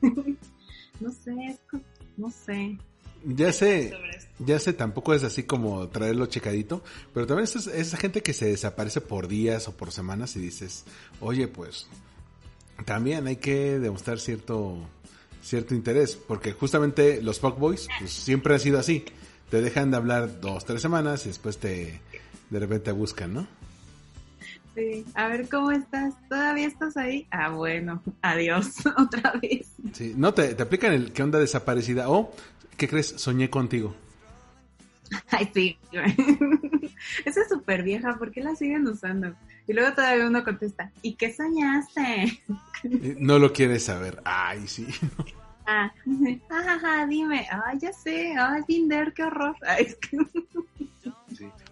no 1.00 1.10
sé 1.10 1.58
no 2.16 2.30
sé. 2.30 2.78
Ya 3.24 3.52
sé, 3.52 3.92
ya 4.38 4.58
sé, 4.60 4.72
tampoco 4.72 5.12
es 5.12 5.24
así 5.24 5.42
como 5.42 5.88
traerlo 5.88 6.26
checadito, 6.26 6.84
pero 7.12 7.26
también 7.26 7.44
es 7.44 7.56
es 7.56 7.66
esa 7.66 7.96
gente 7.96 8.22
que 8.22 8.32
se 8.32 8.46
desaparece 8.46 9.00
por 9.00 9.26
días 9.26 9.66
o 9.66 9.76
por 9.76 9.90
semanas 9.90 10.36
y 10.36 10.40
dices, 10.40 10.84
oye, 11.20 11.48
pues 11.48 11.88
también 12.84 13.26
hay 13.26 13.36
que 13.36 13.80
demostrar 13.80 14.20
cierto 14.20 14.88
cierto 15.46 15.74
interés, 15.74 16.16
porque 16.16 16.52
justamente 16.52 17.22
los 17.22 17.40
fuckboys 17.40 17.88
pues, 17.98 18.10
siempre 18.10 18.54
han 18.54 18.60
sido 18.60 18.78
así, 18.78 19.04
te 19.50 19.60
dejan 19.60 19.90
de 19.90 19.96
hablar 19.96 20.40
dos, 20.40 20.64
tres 20.64 20.82
semanas 20.82 21.24
y 21.26 21.28
después 21.28 21.58
te 21.58 22.00
de 22.50 22.58
repente 22.58 22.92
buscan, 22.92 23.34
¿no? 23.34 23.46
sí 24.74 25.06
a 25.14 25.28
ver 25.28 25.48
cómo 25.48 25.72
estás 25.72 26.12
todavía 26.28 26.66
estás 26.66 26.98
ahí 26.98 27.26
ah 27.30 27.48
bueno 27.48 28.02
adiós 28.22 28.74
otra 28.98 29.32
vez 29.40 29.68
Sí, 29.94 30.12
no 30.14 30.34
te, 30.34 30.54
te 30.54 30.62
aplican 30.62 30.92
el 30.92 31.12
qué 31.12 31.22
onda 31.22 31.38
desaparecida 31.38 32.10
o 32.10 32.34
¿qué 32.76 32.88
crees? 32.88 33.08
Soñé 33.16 33.50
contigo. 33.50 33.94
Ay, 35.30 35.50
sí. 35.54 35.78
Esa 37.24 37.40
es 37.40 37.48
súper 37.48 37.82
vieja, 37.82 38.18
¿por 38.18 38.32
qué 38.32 38.42
la 38.42 38.54
siguen 38.54 38.86
usando? 38.86 39.34
Y 39.66 39.72
luego 39.72 39.94
todavía 39.94 40.26
uno 40.26 40.44
contesta, 40.44 40.92
¿y 41.02 41.14
qué 41.14 41.32
soñaste? 41.32 42.42
Eh, 42.84 43.16
No 43.18 43.38
lo 43.38 43.52
quieres 43.52 43.84
saber. 43.84 44.20
Ay, 44.24 44.66
sí. 44.66 44.86
Ah, 45.68 45.92
jajaja, 46.48 47.06
dime. 47.08 47.44
Ay, 47.50 47.76
ya 47.80 47.92
sé. 47.92 48.36
Ay, 48.38 48.62
Tinder, 48.68 49.12
qué 49.12 49.24
horror. 49.24 49.56
Ay, 49.66 49.86
es 49.86 49.96
que... 49.96 50.16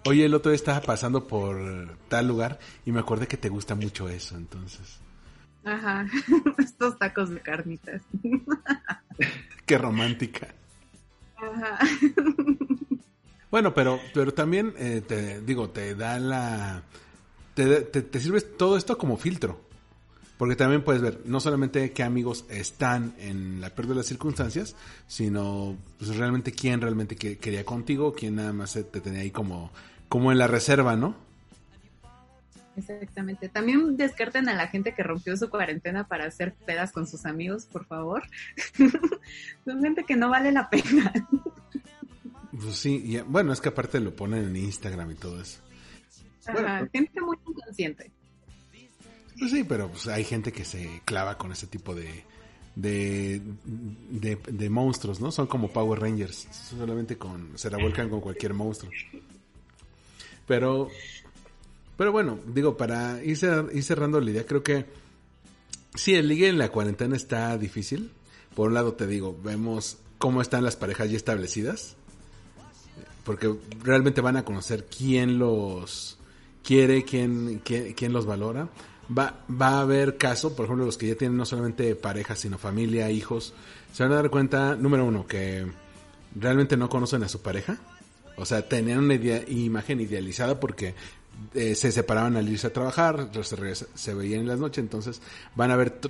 Oye, 0.05 0.25
el 0.25 0.35
otro 0.35 0.51
día 0.51 0.57
estaba 0.57 0.81
pasando 0.81 1.29
por 1.29 1.97
tal 2.09 2.27
lugar 2.27 2.59
y 2.85 2.91
me 2.91 2.99
acordé 2.99 3.29
que 3.29 3.37
te 3.37 3.49
gusta 3.49 3.77
mucho 3.77 4.09
eso, 4.09 4.37
entonces. 4.37 4.99
Ajá, 5.65 6.07
estos 6.59 6.99
tacos 6.99 7.31
de 7.31 7.41
carnitas. 7.41 8.03
Qué 9.65 9.79
romántica. 9.79 10.49
Ajá. 11.37 11.79
Bueno, 13.51 13.73
pero, 13.73 14.01
pero 14.13 14.35
también 14.35 14.75
eh, 14.77 15.03
te 15.07 15.41
digo, 15.41 15.71
te 15.71 15.95
da 15.95 16.19
la. 16.19 16.83
Te, 17.55 17.83
te, 17.83 18.03
te 18.03 18.21
sirve 18.21 18.41
todo 18.41 18.77
esto 18.77 18.99
como 18.99 19.17
filtro. 19.17 19.61
Porque 20.39 20.57
también 20.57 20.83
puedes 20.83 21.01
ver 21.01 21.21
no 21.27 21.39
solamente 21.39 21.93
qué 21.93 22.03
amigos 22.03 22.45
están 22.49 23.15
en 23.19 23.61
la 23.61 23.71
peor 23.71 23.89
de 23.89 23.95
las 23.95 24.07
circunstancias, 24.07 24.75
sino 25.07 25.77
pues, 25.99 26.17
realmente 26.17 26.51
quién 26.53 26.81
realmente 26.81 27.15
que- 27.15 27.39
quería 27.39 27.65
contigo, 27.65 28.15
quién 28.15 28.35
nada 28.37 28.53
más 28.53 28.73
te 28.73 28.83
tenía 29.01 29.21
ahí 29.21 29.31
como, 29.31 29.71
como 30.09 30.33
en 30.33 30.39
la 30.39 30.49
reserva, 30.49 30.97
¿no? 30.97 31.15
Exactamente. 32.77 33.49
También 33.49 33.97
descarten 33.97 34.49
a 34.49 34.55
la 34.55 34.67
gente 34.67 34.95
que 34.95 35.05
rompió 35.05 35.37
su 35.37 35.49
cuarentena 35.49 36.09
para 36.09 36.25
hacer 36.27 36.55
pedas 36.67 36.91
con 36.91 37.07
sus 37.07 37.25
amigos, 37.25 37.67
por 37.67 37.85
favor. 37.87 38.25
Son 39.65 39.81
gente 39.83 40.05
que 40.05 40.17
no 40.17 40.29
vale 40.29 40.51
la 40.51 40.69
pena. 40.69 41.13
Pues 42.51 42.77
sí, 42.77 43.03
y, 43.05 43.21
bueno, 43.21 43.53
es 43.53 43.61
que 43.61 43.69
aparte 43.69 44.01
lo 44.01 44.15
ponen 44.15 44.45
en 44.47 44.57
Instagram 44.57 45.13
y 45.13 45.15
todo 45.15 45.41
eso. 45.41 45.61
Bueno, 46.53 46.89
gente 46.93 47.21
muy 47.21 47.39
inconsciente. 47.47 48.11
Pues 49.39 49.51
sí, 49.51 49.65
pero 49.65 49.89
pues, 49.89 50.07
hay 50.09 50.25
gente 50.25 50.53
que 50.53 50.65
se 50.65 51.01
clava 51.05 51.37
con 51.37 51.53
ese 51.53 51.67
tipo 51.67 51.95
de, 51.95 52.25
de, 52.77 53.41
de, 53.67 54.71
monstruos, 54.71 55.21
¿no? 55.21 55.33
Son 55.33 55.47
como 55.47 55.69
Power 55.69 56.01
Rangers, 56.01 56.49
solamente 56.71 57.17
con 57.17 57.57
se 57.57 57.69
revuelcan 57.69 58.09
con 58.09 58.21
cualquier 58.21 58.55
monstruo. 58.55 58.91
Pero, 60.47 60.89
pero 61.97 62.13
bueno, 62.13 62.39
digo, 62.47 62.77
para 62.77 63.23
ir 63.23 63.37
cerrando 63.37 64.21
la 64.21 64.31
idea, 64.31 64.47
creo 64.47 64.63
que 64.63 64.87
sí, 65.95 66.15
el 66.15 66.29
ligue 66.29 66.49
en 66.49 66.59
la 66.59 66.69
cuarentena 66.69 67.17
está 67.17 67.57
difícil. 67.59 68.13
Por 68.55 68.69
un 68.69 68.75
lado 68.75 68.95
te 68.95 69.07
digo, 69.07 69.37
vemos 69.43 69.99
cómo 70.19 70.41
están 70.43 70.65
las 70.65 70.77
parejas 70.77 71.11
ya 71.11 71.17
establecidas, 71.17 71.97
porque 73.25 73.53
realmente 73.83 74.21
van 74.21 74.37
a 74.37 74.45
conocer 74.45 74.87
quién 74.87 75.39
los 75.39 76.19
quiere, 76.63 77.05
quién, 77.05 77.61
quién, 77.65 77.95
quién 77.95 78.13
los 78.13 78.27
valora. 78.27 78.69
Va, 79.09 79.45
va 79.51 79.69
a 79.69 79.81
haber 79.81 80.17
caso, 80.17 80.55
por 80.57 80.65
ejemplo, 80.65 80.87
los 80.87 80.97
que 80.97 81.09
ya 81.09 81.15
tienen 81.15 81.37
no 81.37 81.45
solamente 81.45 81.95
pareja, 81.95 82.37
sino 82.37 82.59
familia, 82.59 83.11
hijos, 83.11 83.53
se 83.93 84.03
van 84.03 84.13
a 84.13 84.17
dar 84.17 84.31
cuenta, 84.31 84.77
número 84.77 85.05
uno, 85.05 85.27
que 85.27 85.67
realmente 86.35 86.77
no 86.77 86.89
conocen 86.89 87.23
a 87.23 87.29
su 87.29 87.43
pareja. 87.43 87.79
O 88.37 88.45
sea, 88.45 88.67
tenían 88.69 88.99
una 89.01 89.15
idea- 89.15 89.45
imagen 89.49 90.01
idealizada 90.01 90.59
porque 90.59 90.95
eh, 91.55 91.75
se 91.75 91.93
separaban 91.93 92.37
al 92.37 92.49
irse 92.49 92.69
a 92.69 92.73
trabajar, 92.73 93.31
se, 93.43 93.75
se 93.95 94.15
veían 94.15 94.41
en 94.41 94.49
las 94.49 94.59
noches, 94.59 94.83
entonces 94.83 95.21
van 95.55 95.71
a 95.71 95.77
ver 95.77 96.01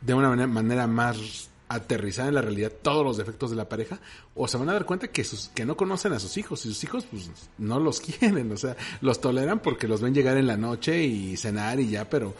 de 0.00 0.14
una 0.14 0.46
manera 0.46 0.86
más 0.86 1.48
aterrizada 1.70 2.28
en 2.28 2.34
la 2.34 2.42
realidad 2.42 2.72
todos 2.82 3.04
los 3.04 3.16
defectos 3.16 3.50
de 3.50 3.56
la 3.56 3.68
pareja 3.68 4.00
o 4.34 4.48
se 4.48 4.58
van 4.58 4.68
a 4.68 4.72
dar 4.72 4.84
cuenta 4.84 5.08
que 5.08 5.22
sus 5.22 5.50
que 5.50 5.64
no 5.64 5.76
conocen 5.76 6.12
a 6.12 6.18
sus 6.18 6.36
hijos 6.36 6.66
y 6.66 6.68
sus 6.68 6.82
hijos 6.82 7.06
pues 7.08 7.30
no 7.58 7.78
los 7.78 8.00
quieren, 8.18 8.50
o 8.50 8.56
sea, 8.56 8.76
los 9.00 9.20
toleran 9.20 9.60
porque 9.60 9.86
los 9.86 10.02
ven 10.02 10.12
llegar 10.12 10.36
en 10.36 10.48
la 10.48 10.56
noche 10.56 11.04
y 11.04 11.36
cenar 11.36 11.78
y 11.78 11.88
ya, 11.88 12.10
pero 12.10 12.34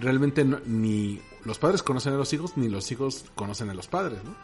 realmente 0.00 0.44
ni 0.44 1.20
los 1.44 1.60
padres 1.60 1.84
conocen 1.84 2.14
a 2.14 2.16
los 2.16 2.32
hijos 2.32 2.56
ni 2.56 2.68
los 2.68 2.90
hijos 2.90 3.24
conocen 3.36 3.70
a 3.70 3.74
los 3.74 3.86
padres, 3.86 4.18
¿no? 4.24 4.34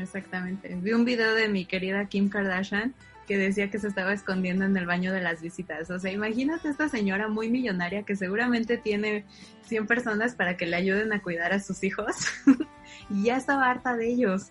Exactamente. 0.00 0.72
Vi 0.80 0.92
un 0.92 1.04
video 1.04 1.34
de 1.34 1.48
mi 1.48 1.64
querida 1.64 2.06
Kim 2.06 2.28
Kardashian 2.28 2.94
que 3.30 3.38
decía 3.38 3.70
que 3.70 3.78
se 3.78 3.86
estaba 3.86 4.12
escondiendo 4.12 4.64
en 4.64 4.76
el 4.76 4.86
baño 4.86 5.12
de 5.12 5.20
las 5.20 5.40
visitas. 5.40 5.88
O 5.88 6.00
sea, 6.00 6.10
imagínate 6.10 6.68
esta 6.68 6.88
señora 6.88 7.28
muy 7.28 7.48
millonaria 7.48 8.02
que 8.02 8.16
seguramente 8.16 8.76
tiene 8.76 9.24
100 9.66 9.86
personas 9.86 10.34
para 10.34 10.56
que 10.56 10.66
le 10.66 10.74
ayuden 10.74 11.12
a 11.12 11.22
cuidar 11.22 11.52
a 11.52 11.60
sus 11.60 11.84
hijos 11.84 12.16
y 13.08 13.26
ya 13.26 13.36
estaba 13.36 13.70
harta 13.70 13.96
de 13.96 14.10
ellos. 14.10 14.48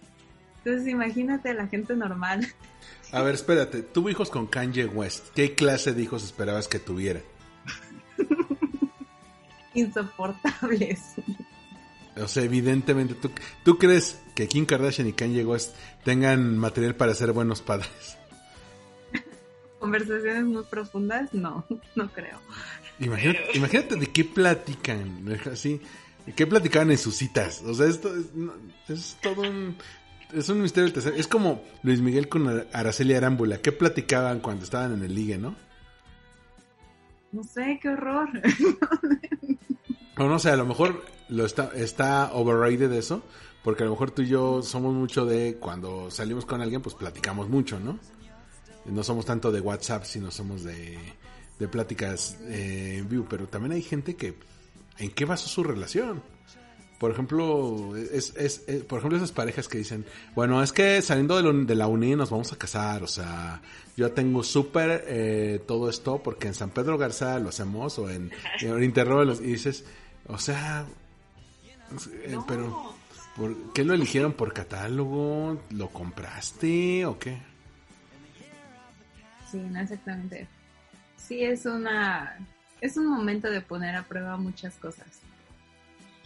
Entonces 0.64 0.88
imagínate 0.88 1.54
la 1.54 1.68
gente 1.68 1.94
normal. 1.94 2.48
A 3.12 3.22
ver, 3.22 3.36
espérate, 3.36 3.82
tuvo 3.82 4.12
hijos 4.12 4.30
con 4.30 4.48
Kanye 4.48 4.86
West. 4.86 5.26
¿Qué 5.36 5.56
clase 5.56 5.92
de 5.92 6.02
hijos 6.02 6.24
esperabas 6.24 6.70
que 6.70 6.80
tuviera? 6.80 7.20
Insoportables. 9.74 11.16
O 12.16 12.30
sea, 12.30 12.44
evidentemente, 12.44 13.14
¿tú, 13.16 13.30
¿tú 13.66 13.78
crees 13.78 14.22
que 14.36 14.48
Kim 14.48 14.66
Kardashian 14.66 15.10
y 15.10 15.12
Kanye 15.12 15.44
West 15.44 15.76
tengan 16.06 16.58
material 16.58 16.96
para 16.96 17.14
ser 17.14 17.34
buenos 17.34 17.62
padres? 17.62 18.19
Conversaciones 19.80 20.44
muy 20.44 20.64
profundas, 20.64 21.34
no, 21.34 21.66
no 21.96 22.10
creo. 22.10 22.40
Imagínate, 23.00 23.40
imagínate 23.54 23.96
de 23.96 24.08
qué 24.08 24.26
platican, 24.26 25.40
así, 25.52 25.82
de 26.26 26.34
qué 26.34 26.46
platicaban 26.46 26.92
en 26.92 26.98
sus 26.98 27.16
citas. 27.16 27.62
O 27.62 27.74
sea, 27.74 27.88
esto 27.88 28.12
es, 28.90 29.18
todo 29.22 29.42
un, 29.42 29.78
Es 30.34 30.50
un 30.50 30.62
misterio 30.62 30.92
del. 30.92 31.14
Es 31.16 31.28
como 31.28 31.64
Luis 31.82 32.02
Miguel 32.02 32.28
con 32.28 32.66
Araceli 32.74 33.14
Arámbula. 33.14 33.62
¿Qué 33.62 33.72
platicaban 33.72 34.42
cuando 34.42 34.66
estaban 34.66 34.94
en 34.94 35.04
el 35.04 35.16
ligue, 35.16 35.38
no? 35.38 35.56
No 37.32 37.44
sé, 37.44 37.80
qué 37.82 37.90
horror. 37.90 38.30
O 40.20 40.28
no 40.28 40.38
sé, 40.38 40.50
a 40.50 40.58
lo 40.58 40.66
mejor 40.66 41.06
lo 41.30 41.46
está, 41.46 41.72
está 41.74 42.34
overrated 42.34 42.92
eso, 42.92 43.24
porque 43.64 43.84
a 43.84 43.86
lo 43.86 43.94
mejor 43.94 44.12
tú 44.12 44.22
y 44.24 44.28
yo 44.28 44.62
somos 44.62 44.94
mucho 44.94 45.26
de 45.26 45.56
cuando 45.58 46.12
salimos 46.12 46.46
con 46.46 46.62
alguien, 46.62 46.82
pues 46.82 46.94
platicamos 46.94 47.48
mucho, 47.48 47.80
¿no? 47.80 47.98
No 48.92 49.04
somos 49.04 49.26
tanto 49.26 49.52
de 49.52 49.62
WhatsApp, 49.62 50.04
sino 50.06 50.32
somos 50.32 50.64
de, 50.64 50.98
de 51.60 51.68
pláticas 51.68 52.38
eh, 52.48 52.96
en 53.00 53.10
vivo, 53.10 53.26
pero 53.30 53.48
también 53.48 53.72
hay 53.74 53.82
gente 53.82 54.16
que, 54.16 54.36
¿en 54.98 55.12
qué 55.12 55.26
basó 55.26 55.48
su 55.48 55.64
relación? 55.64 56.22
Por 57.00 57.12
ejemplo, 57.12 57.96
es, 57.96 58.34
es, 58.36 58.64
es- 58.68 58.84
por 58.84 59.00
ejemplo 59.00 59.18
esas 59.18 59.32
parejas 59.32 59.70
que 59.70 59.78
dicen, 59.78 60.06
bueno, 60.36 60.62
es 60.62 60.74
que 60.74 61.02
saliendo 61.02 61.38
de, 61.38 61.44
la- 61.44 61.66
de 61.66 61.76
la 61.76 61.88
uni 61.88 62.14
nos 62.16 62.30
vamos 62.30 62.52
a 62.52 62.58
casar, 62.58 63.04
o 63.04 63.08
sea, 63.08 63.62
yo 63.96 64.08
ya 64.10 64.14
tengo 64.14 64.44
súper 64.44 65.06
eh, 65.08 65.62
todo 65.66 65.90
esto 65.90 66.22
porque 66.22 66.48
en 66.48 66.54
San 66.54 66.72
Pedro 66.72 66.98
Garza 66.98 67.40
lo 67.40 67.50
hacemos 67.50 67.98
o 68.00 68.10
en, 68.10 68.32
en 68.62 68.84
Interroga 68.84 69.24
los- 69.24 69.40
y 69.40 69.44
dices, 69.46 69.86
o 70.28 70.38
sea, 70.38 70.86
eh, 72.26 72.38
pero 72.48 72.94
¿por 73.38 73.72
qué 73.74 73.86
lo 73.86 73.94
eligieron 73.94 74.34
por 74.34 74.52
catálogo? 74.54 75.58
¿Lo 75.70 75.88
compraste 75.90 77.06
o 77.06 77.18
qué? 77.18 77.38
Sí, 79.50 79.58
no 79.58 79.80
exactamente. 79.80 80.48
Sí, 81.18 81.44
es 81.44 81.66
una. 81.66 82.38
Es 82.82 82.98
un 82.98 83.08
momento 83.08 83.50
de 83.50 83.62
poner 83.62 83.96
a 83.96 84.04
prueba 84.04 84.38
muchas 84.38 84.76
cosas. 84.76 85.08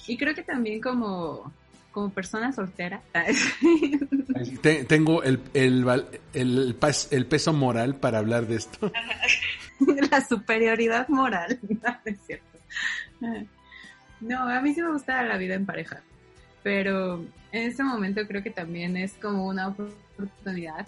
Y 0.06 0.18
creo 0.18 0.36
que 0.36 0.44
también 0.44 0.82
como, 0.82 1.52
como 1.92 2.10
persona 2.10 2.52
soltera, 2.52 3.02
Te- 4.62 4.84
tengo 4.84 5.24
el, 5.24 5.42
el, 5.54 5.86
el, 6.34 7.26
peso 7.26 7.54
moral 7.54 7.96
para 7.96 8.20
hablar 8.20 8.46
de 8.48 8.56
esto. 8.56 8.92
la 10.12 10.22
superioridad 10.26 11.08
moral. 11.08 11.60
No, 11.70 11.90
no 11.90 12.00
es 12.06 12.20
cierto. 12.26 12.60
No, 14.20 14.50
a 14.50 14.62
mí 14.62 14.74
sí 14.74 14.82
me 14.82 14.92
gusta 14.92 15.24
la 15.24 15.38
vida 15.38 15.56
en 15.56 15.66
pareja. 15.66 16.02
Pero 16.62 17.26
en 17.52 17.70
este 17.70 17.84
momento 17.84 18.26
creo 18.28 18.44
que 18.44 18.52
también 18.52 18.96
es 18.98 19.14
como 19.14 19.48
una 19.48 19.68
oportunidad 19.68 20.86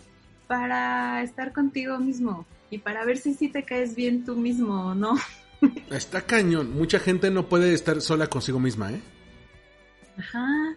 para 0.48 1.22
estar 1.24 1.54
contigo 1.54 2.00
mismo 2.00 2.46
y 2.70 2.80
para 2.80 3.06
ver 3.06 3.18
si 3.18 3.34
sí 3.34 3.50
te 3.50 3.64
caes 3.64 3.96
bien 3.96 4.26
tú 4.26 4.36
mismo 4.36 4.88
o 4.88 4.96
no. 4.96 5.16
Está 5.90 6.22
cañón. 6.22 6.74
Mucha 6.74 7.00
gente 7.00 7.32
no 7.32 7.48
puede 7.48 7.74
estar 7.74 8.02
sola 8.02 8.28
consigo 8.28 8.60
misma, 8.60 8.92
¿eh? 8.92 9.02
Ajá. 10.18 10.76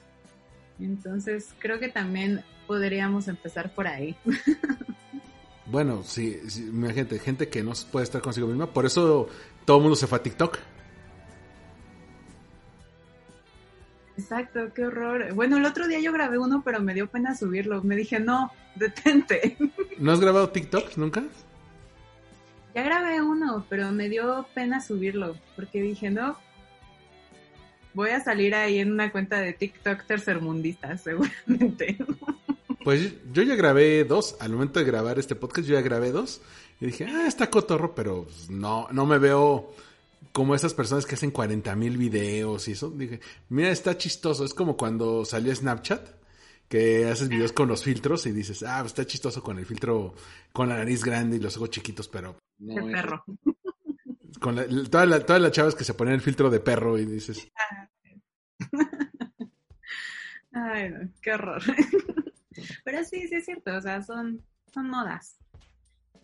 Entonces 0.81 1.49
creo 1.59 1.79
que 1.81 1.89
también 1.89 2.45
podríamos 2.67 3.29
empezar 3.29 3.75
por 3.75 3.87
ahí. 3.87 4.17
Bueno, 5.71 6.03
sí, 6.03 6.41
sí, 6.49 6.63
imagínate, 6.63 7.19
gente 7.19 7.49
que 7.49 7.63
no 7.63 7.73
puede 7.93 8.05
estar 8.05 8.23
consigo 8.23 8.47
misma. 8.47 8.73
Por 8.73 8.87
eso 8.87 9.29
todo 9.67 9.77
el 9.77 9.83
mundo 9.83 9.97
se 9.97 10.07
fue 10.07 10.19
a 10.19 10.23
TikTok. 10.23 10.59
Exacto, 14.19 14.73
qué 14.75 14.85
horror. 14.85 15.33
Bueno, 15.35 15.59
el 15.59 15.65
otro 15.65 15.87
día 15.87 16.01
yo 16.01 16.13
grabé 16.13 16.39
uno, 16.39 16.63
pero 16.65 16.81
me 16.81 16.93
dio 16.93 17.07
pena 17.07 17.37
subirlo. 17.37 17.85
Me 17.85 17.95
dije, 17.95 18.19
no, 18.19 18.51
detente. 18.75 19.57
¿No 19.99 20.11
has 20.11 20.19
grabado 20.19 20.51
TikTok 20.51 20.97
nunca? 20.97 21.23
Ya 22.75 22.83
grabé 22.83 23.23
uno, 23.23 23.65
pero 23.71 23.93
me 23.93 24.09
dio 24.09 24.45
pena 24.55 24.81
subirlo, 24.81 25.37
porque 25.55 25.81
dije, 25.81 26.11
no, 26.11 26.37
voy 27.95 28.11
a 28.11 28.21
salir 28.21 28.57
ahí 28.57 28.81
en 28.81 28.93
una 28.93 29.13
cuenta 29.13 29.39
de 29.41 29.53
TikTok 29.53 30.05
tercermundista, 30.05 30.97
seguramente. 30.99 31.97
Pues 32.83 33.15
yo 33.33 33.45
ya 33.45 33.55
grabé 33.55 34.03
dos. 34.03 34.37
Al 34.41 34.51
momento 34.51 34.81
de 34.81 34.85
grabar 34.85 35.21
este 35.21 35.37
podcast, 35.37 35.69
yo 35.69 35.75
ya 35.75 35.81
grabé 35.81 36.11
dos. 36.11 36.41
Y 36.81 36.87
dije, 36.87 37.05
ah, 37.05 37.29
está 37.29 37.51
cotorro, 37.51 37.95
pero 37.95 38.25
pues, 38.25 38.51
no, 38.51 38.89
no 38.91 39.07
me 39.07 39.19
veo 39.19 39.73
como 40.33 40.55
esas 40.55 40.75
personas 40.75 41.07
que 41.07 41.15
hacen 41.15 41.31
40 41.31 41.75
mil 41.77 41.97
videos 41.97 42.69
y 42.69 42.73
eso. 42.73 42.91
Dije, 42.91 43.21
mira, 43.49 43.71
está 43.71 43.97
chistoso. 43.99 44.45
Es 44.45 44.55
como 44.55 44.77
cuando 44.77 45.25
salió 45.25 45.55
Snapchat, 45.55 46.09
que 46.69 47.07
haces 47.09 47.29
videos 47.29 47.53
con 47.53 47.69
los 47.69 47.83
filtros 47.83 48.27
y 48.27 48.33
dices, 48.33 48.63
ah, 48.63 48.83
está 48.85 49.07
chistoso 49.07 49.43
con 49.43 49.59
el 49.59 49.67
filtro, 49.67 50.15
con 50.53 50.69
la 50.69 50.77
nariz 50.79 51.03
grande 51.05 51.37
y 51.37 51.41
los 51.41 51.57
ojos 51.57 51.71
chiquitos, 51.71 52.09
pero... 52.09 52.37
no, 52.59 52.87
El 52.87 52.93
perro. 52.93 53.25
Con 54.41 54.55
la- 54.55 54.67
todas 54.89 55.09
la- 55.09 55.25
todas 55.27 55.43
las 55.43 55.51
chavas 55.51 55.75
que 55.75 55.83
se 55.83 55.95
ponen 55.95 56.15
el 56.15 56.21
filtro 56.21 56.49
de 56.51 56.61
perro 56.61 56.97
y 56.99 57.07
dices, 57.07 57.49
Ay, 60.53 60.91
no, 60.91 61.11
qué 61.23 61.33
horror. 61.33 61.63
Pero 62.85 63.05
sí, 63.05 63.27
sí 63.29 63.35
es 63.37 63.45
cierto, 63.45 63.75
o 63.77 63.81
sea, 63.81 64.03
son, 64.03 64.43
son 64.73 64.89
modas. 64.91 65.39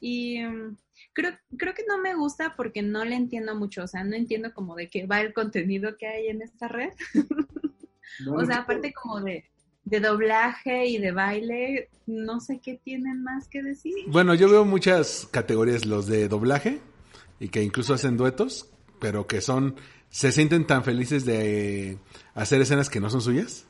Y 0.06 0.38
mm, 0.42 0.76
creo, 1.14 1.32
creo 1.56 1.72
que 1.72 1.84
no 1.88 1.96
me 1.98 2.14
gusta 2.14 2.54
porque 2.56 2.82
no 2.82 3.06
le 3.06 3.14
entiendo 3.16 3.54
mucho, 3.54 3.84
o 3.84 3.86
sea, 3.86 4.04
no 4.04 4.14
entiendo 4.14 4.52
como 4.52 4.74
de 4.76 4.90
qué 4.90 5.06
va 5.06 5.22
el 5.22 5.32
contenido 5.32 5.96
que 5.96 6.06
hay 6.06 6.26
en 6.28 6.42
esta 6.42 6.68
red. 6.68 6.90
o 8.28 8.44
sea, 8.44 8.58
aparte 8.58 8.92
como 8.92 9.22
de, 9.22 9.44
de 9.84 10.00
doblaje 10.00 10.86
y 10.88 10.98
de 10.98 11.10
baile, 11.12 11.88
no 12.06 12.40
sé 12.40 12.60
qué 12.62 12.74
tienen 12.84 13.22
más 13.22 13.48
que 13.48 13.62
decir. 13.62 13.94
Bueno, 14.08 14.34
yo 14.34 14.50
veo 14.50 14.66
muchas 14.66 15.26
categorías, 15.30 15.86
los 15.86 16.06
de 16.06 16.28
doblaje, 16.28 16.80
y 17.40 17.48
que 17.48 17.62
incluso 17.62 17.94
hacen 17.94 18.18
duetos, 18.18 18.70
pero 19.00 19.26
que 19.26 19.40
son, 19.40 19.74
se 20.10 20.32
sienten 20.32 20.66
tan 20.66 20.84
felices 20.84 21.24
de 21.24 21.96
hacer 22.34 22.60
escenas 22.60 22.90
que 22.90 23.00
no 23.00 23.08
son 23.08 23.22
suyas. 23.22 23.64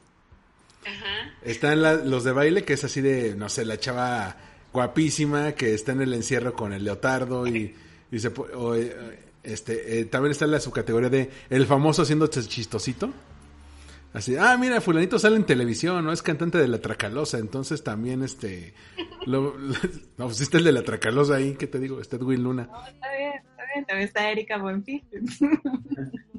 Están 1.42 1.80
la- 1.80 1.94
los 1.94 2.24
de 2.24 2.32
baile, 2.32 2.64
que 2.64 2.72
es 2.72 2.82
así 2.84 3.00
de, 3.00 3.34
no 3.36 3.48
sé, 3.48 3.64
la 3.64 3.78
chava 3.78 4.36
guapísima 4.74 5.52
que 5.52 5.72
está 5.72 5.92
en 5.92 6.02
el 6.02 6.12
encierro 6.12 6.52
con 6.52 6.72
el 6.74 6.84
leotardo 6.84 7.46
y, 7.46 7.74
y 8.10 8.18
se 8.18 8.28
o, 8.28 8.74
eh, 8.74 8.94
este, 9.42 10.00
eh, 10.00 10.04
también 10.06 10.32
está 10.32 10.46
la 10.46 10.60
subcategoría 10.60 11.08
de 11.08 11.30
el 11.48 11.64
famoso 11.66 12.02
haciendo 12.02 12.26
chistosito. 12.26 13.10
Así, 14.12 14.36
ah, 14.36 14.56
mira, 14.58 14.80
fulanito 14.80 15.18
sale 15.18 15.36
en 15.36 15.44
televisión, 15.44 16.04
¿no? 16.04 16.12
Es 16.12 16.22
cantante 16.22 16.56
de 16.58 16.68
La 16.68 16.78
Tracalosa, 16.80 17.38
entonces 17.38 17.82
también, 17.82 18.22
este, 18.22 18.72
lo, 19.26 19.54
no, 20.18 20.26
pues 20.26 20.40
está 20.40 20.58
el 20.58 20.64
de 20.64 20.72
La 20.72 20.82
Tracalosa 20.84 21.34
ahí, 21.36 21.54
¿qué 21.58 21.66
te 21.66 21.80
digo? 21.80 22.00
Está 22.00 22.16
Edwin 22.16 22.42
Luna. 22.44 22.62
Está 22.92 23.08
bien, 23.16 23.32
está 23.50 23.62
bien, 23.74 23.84
también 23.86 24.08
está 24.08 24.30
Erika 24.30 24.58
Buenfil. 24.58 25.02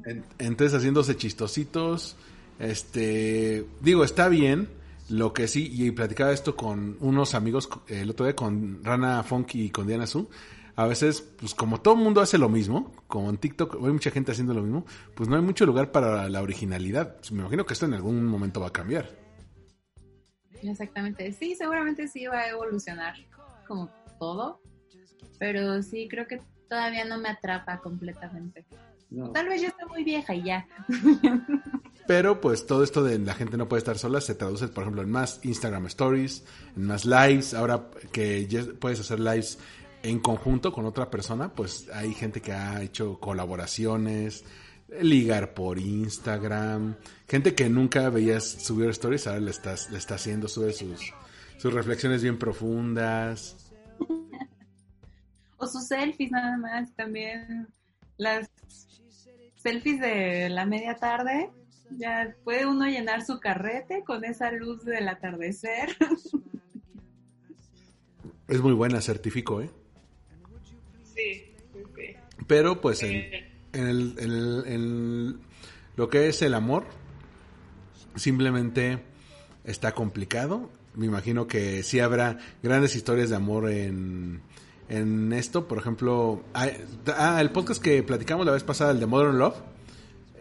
En- 0.05 0.23
entonces 0.39 0.73
haciéndose 0.77 1.17
chistositos, 1.17 2.15
este, 2.59 3.65
digo, 3.81 4.03
está 4.05 4.29
bien, 4.29 4.69
lo 5.09 5.33
que 5.33 5.47
sí, 5.47 5.69
y 5.71 5.91
platicaba 5.91 6.31
esto 6.31 6.55
con 6.55 6.97
unos 6.99 7.35
amigos 7.35 7.69
eh, 7.87 8.01
el 8.01 8.09
otro 8.09 8.25
día, 8.25 8.35
con 8.35 8.83
Rana 8.83 9.23
Funky 9.23 9.65
y 9.65 9.69
con 9.69 9.87
Diana 9.87 10.07
Su, 10.07 10.29
a 10.75 10.87
veces, 10.87 11.21
pues 11.21 11.55
como 11.55 11.79
todo 11.79 11.93
el 11.93 12.01
mundo 12.01 12.21
hace 12.21 12.37
lo 12.37 12.49
mismo, 12.49 12.91
como 13.07 13.29
en 13.29 13.37
TikTok 13.37 13.75
hay 13.75 13.93
mucha 13.93 14.11
gente 14.11 14.33
haciendo 14.33 14.53
lo 14.53 14.61
mismo, 14.61 14.85
pues 15.15 15.29
no 15.29 15.37
hay 15.37 15.41
mucho 15.41 15.65
lugar 15.65 15.91
para 15.91 16.27
la 16.27 16.41
originalidad. 16.41 17.15
Me 17.31 17.39
imagino 17.39 17.65
que 17.65 17.73
esto 17.73 17.85
en 17.85 17.93
algún 17.93 18.25
momento 18.25 18.59
va 18.59 18.67
a 18.67 18.73
cambiar. 18.73 19.09
Exactamente, 20.61 21.31
sí, 21.31 21.55
seguramente 21.55 22.07
sí 22.07 22.25
va 22.25 22.39
a 22.39 22.49
evolucionar 22.49 23.15
como 23.67 23.89
todo, 24.19 24.61
pero 25.39 25.81
sí 25.81 26.07
creo 26.09 26.27
que 26.27 26.41
todavía 26.67 27.05
no 27.05 27.19
me 27.19 27.29
atrapa 27.29 27.79
completamente. 27.79 28.65
Tal 29.33 29.47
vez 29.47 29.61
ya 29.61 29.67
está 29.69 29.85
muy 29.85 30.03
vieja 30.03 30.33
y 30.33 30.43
ya. 30.43 30.67
Pero 32.07 32.39
pues 32.39 32.67
todo 32.67 32.83
esto 32.83 33.03
de 33.03 33.17
la 33.17 33.33
gente 33.33 33.57
no 33.57 33.67
puede 33.67 33.79
estar 33.79 33.97
sola 33.97 34.21
se 34.21 34.35
traduce, 34.35 34.67
por 34.67 34.83
ejemplo, 34.83 35.01
en 35.01 35.09
más 35.09 35.39
Instagram 35.43 35.87
Stories, 35.87 36.43
en 36.75 36.85
más 36.85 37.05
lives. 37.05 37.53
Ahora 37.53 37.89
que 38.11 38.47
puedes 38.79 38.99
hacer 38.99 39.19
lives 39.19 39.57
en 40.03 40.19
conjunto 40.19 40.71
con 40.71 40.85
otra 40.85 41.09
persona, 41.09 41.49
pues 41.49 41.89
hay 41.91 42.13
gente 42.13 42.41
que 42.41 42.51
ha 42.51 42.81
hecho 42.83 43.19
colaboraciones, 43.19 44.45
ligar 45.01 45.55
por 45.55 45.79
Instagram, 45.79 46.95
gente 47.27 47.55
que 47.55 47.69
nunca 47.69 48.09
veías 48.09 48.43
subir 48.43 48.89
stories, 48.89 49.25
ahora 49.25 49.39
le 49.39 49.51
estás, 49.51 49.89
le 49.89 49.97
está 49.97 50.15
haciendo, 50.15 50.47
sube 50.47 50.73
sus, 50.73 51.11
sus 51.57 51.73
reflexiones 51.73 52.21
bien 52.21 52.37
profundas. 52.37 53.71
O 55.57 55.67
sus 55.67 55.87
selfies 55.87 56.31
nada 56.31 56.57
más 56.57 56.93
también. 56.95 57.69
Las 58.17 58.51
selfies 59.55 60.01
de 60.01 60.49
la 60.49 60.65
media 60.65 60.97
tarde. 60.97 61.49
Ya 61.91 62.35
puede 62.43 62.65
uno 62.65 62.85
llenar 62.87 63.25
su 63.25 63.39
carrete 63.39 64.03
con 64.03 64.25
esa 64.25 64.51
luz 64.51 64.83
del 64.85 65.07
atardecer. 65.07 65.89
Es 68.47 68.61
muy 68.61 68.73
buena, 68.73 69.01
certifico, 69.01 69.61
¿eh? 69.61 69.69
Sí. 71.15 71.51
Pero 72.47 72.81
pues 72.81 73.01
en, 73.03 73.11
Eh, 73.15 73.51
en 73.73 73.87
el- 73.87 74.15
en 74.19 74.31
el- 74.31 74.63
en 74.67 75.39
lo 75.95 76.09
que 76.09 76.27
es 76.27 76.41
el 76.41 76.53
amor, 76.53 76.85
simplemente 78.15 78.99
está 79.63 79.93
complicado. 79.93 80.69
Me 80.93 81.05
imagino 81.07 81.47
que 81.47 81.83
sí 81.83 81.99
habrá 81.99 82.37
grandes 82.61 82.95
historias 82.95 83.29
de 83.29 83.35
amor 83.35 83.69
en, 83.69 84.41
en 84.89 85.33
esto. 85.33 85.67
Por 85.67 85.77
ejemplo, 85.77 86.43
ah, 86.53 87.41
el 87.41 87.51
podcast 87.51 87.81
que 87.81 88.03
platicamos 88.03 88.45
la 88.45 88.51
vez 88.51 88.63
pasada, 88.63 88.91
el 88.91 88.99
de 88.99 89.05
Modern 89.07 89.37
Love, 89.39 89.55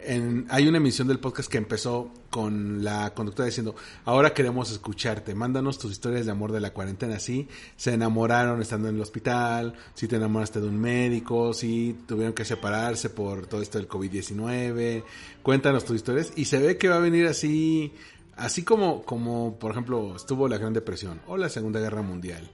en- 0.06 0.46
hay 0.50 0.66
una 0.68 0.78
emisión 0.78 1.08
del 1.08 1.18
podcast 1.18 1.50
que 1.50 1.58
empezó 1.58 2.10
con 2.30 2.82
la 2.84 3.14
conductora 3.14 3.46
diciendo, 3.46 3.74
ahora 4.04 4.34
queremos 4.34 4.70
escucharte, 4.70 5.34
mándanos 5.34 5.78
tus 5.78 5.92
historias 5.92 6.26
de 6.26 6.32
amor 6.32 6.52
de 6.52 6.60
la 6.60 6.72
cuarentena, 6.72 7.18
si 7.18 7.48
se 7.76 7.94
enamoraron 7.94 8.60
estando 8.60 8.88
en 8.88 8.96
el 8.96 9.00
hospital, 9.02 9.74
si 9.94 10.08
te 10.08 10.16
enamoraste 10.16 10.60
de 10.60 10.66
un 10.68 10.78
médico, 10.80 11.52
si 11.54 11.96
tuvieron 12.06 12.32
que 12.34 12.44
separarse 12.44 13.10
por 13.10 13.46
todo 13.46 13.62
esto 13.62 13.78
del 13.78 13.88
COVID-19, 13.88 15.04
cuéntanos 15.42 15.84
tus 15.84 15.96
historias 15.96 16.32
y 16.36 16.44
se 16.46 16.58
ve 16.58 16.76
que 16.76 16.88
va 16.88 16.96
a 16.96 17.00
venir 17.00 17.26
así, 17.26 17.92
así 18.36 18.62
como, 18.64 19.02
como 19.02 19.58
por 19.58 19.70
ejemplo 19.70 20.16
estuvo 20.16 20.48
la 20.48 20.58
Gran 20.58 20.72
Depresión 20.72 21.20
o 21.26 21.36
la 21.36 21.48
Segunda 21.48 21.80
Guerra 21.80 22.02
Mundial, 22.02 22.50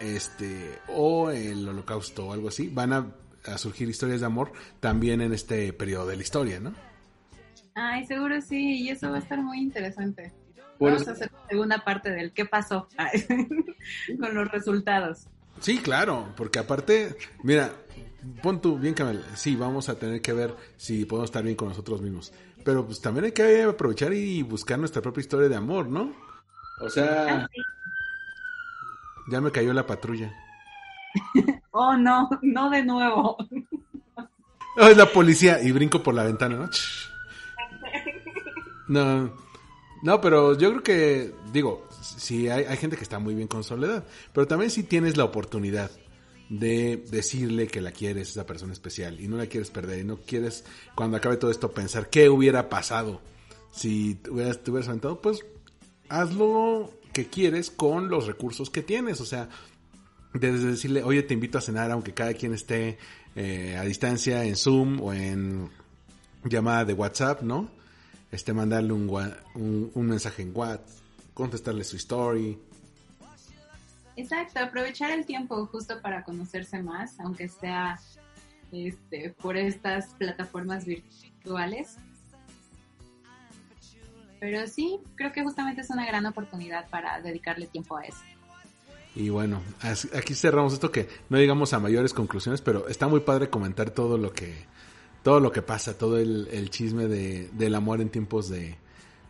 este, 0.00 0.78
o 0.88 1.30
el 1.30 1.66
holocausto 1.68 2.26
o 2.28 2.32
algo 2.32 2.48
así, 2.48 2.68
van 2.68 2.92
a, 2.92 3.06
a 3.46 3.58
surgir 3.58 3.88
historias 3.88 4.20
de 4.20 4.26
amor 4.26 4.52
también 4.80 5.20
en 5.20 5.32
este 5.32 5.72
periodo 5.72 6.06
de 6.06 6.16
la 6.16 6.22
historia, 6.22 6.60
¿no? 6.60 6.74
Ay, 7.74 8.06
seguro 8.06 8.40
sí, 8.40 8.82
y 8.82 8.88
eso 8.88 9.10
va 9.10 9.16
a 9.16 9.20
estar 9.20 9.40
muy 9.42 9.58
interesante. 9.58 10.32
Por 10.78 10.90
Vamos 10.90 11.02
eso- 11.02 11.10
a 11.10 11.14
hacer 11.14 11.30
la 11.32 11.48
segunda 11.48 11.84
parte 11.84 12.10
del 12.10 12.32
qué 12.32 12.44
pasó 12.46 12.88
con 14.20 14.34
los 14.34 14.50
resultados. 14.50 15.26
Sí, 15.60 15.78
claro, 15.78 16.32
porque 16.36 16.58
aparte, 16.58 17.16
mira, 17.42 17.72
pon 18.42 18.60
tú 18.60 18.78
bien, 18.78 18.94
Camel, 18.94 19.24
sí, 19.34 19.56
vamos 19.56 19.88
a 19.88 19.98
tener 19.98 20.20
que 20.20 20.32
ver 20.34 20.54
si 20.76 21.04
podemos 21.06 21.28
estar 21.30 21.42
bien 21.42 21.56
con 21.56 21.68
nosotros 21.68 22.02
mismos, 22.02 22.32
pero 22.64 22.84
pues 22.84 23.00
también 23.00 23.24
hay 23.26 23.32
que 23.32 23.62
aprovechar 23.62 24.12
y 24.12 24.42
buscar 24.42 24.78
nuestra 24.78 25.00
propia 25.00 25.20
historia 25.22 25.48
de 25.48 25.56
amor, 25.56 25.88
¿no? 25.88 26.12
O 26.80 26.90
sea, 26.90 27.26
Ah, 27.44 27.48
sí. 27.54 27.62
ya 29.28 29.40
me 29.40 29.50
cayó 29.50 29.72
la 29.72 29.86
patrulla. 29.86 30.30
Oh, 31.78 31.94
no, 31.94 32.30
no 32.42 32.70
de 32.70 32.84
nuevo. 32.84 33.36
Oh, 34.78 34.88
es 34.88 34.96
la 34.98 35.10
policía 35.10 35.62
y 35.62 35.72
brinco 35.72 36.02
por 36.02 36.12
la 36.12 36.22
ventana, 36.22 36.56
¿no? 36.56 36.68
No, 38.88 39.32
no, 40.02 40.20
pero 40.20 40.54
yo 40.58 40.68
creo 40.68 40.82
que, 40.82 41.34
digo, 41.50 41.88
sí 42.02 42.50
hay, 42.50 42.64
hay 42.64 42.76
gente 42.76 42.98
que 42.98 43.02
está 43.02 43.18
muy 43.18 43.34
bien 43.34 43.48
con 43.48 43.64
soledad, 43.64 44.04
pero 44.34 44.46
también 44.46 44.70
si 44.70 44.82
tienes 44.82 45.16
la 45.16 45.24
oportunidad 45.24 45.90
de 46.50 47.02
decirle 47.10 47.68
que 47.68 47.80
la 47.80 47.90
quieres, 47.90 48.28
esa 48.28 48.44
persona 48.44 48.74
especial, 48.74 49.18
y 49.18 49.28
no 49.28 49.38
la 49.38 49.46
quieres 49.46 49.70
perder, 49.70 50.00
y 50.00 50.04
no 50.04 50.18
quieres, 50.18 50.66
cuando 50.94 51.16
acabe 51.16 51.38
todo 51.38 51.50
esto, 51.50 51.72
pensar 51.72 52.10
qué 52.10 52.28
hubiera 52.28 52.68
pasado 52.68 53.22
si 53.72 54.16
te 54.16 54.30
hubieras, 54.30 54.62
te 54.62 54.70
hubieras 54.70 54.88
aventado, 54.88 55.22
pues 55.22 55.44
haz 56.10 56.34
lo 56.34 56.90
que 57.14 57.28
quieres 57.28 57.70
con 57.70 58.08
los 58.08 58.26
recursos 58.26 58.68
que 58.68 58.82
tienes, 58.82 59.22
o 59.22 59.24
sea, 59.24 59.48
desde 60.38 60.66
decirle, 60.66 61.02
oye, 61.02 61.22
te 61.22 61.34
invito 61.34 61.58
a 61.58 61.60
cenar, 61.60 61.90
aunque 61.90 62.14
cada 62.14 62.34
quien 62.34 62.54
esté 62.54 62.98
eh, 63.34 63.76
a 63.76 63.82
distancia 63.82 64.44
en 64.44 64.56
Zoom 64.56 65.00
o 65.00 65.12
en 65.12 65.68
llamada 66.44 66.84
de 66.84 66.92
WhatsApp, 66.92 67.42
¿no? 67.42 67.68
Este, 68.30 68.52
mandarle 68.52 68.92
un, 68.92 69.08
un, 69.54 69.90
un 69.94 70.06
mensaje 70.06 70.42
en 70.42 70.52
WhatsApp, 70.54 70.86
contestarle 71.34 71.84
su 71.84 71.96
story. 71.96 72.58
Exacto, 74.16 74.60
aprovechar 74.60 75.10
el 75.10 75.26
tiempo 75.26 75.66
justo 75.66 76.00
para 76.00 76.24
conocerse 76.24 76.82
más, 76.82 77.20
aunque 77.20 77.48
sea 77.48 78.00
este, 78.72 79.34
por 79.40 79.56
estas 79.56 80.06
plataformas 80.14 80.86
virtuales. 80.86 81.96
Pero 84.40 84.66
sí, 84.66 84.98
creo 85.14 85.32
que 85.32 85.42
justamente 85.42 85.80
es 85.82 85.90
una 85.90 86.06
gran 86.06 86.24
oportunidad 86.26 86.88
para 86.88 87.20
dedicarle 87.20 87.66
tiempo 87.66 87.96
a 87.96 88.04
eso. 88.04 88.18
Y 89.16 89.30
bueno, 89.30 89.62
aquí 90.14 90.34
cerramos 90.34 90.74
esto 90.74 90.92
que 90.92 91.08
no 91.30 91.38
llegamos 91.38 91.72
a 91.72 91.80
mayores 91.80 92.12
conclusiones, 92.12 92.60
pero 92.60 92.86
está 92.86 93.08
muy 93.08 93.20
padre 93.20 93.48
comentar 93.48 93.90
todo 93.90 94.18
lo 94.18 94.30
que 94.30 94.66
todo 95.22 95.40
lo 95.40 95.50
que 95.50 95.62
pasa, 95.62 95.96
todo 95.96 96.18
el, 96.18 96.48
el 96.52 96.68
chisme 96.68 97.08
de, 97.08 97.48
del 97.52 97.74
amor 97.74 98.02
en 98.02 98.10
tiempos 98.10 98.50
de, 98.50 98.76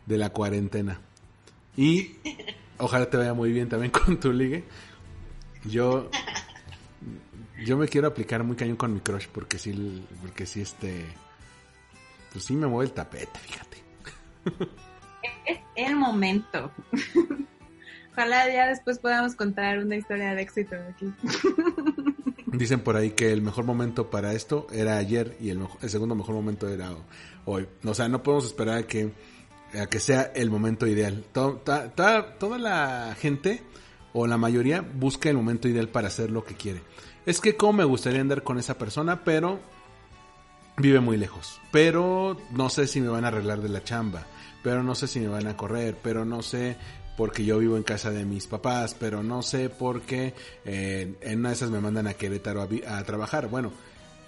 de 0.05 0.17
la 0.17 0.29
cuarentena. 0.31 0.99
Y 1.77 2.17
ojalá 2.77 3.09
te 3.09 3.15
vaya 3.15 3.33
muy 3.33 3.53
bien 3.53 3.69
también 3.69 3.91
con 4.05 4.19
tu 4.19 4.33
ligue. 4.33 4.65
Yo 5.63 6.09
yo 7.65 7.77
me 7.77 7.87
quiero 7.87 8.09
aplicar 8.09 8.43
muy 8.43 8.57
cañón 8.57 8.75
con 8.75 8.93
mi 8.93 8.99
crush 8.99 9.27
porque 9.27 9.57
sí 9.57 10.05
porque 10.21 10.45
sí 10.45 10.59
este 10.61 11.05
pues 12.33 12.43
sí 12.43 12.57
me 12.57 12.67
mueve 12.67 12.89
el 12.89 12.93
tapete, 12.93 13.39
fíjate. 13.39 13.77
Es 15.45 15.59
el 15.75 15.95
momento. 15.95 16.71
Ojalá 18.17 18.51
ya 18.51 18.67
después 18.67 18.97
podamos 18.97 19.35
contar 19.35 19.77
una 19.77 19.95
historia 19.95 20.33
de 20.33 20.41
éxito 20.41 20.75
aquí. 20.89 21.13
Dicen 22.47 22.79
por 22.79 22.95
ahí 22.95 23.11
que 23.11 23.31
el 23.31 23.43
mejor 23.43 23.65
momento 23.65 24.09
para 24.09 24.33
esto 24.33 24.65
era 24.71 24.97
ayer 24.97 25.37
y 25.39 25.51
el, 25.51 25.59
segundo 25.87 26.15
mejor 26.15 26.33
momento 26.33 26.67
era 26.67 26.89
hoy. 27.45 27.67
O 27.85 27.93
sea, 27.93 28.07
no 28.09 28.23
podemos 28.23 28.45
esperar 28.45 28.79
a 28.79 28.83
que, 28.87 29.11
que 29.91 29.99
sea 29.99 30.31
el 30.33 30.49
momento 30.49 30.87
ideal. 30.87 31.25
To- 31.31 31.57
ta- 31.63 31.93
ta- 31.93 32.39
toda 32.39 32.57
la 32.57 33.15
gente 33.19 33.61
o 34.13 34.25
la 34.25 34.37
mayoría 34.37 34.81
busca 34.81 35.29
el 35.29 35.35
momento 35.35 35.67
ideal 35.67 35.89
para 35.89 36.07
hacer 36.07 36.31
lo 36.31 36.43
que 36.43 36.55
quiere. 36.55 36.81
Es 37.27 37.39
que 37.39 37.55
como 37.55 37.73
me 37.73 37.83
gustaría 37.83 38.21
andar 38.21 38.41
con 38.41 38.57
esa 38.57 38.79
persona, 38.79 39.23
pero 39.23 39.59
vive 40.77 41.01
muy 41.01 41.17
lejos. 41.17 41.61
Pero 41.71 42.35
no 42.49 42.69
sé 42.69 42.87
si 42.87 42.99
me 42.99 43.09
van 43.09 43.25
a 43.25 43.27
arreglar 43.27 43.61
de 43.61 43.69
la 43.69 43.83
chamba. 43.83 44.25
Pero 44.63 44.81
no 44.81 44.95
sé 44.95 45.07
si 45.07 45.19
me 45.19 45.27
van 45.27 45.45
a 45.45 45.55
correr. 45.55 45.95
Pero 46.01 46.25
no 46.25 46.41
sé 46.41 46.77
porque 47.17 47.43
yo 47.43 47.57
vivo 47.57 47.75
en 47.75 47.83
casa 47.83 48.11
de 48.11 48.23
mis 48.23 48.47
papás. 48.47 48.95
Pero 48.97 49.23
no 49.23 49.41
sé 49.41 49.69
porque 49.69 50.33
eh, 50.63 51.15
en 51.19 51.39
una 51.39 51.49
de 51.49 51.55
esas 51.55 51.71
me 51.71 51.81
mandan 51.81 52.07
a 52.07 52.13
Querétaro 52.13 52.69
a, 52.87 53.03
trabajar. 53.03 53.49
Bueno, 53.49 53.73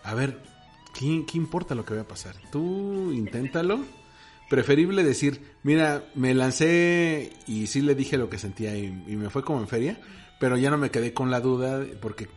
a 0.04 0.14
ver, 0.16 0.42
¿qué, 0.98 1.24
¿qué 1.26 1.38
importa 1.38 1.76
lo 1.76 1.86
que 1.86 1.94
vaya 1.94 2.04
a 2.04 2.08
pasar? 2.08 2.36
Tú 2.52 3.14
inténtalo. 3.14 3.80
Preferible 4.50 5.04
decir, 5.04 5.54
mira, 5.62 6.10
me 6.16 6.34
lancé 6.34 7.32
y 7.46 7.68
sí 7.68 7.82
le 7.82 7.94
dije 7.94 8.18
lo 8.18 8.32
que 8.32 8.40
sentía 8.40 8.76
y, 8.76 8.90
me 8.92 9.30
fue 9.30 9.44
como 9.44 9.62
en 9.62 9.68
feria. 9.68 10.02
Pero 10.40 10.58
ya 10.58 10.72
no 10.72 10.78
me 10.78 10.90
quedé 10.90 11.14
con 11.14 11.30
la 11.30 11.40
duda 11.40 11.86
porque 12.02 12.28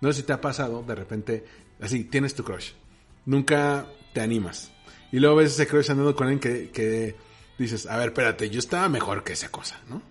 no 0.00 0.10
sé 0.12 0.20
si 0.20 0.26
te 0.26 0.32
ha 0.32 0.40
pasado, 0.40 0.82
de 0.82 0.94
repente, 0.94 1.44
así, 1.80 2.04
tienes 2.04 2.34
tu 2.34 2.42
crush. 2.42 2.70
Nunca 3.26 3.86
te 4.14 4.22
animas. 4.22 4.72
Y 5.12 5.18
luego 5.18 5.36
ves 5.36 5.52
ese 5.52 5.66
crush 5.66 5.90
andando 5.90 6.14
con 6.14 6.28
alguien 6.28 6.70
que 6.72 7.16
dices, 7.58 7.86
a 7.86 7.96
ver, 7.96 8.08
espérate, 8.08 8.50
yo 8.50 8.58
estaba 8.58 8.88
mejor 8.88 9.24
que 9.24 9.32
esa 9.32 9.48
cosa, 9.50 9.76
¿no? 9.88 10.02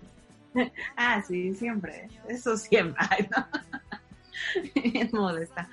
Ah, 0.96 1.22
sí, 1.26 1.54
siempre. 1.54 2.08
Eso 2.28 2.56
siempre. 2.56 2.96
Ay, 3.10 3.28
no. 3.36 3.46
Bien 4.82 5.10
modesta. 5.12 5.68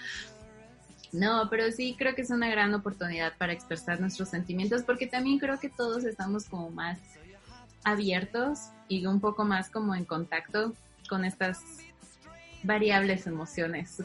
No, 1.14 1.48
pero 1.50 1.72
sí 1.72 1.96
creo 1.98 2.16
que 2.16 2.24
es 2.24 2.32
una 2.32 2.50
gran 2.50 2.74
oportunidad 2.74 3.38
para 3.38 3.54
expresar 3.54 4.02
nuestros 4.02 4.30
sentimientos 4.30 4.82
porque 4.84 5.06
también 5.08 5.38
creo 5.40 5.60
que 5.60 5.70
todos 5.70 6.04
estamos 6.06 6.46
como 6.46 6.70
más 6.72 6.98
abiertos 7.84 8.60
y 8.88 9.06
un 9.06 9.20
poco 9.22 9.46
más 9.46 9.70
como 9.70 9.94
en 9.96 10.06
contacto 10.06 10.74
con 11.08 11.24
estas 11.24 11.62
variables 12.64 13.28
emociones, 13.28 13.98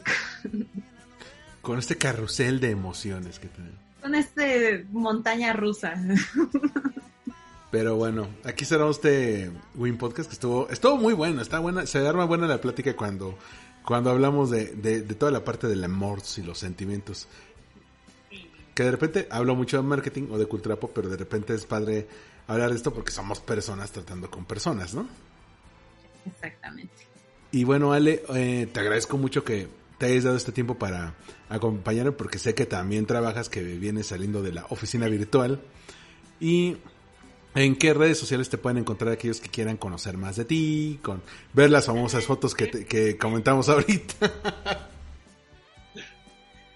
Con 1.61 1.77
este 1.77 1.97
carrusel 1.97 2.59
de 2.61 2.71
emociones 2.71 3.37
que 3.37 3.47
tenemos. 3.49 3.77
con 4.01 4.15
este 4.15 4.85
montaña 4.91 5.51
rusa. 5.51 5.93
Pero 7.71 7.95
bueno, 7.95 8.27
aquí 8.43 8.65
cerramos 8.65 8.97
este 8.97 9.51
Win 9.75 9.97
Podcast 9.97 10.29
que 10.29 10.33
estuvo, 10.33 10.67
estuvo 10.69 10.97
muy 10.97 11.13
bueno, 11.13 11.41
está 11.41 11.59
buena, 11.59 11.85
se 11.85 12.05
arma 12.07 12.25
buena 12.25 12.47
la 12.47 12.59
plática 12.59 12.95
cuando, 12.95 13.37
cuando 13.85 14.09
hablamos 14.09 14.49
de, 14.49 14.73
de, 14.73 15.01
de 15.01 15.15
toda 15.15 15.31
la 15.31 15.43
parte 15.43 15.67
del 15.67 15.83
amor 15.83 16.19
y 16.35 16.41
los 16.41 16.57
sentimientos. 16.57 17.27
Que 18.73 18.83
de 18.83 18.91
repente 18.91 19.27
hablo 19.29 19.55
mucho 19.55 19.77
de 19.77 19.83
marketing 19.83 20.29
o 20.31 20.37
de 20.37 20.47
cultura 20.47 20.77
pop, 20.77 20.91
pero 20.95 21.09
de 21.09 21.17
repente 21.17 21.53
es 21.53 21.65
padre 21.65 22.07
hablar 22.47 22.71
de 22.71 22.77
esto 22.77 22.91
porque 22.93 23.11
somos 23.11 23.39
personas 23.39 23.91
tratando 23.91 24.31
con 24.31 24.45
personas, 24.45 24.95
¿no? 24.95 25.07
Exactamente. 26.25 26.93
Y 27.51 27.63
bueno, 27.63 27.93
Ale, 27.93 28.23
eh, 28.29 28.67
te 28.71 28.79
agradezco 28.79 29.17
mucho 29.17 29.43
que 29.43 29.67
te 29.97 30.07
hayas 30.07 30.23
dado 30.23 30.37
este 30.37 30.51
tiempo 30.51 30.75
para 30.75 31.13
acompañarme 31.49 32.11
porque 32.13 32.39
sé 32.39 32.55
que 32.55 32.65
también 32.65 33.05
trabajas, 33.05 33.49
que 33.49 33.61
vienes 33.61 34.07
saliendo 34.07 34.41
de 34.41 34.53
la 34.53 34.65
oficina 34.69 35.07
virtual. 35.07 35.61
¿Y 36.39 36.77
en 37.55 37.75
qué 37.75 37.93
redes 37.93 38.17
sociales 38.17 38.49
te 38.49 38.57
pueden 38.57 38.77
encontrar 38.77 39.11
aquellos 39.13 39.39
que 39.41 39.49
quieran 39.49 39.77
conocer 39.77 40.17
más 40.17 40.35
de 40.35 40.45
ti, 40.45 40.99
con 41.01 41.21
ver 41.53 41.69
las 41.71 41.85
famosas 41.87 42.25
fotos 42.25 42.53
que, 42.55 42.67
te- 42.67 42.85
que 42.85 43.17
comentamos 43.17 43.69
ahorita? 43.69 44.27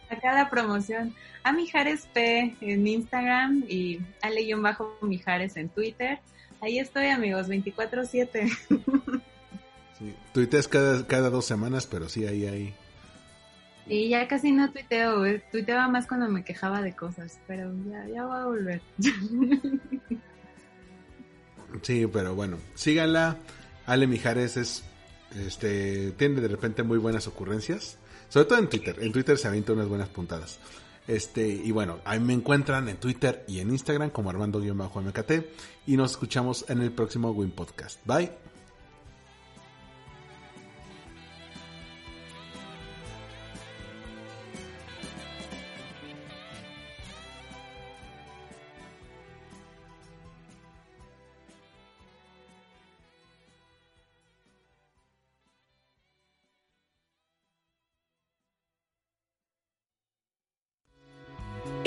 Acá 0.10 0.34
la 0.34 0.50
promoción. 0.50 1.14
A 1.44 1.52
Mijares 1.52 2.08
P 2.14 2.56
en 2.62 2.88
Instagram 2.88 3.66
y 3.68 4.00
Ale-Mijares 4.22 5.58
en 5.58 5.70
Twitter. 5.70 6.20
Ahí 6.62 6.80
estoy, 6.80 7.08
amigos, 7.08 7.50
24-7. 7.50 8.58
Sí, 10.00 10.14
tuiteas 10.34 10.68
cada, 10.70 11.06
cada 11.06 11.30
dos 11.30 11.46
semanas, 11.46 11.86
pero 11.86 12.08
sí, 12.08 12.26
ahí, 12.26 12.46
ahí. 12.46 12.74
Y 13.86 14.08
ya 14.10 14.28
casi 14.30 14.54
no 14.54 14.72
tuiteo, 14.72 15.26
eh, 15.26 15.44
tuiteaba 15.52 15.90
más 15.90 16.08
cuando 16.08 16.30
me 16.30 16.46
quejaba 16.46 16.82
de 16.82 16.96
cosas, 16.96 17.38
pero 17.48 17.70
ya, 17.90 18.08
ya 18.08 18.26
voy 18.26 18.38
a 18.40 18.46
volver. 18.46 18.82
Sí, 21.82 22.08
pero 22.08 22.36
bueno, 22.36 22.58
síganla. 22.76 23.38
Ale 23.86 24.08
Mijares 24.08 24.58
es, 24.58 24.84
este, 25.46 26.12
tiene 26.12 26.42
de 26.42 26.48
repente 26.48 26.84
muy 26.84 26.98
buenas 26.98 27.28
ocurrencias. 27.28 27.98
Sobre 28.30 28.46
todo 28.46 28.60
en 28.60 28.70
Twitter. 28.70 28.98
En 29.02 29.12
Twitter 29.12 29.38
se 29.38 29.48
avienta 29.48 29.74
unas 29.74 29.88
buenas 29.88 30.10
puntadas. 30.10 30.60
Este, 31.08 31.48
y 31.48 31.72
bueno, 31.72 32.00
ahí 32.06 32.20
me 32.20 32.34
encuentran 32.34 32.88
en 32.88 32.98
Twitter 32.98 33.44
y 33.48 33.60
en 33.60 33.70
Instagram 33.70 34.10
como 34.10 34.30
Armando-MKT. 34.30 35.32
Y 35.88 35.98
nos 35.98 36.12
escuchamos 36.12 36.66
en 36.70 36.82
el 36.82 36.92
próximo 36.92 37.32
Win 37.32 37.52
Podcast. 37.52 38.00
Bye. 38.06 38.53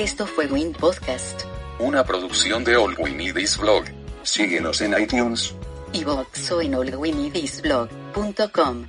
Esto 0.07 0.25
fue 0.25 0.47
Win 0.47 0.73
Podcast. 0.73 1.43
Una 1.81 2.05
producción 2.05 2.63
de 2.63 2.77
All 2.77 2.95
We 2.97 3.11
Need 3.11 3.39
Is 3.39 3.59
Blog. 3.59 3.87
Síguenos 4.23 4.81
en 4.81 4.95
iTunes. 5.03 5.53
y 5.93 6.05
Vox 6.05 6.53
o 6.53 6.61
en 6.61 6.77
allwinidisblog.com. 6.77 8.87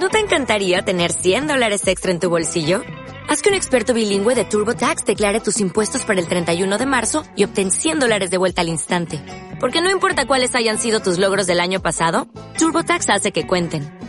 ¿No 0.00 0.08
te 0.10 0.20
encantaría 0.20 0.82
tener 0.82 1.10
100 1.10 1.48
dólares 1.48 1.88
extra 1.88 2.12
en 2.12 2.20
tu 2.20 2.30
bolsillo? 2.30 2.82
Haz 3.28 3.42
que 3.42 3.48
un 3.48 3.56
experto 3.56 3.94
bilingüe 3.94 4.36
de 4.36 4.44
TurboTax 4.44 5.04
declare 5.04 5.40
tus 5.40 5.58
impuestos 5.58 6.04
para 6.04 6.20
el 6.20 6.28
31 6.28 6.78
de 6.78 6.86
marzo 6.86 7.24
y 7.34 7.42
obtén 7.42 7.72
100 7.72 7.98
dólares 7.98 8.30
de 8.30 8.36
vuelta 8.36 8.60
al 8.60 8.68
instante. 8.68 9.20
Porque 9.58 9.82
no 9.82 9.90
importa 9.90 10.28
cuáles 10.28 10.54
hayan 10.54 10.78
sido 10.78 11.00
tus 11.00 11.18
logros 11.18 11.48
del 11.48 11.58
año 11.58 11.82
pasado, 11.82 12.28
TurboTax 12.58 13.10
hace 13.10 13.32
que 13.32 13.44
cuenten. 13.44 14.03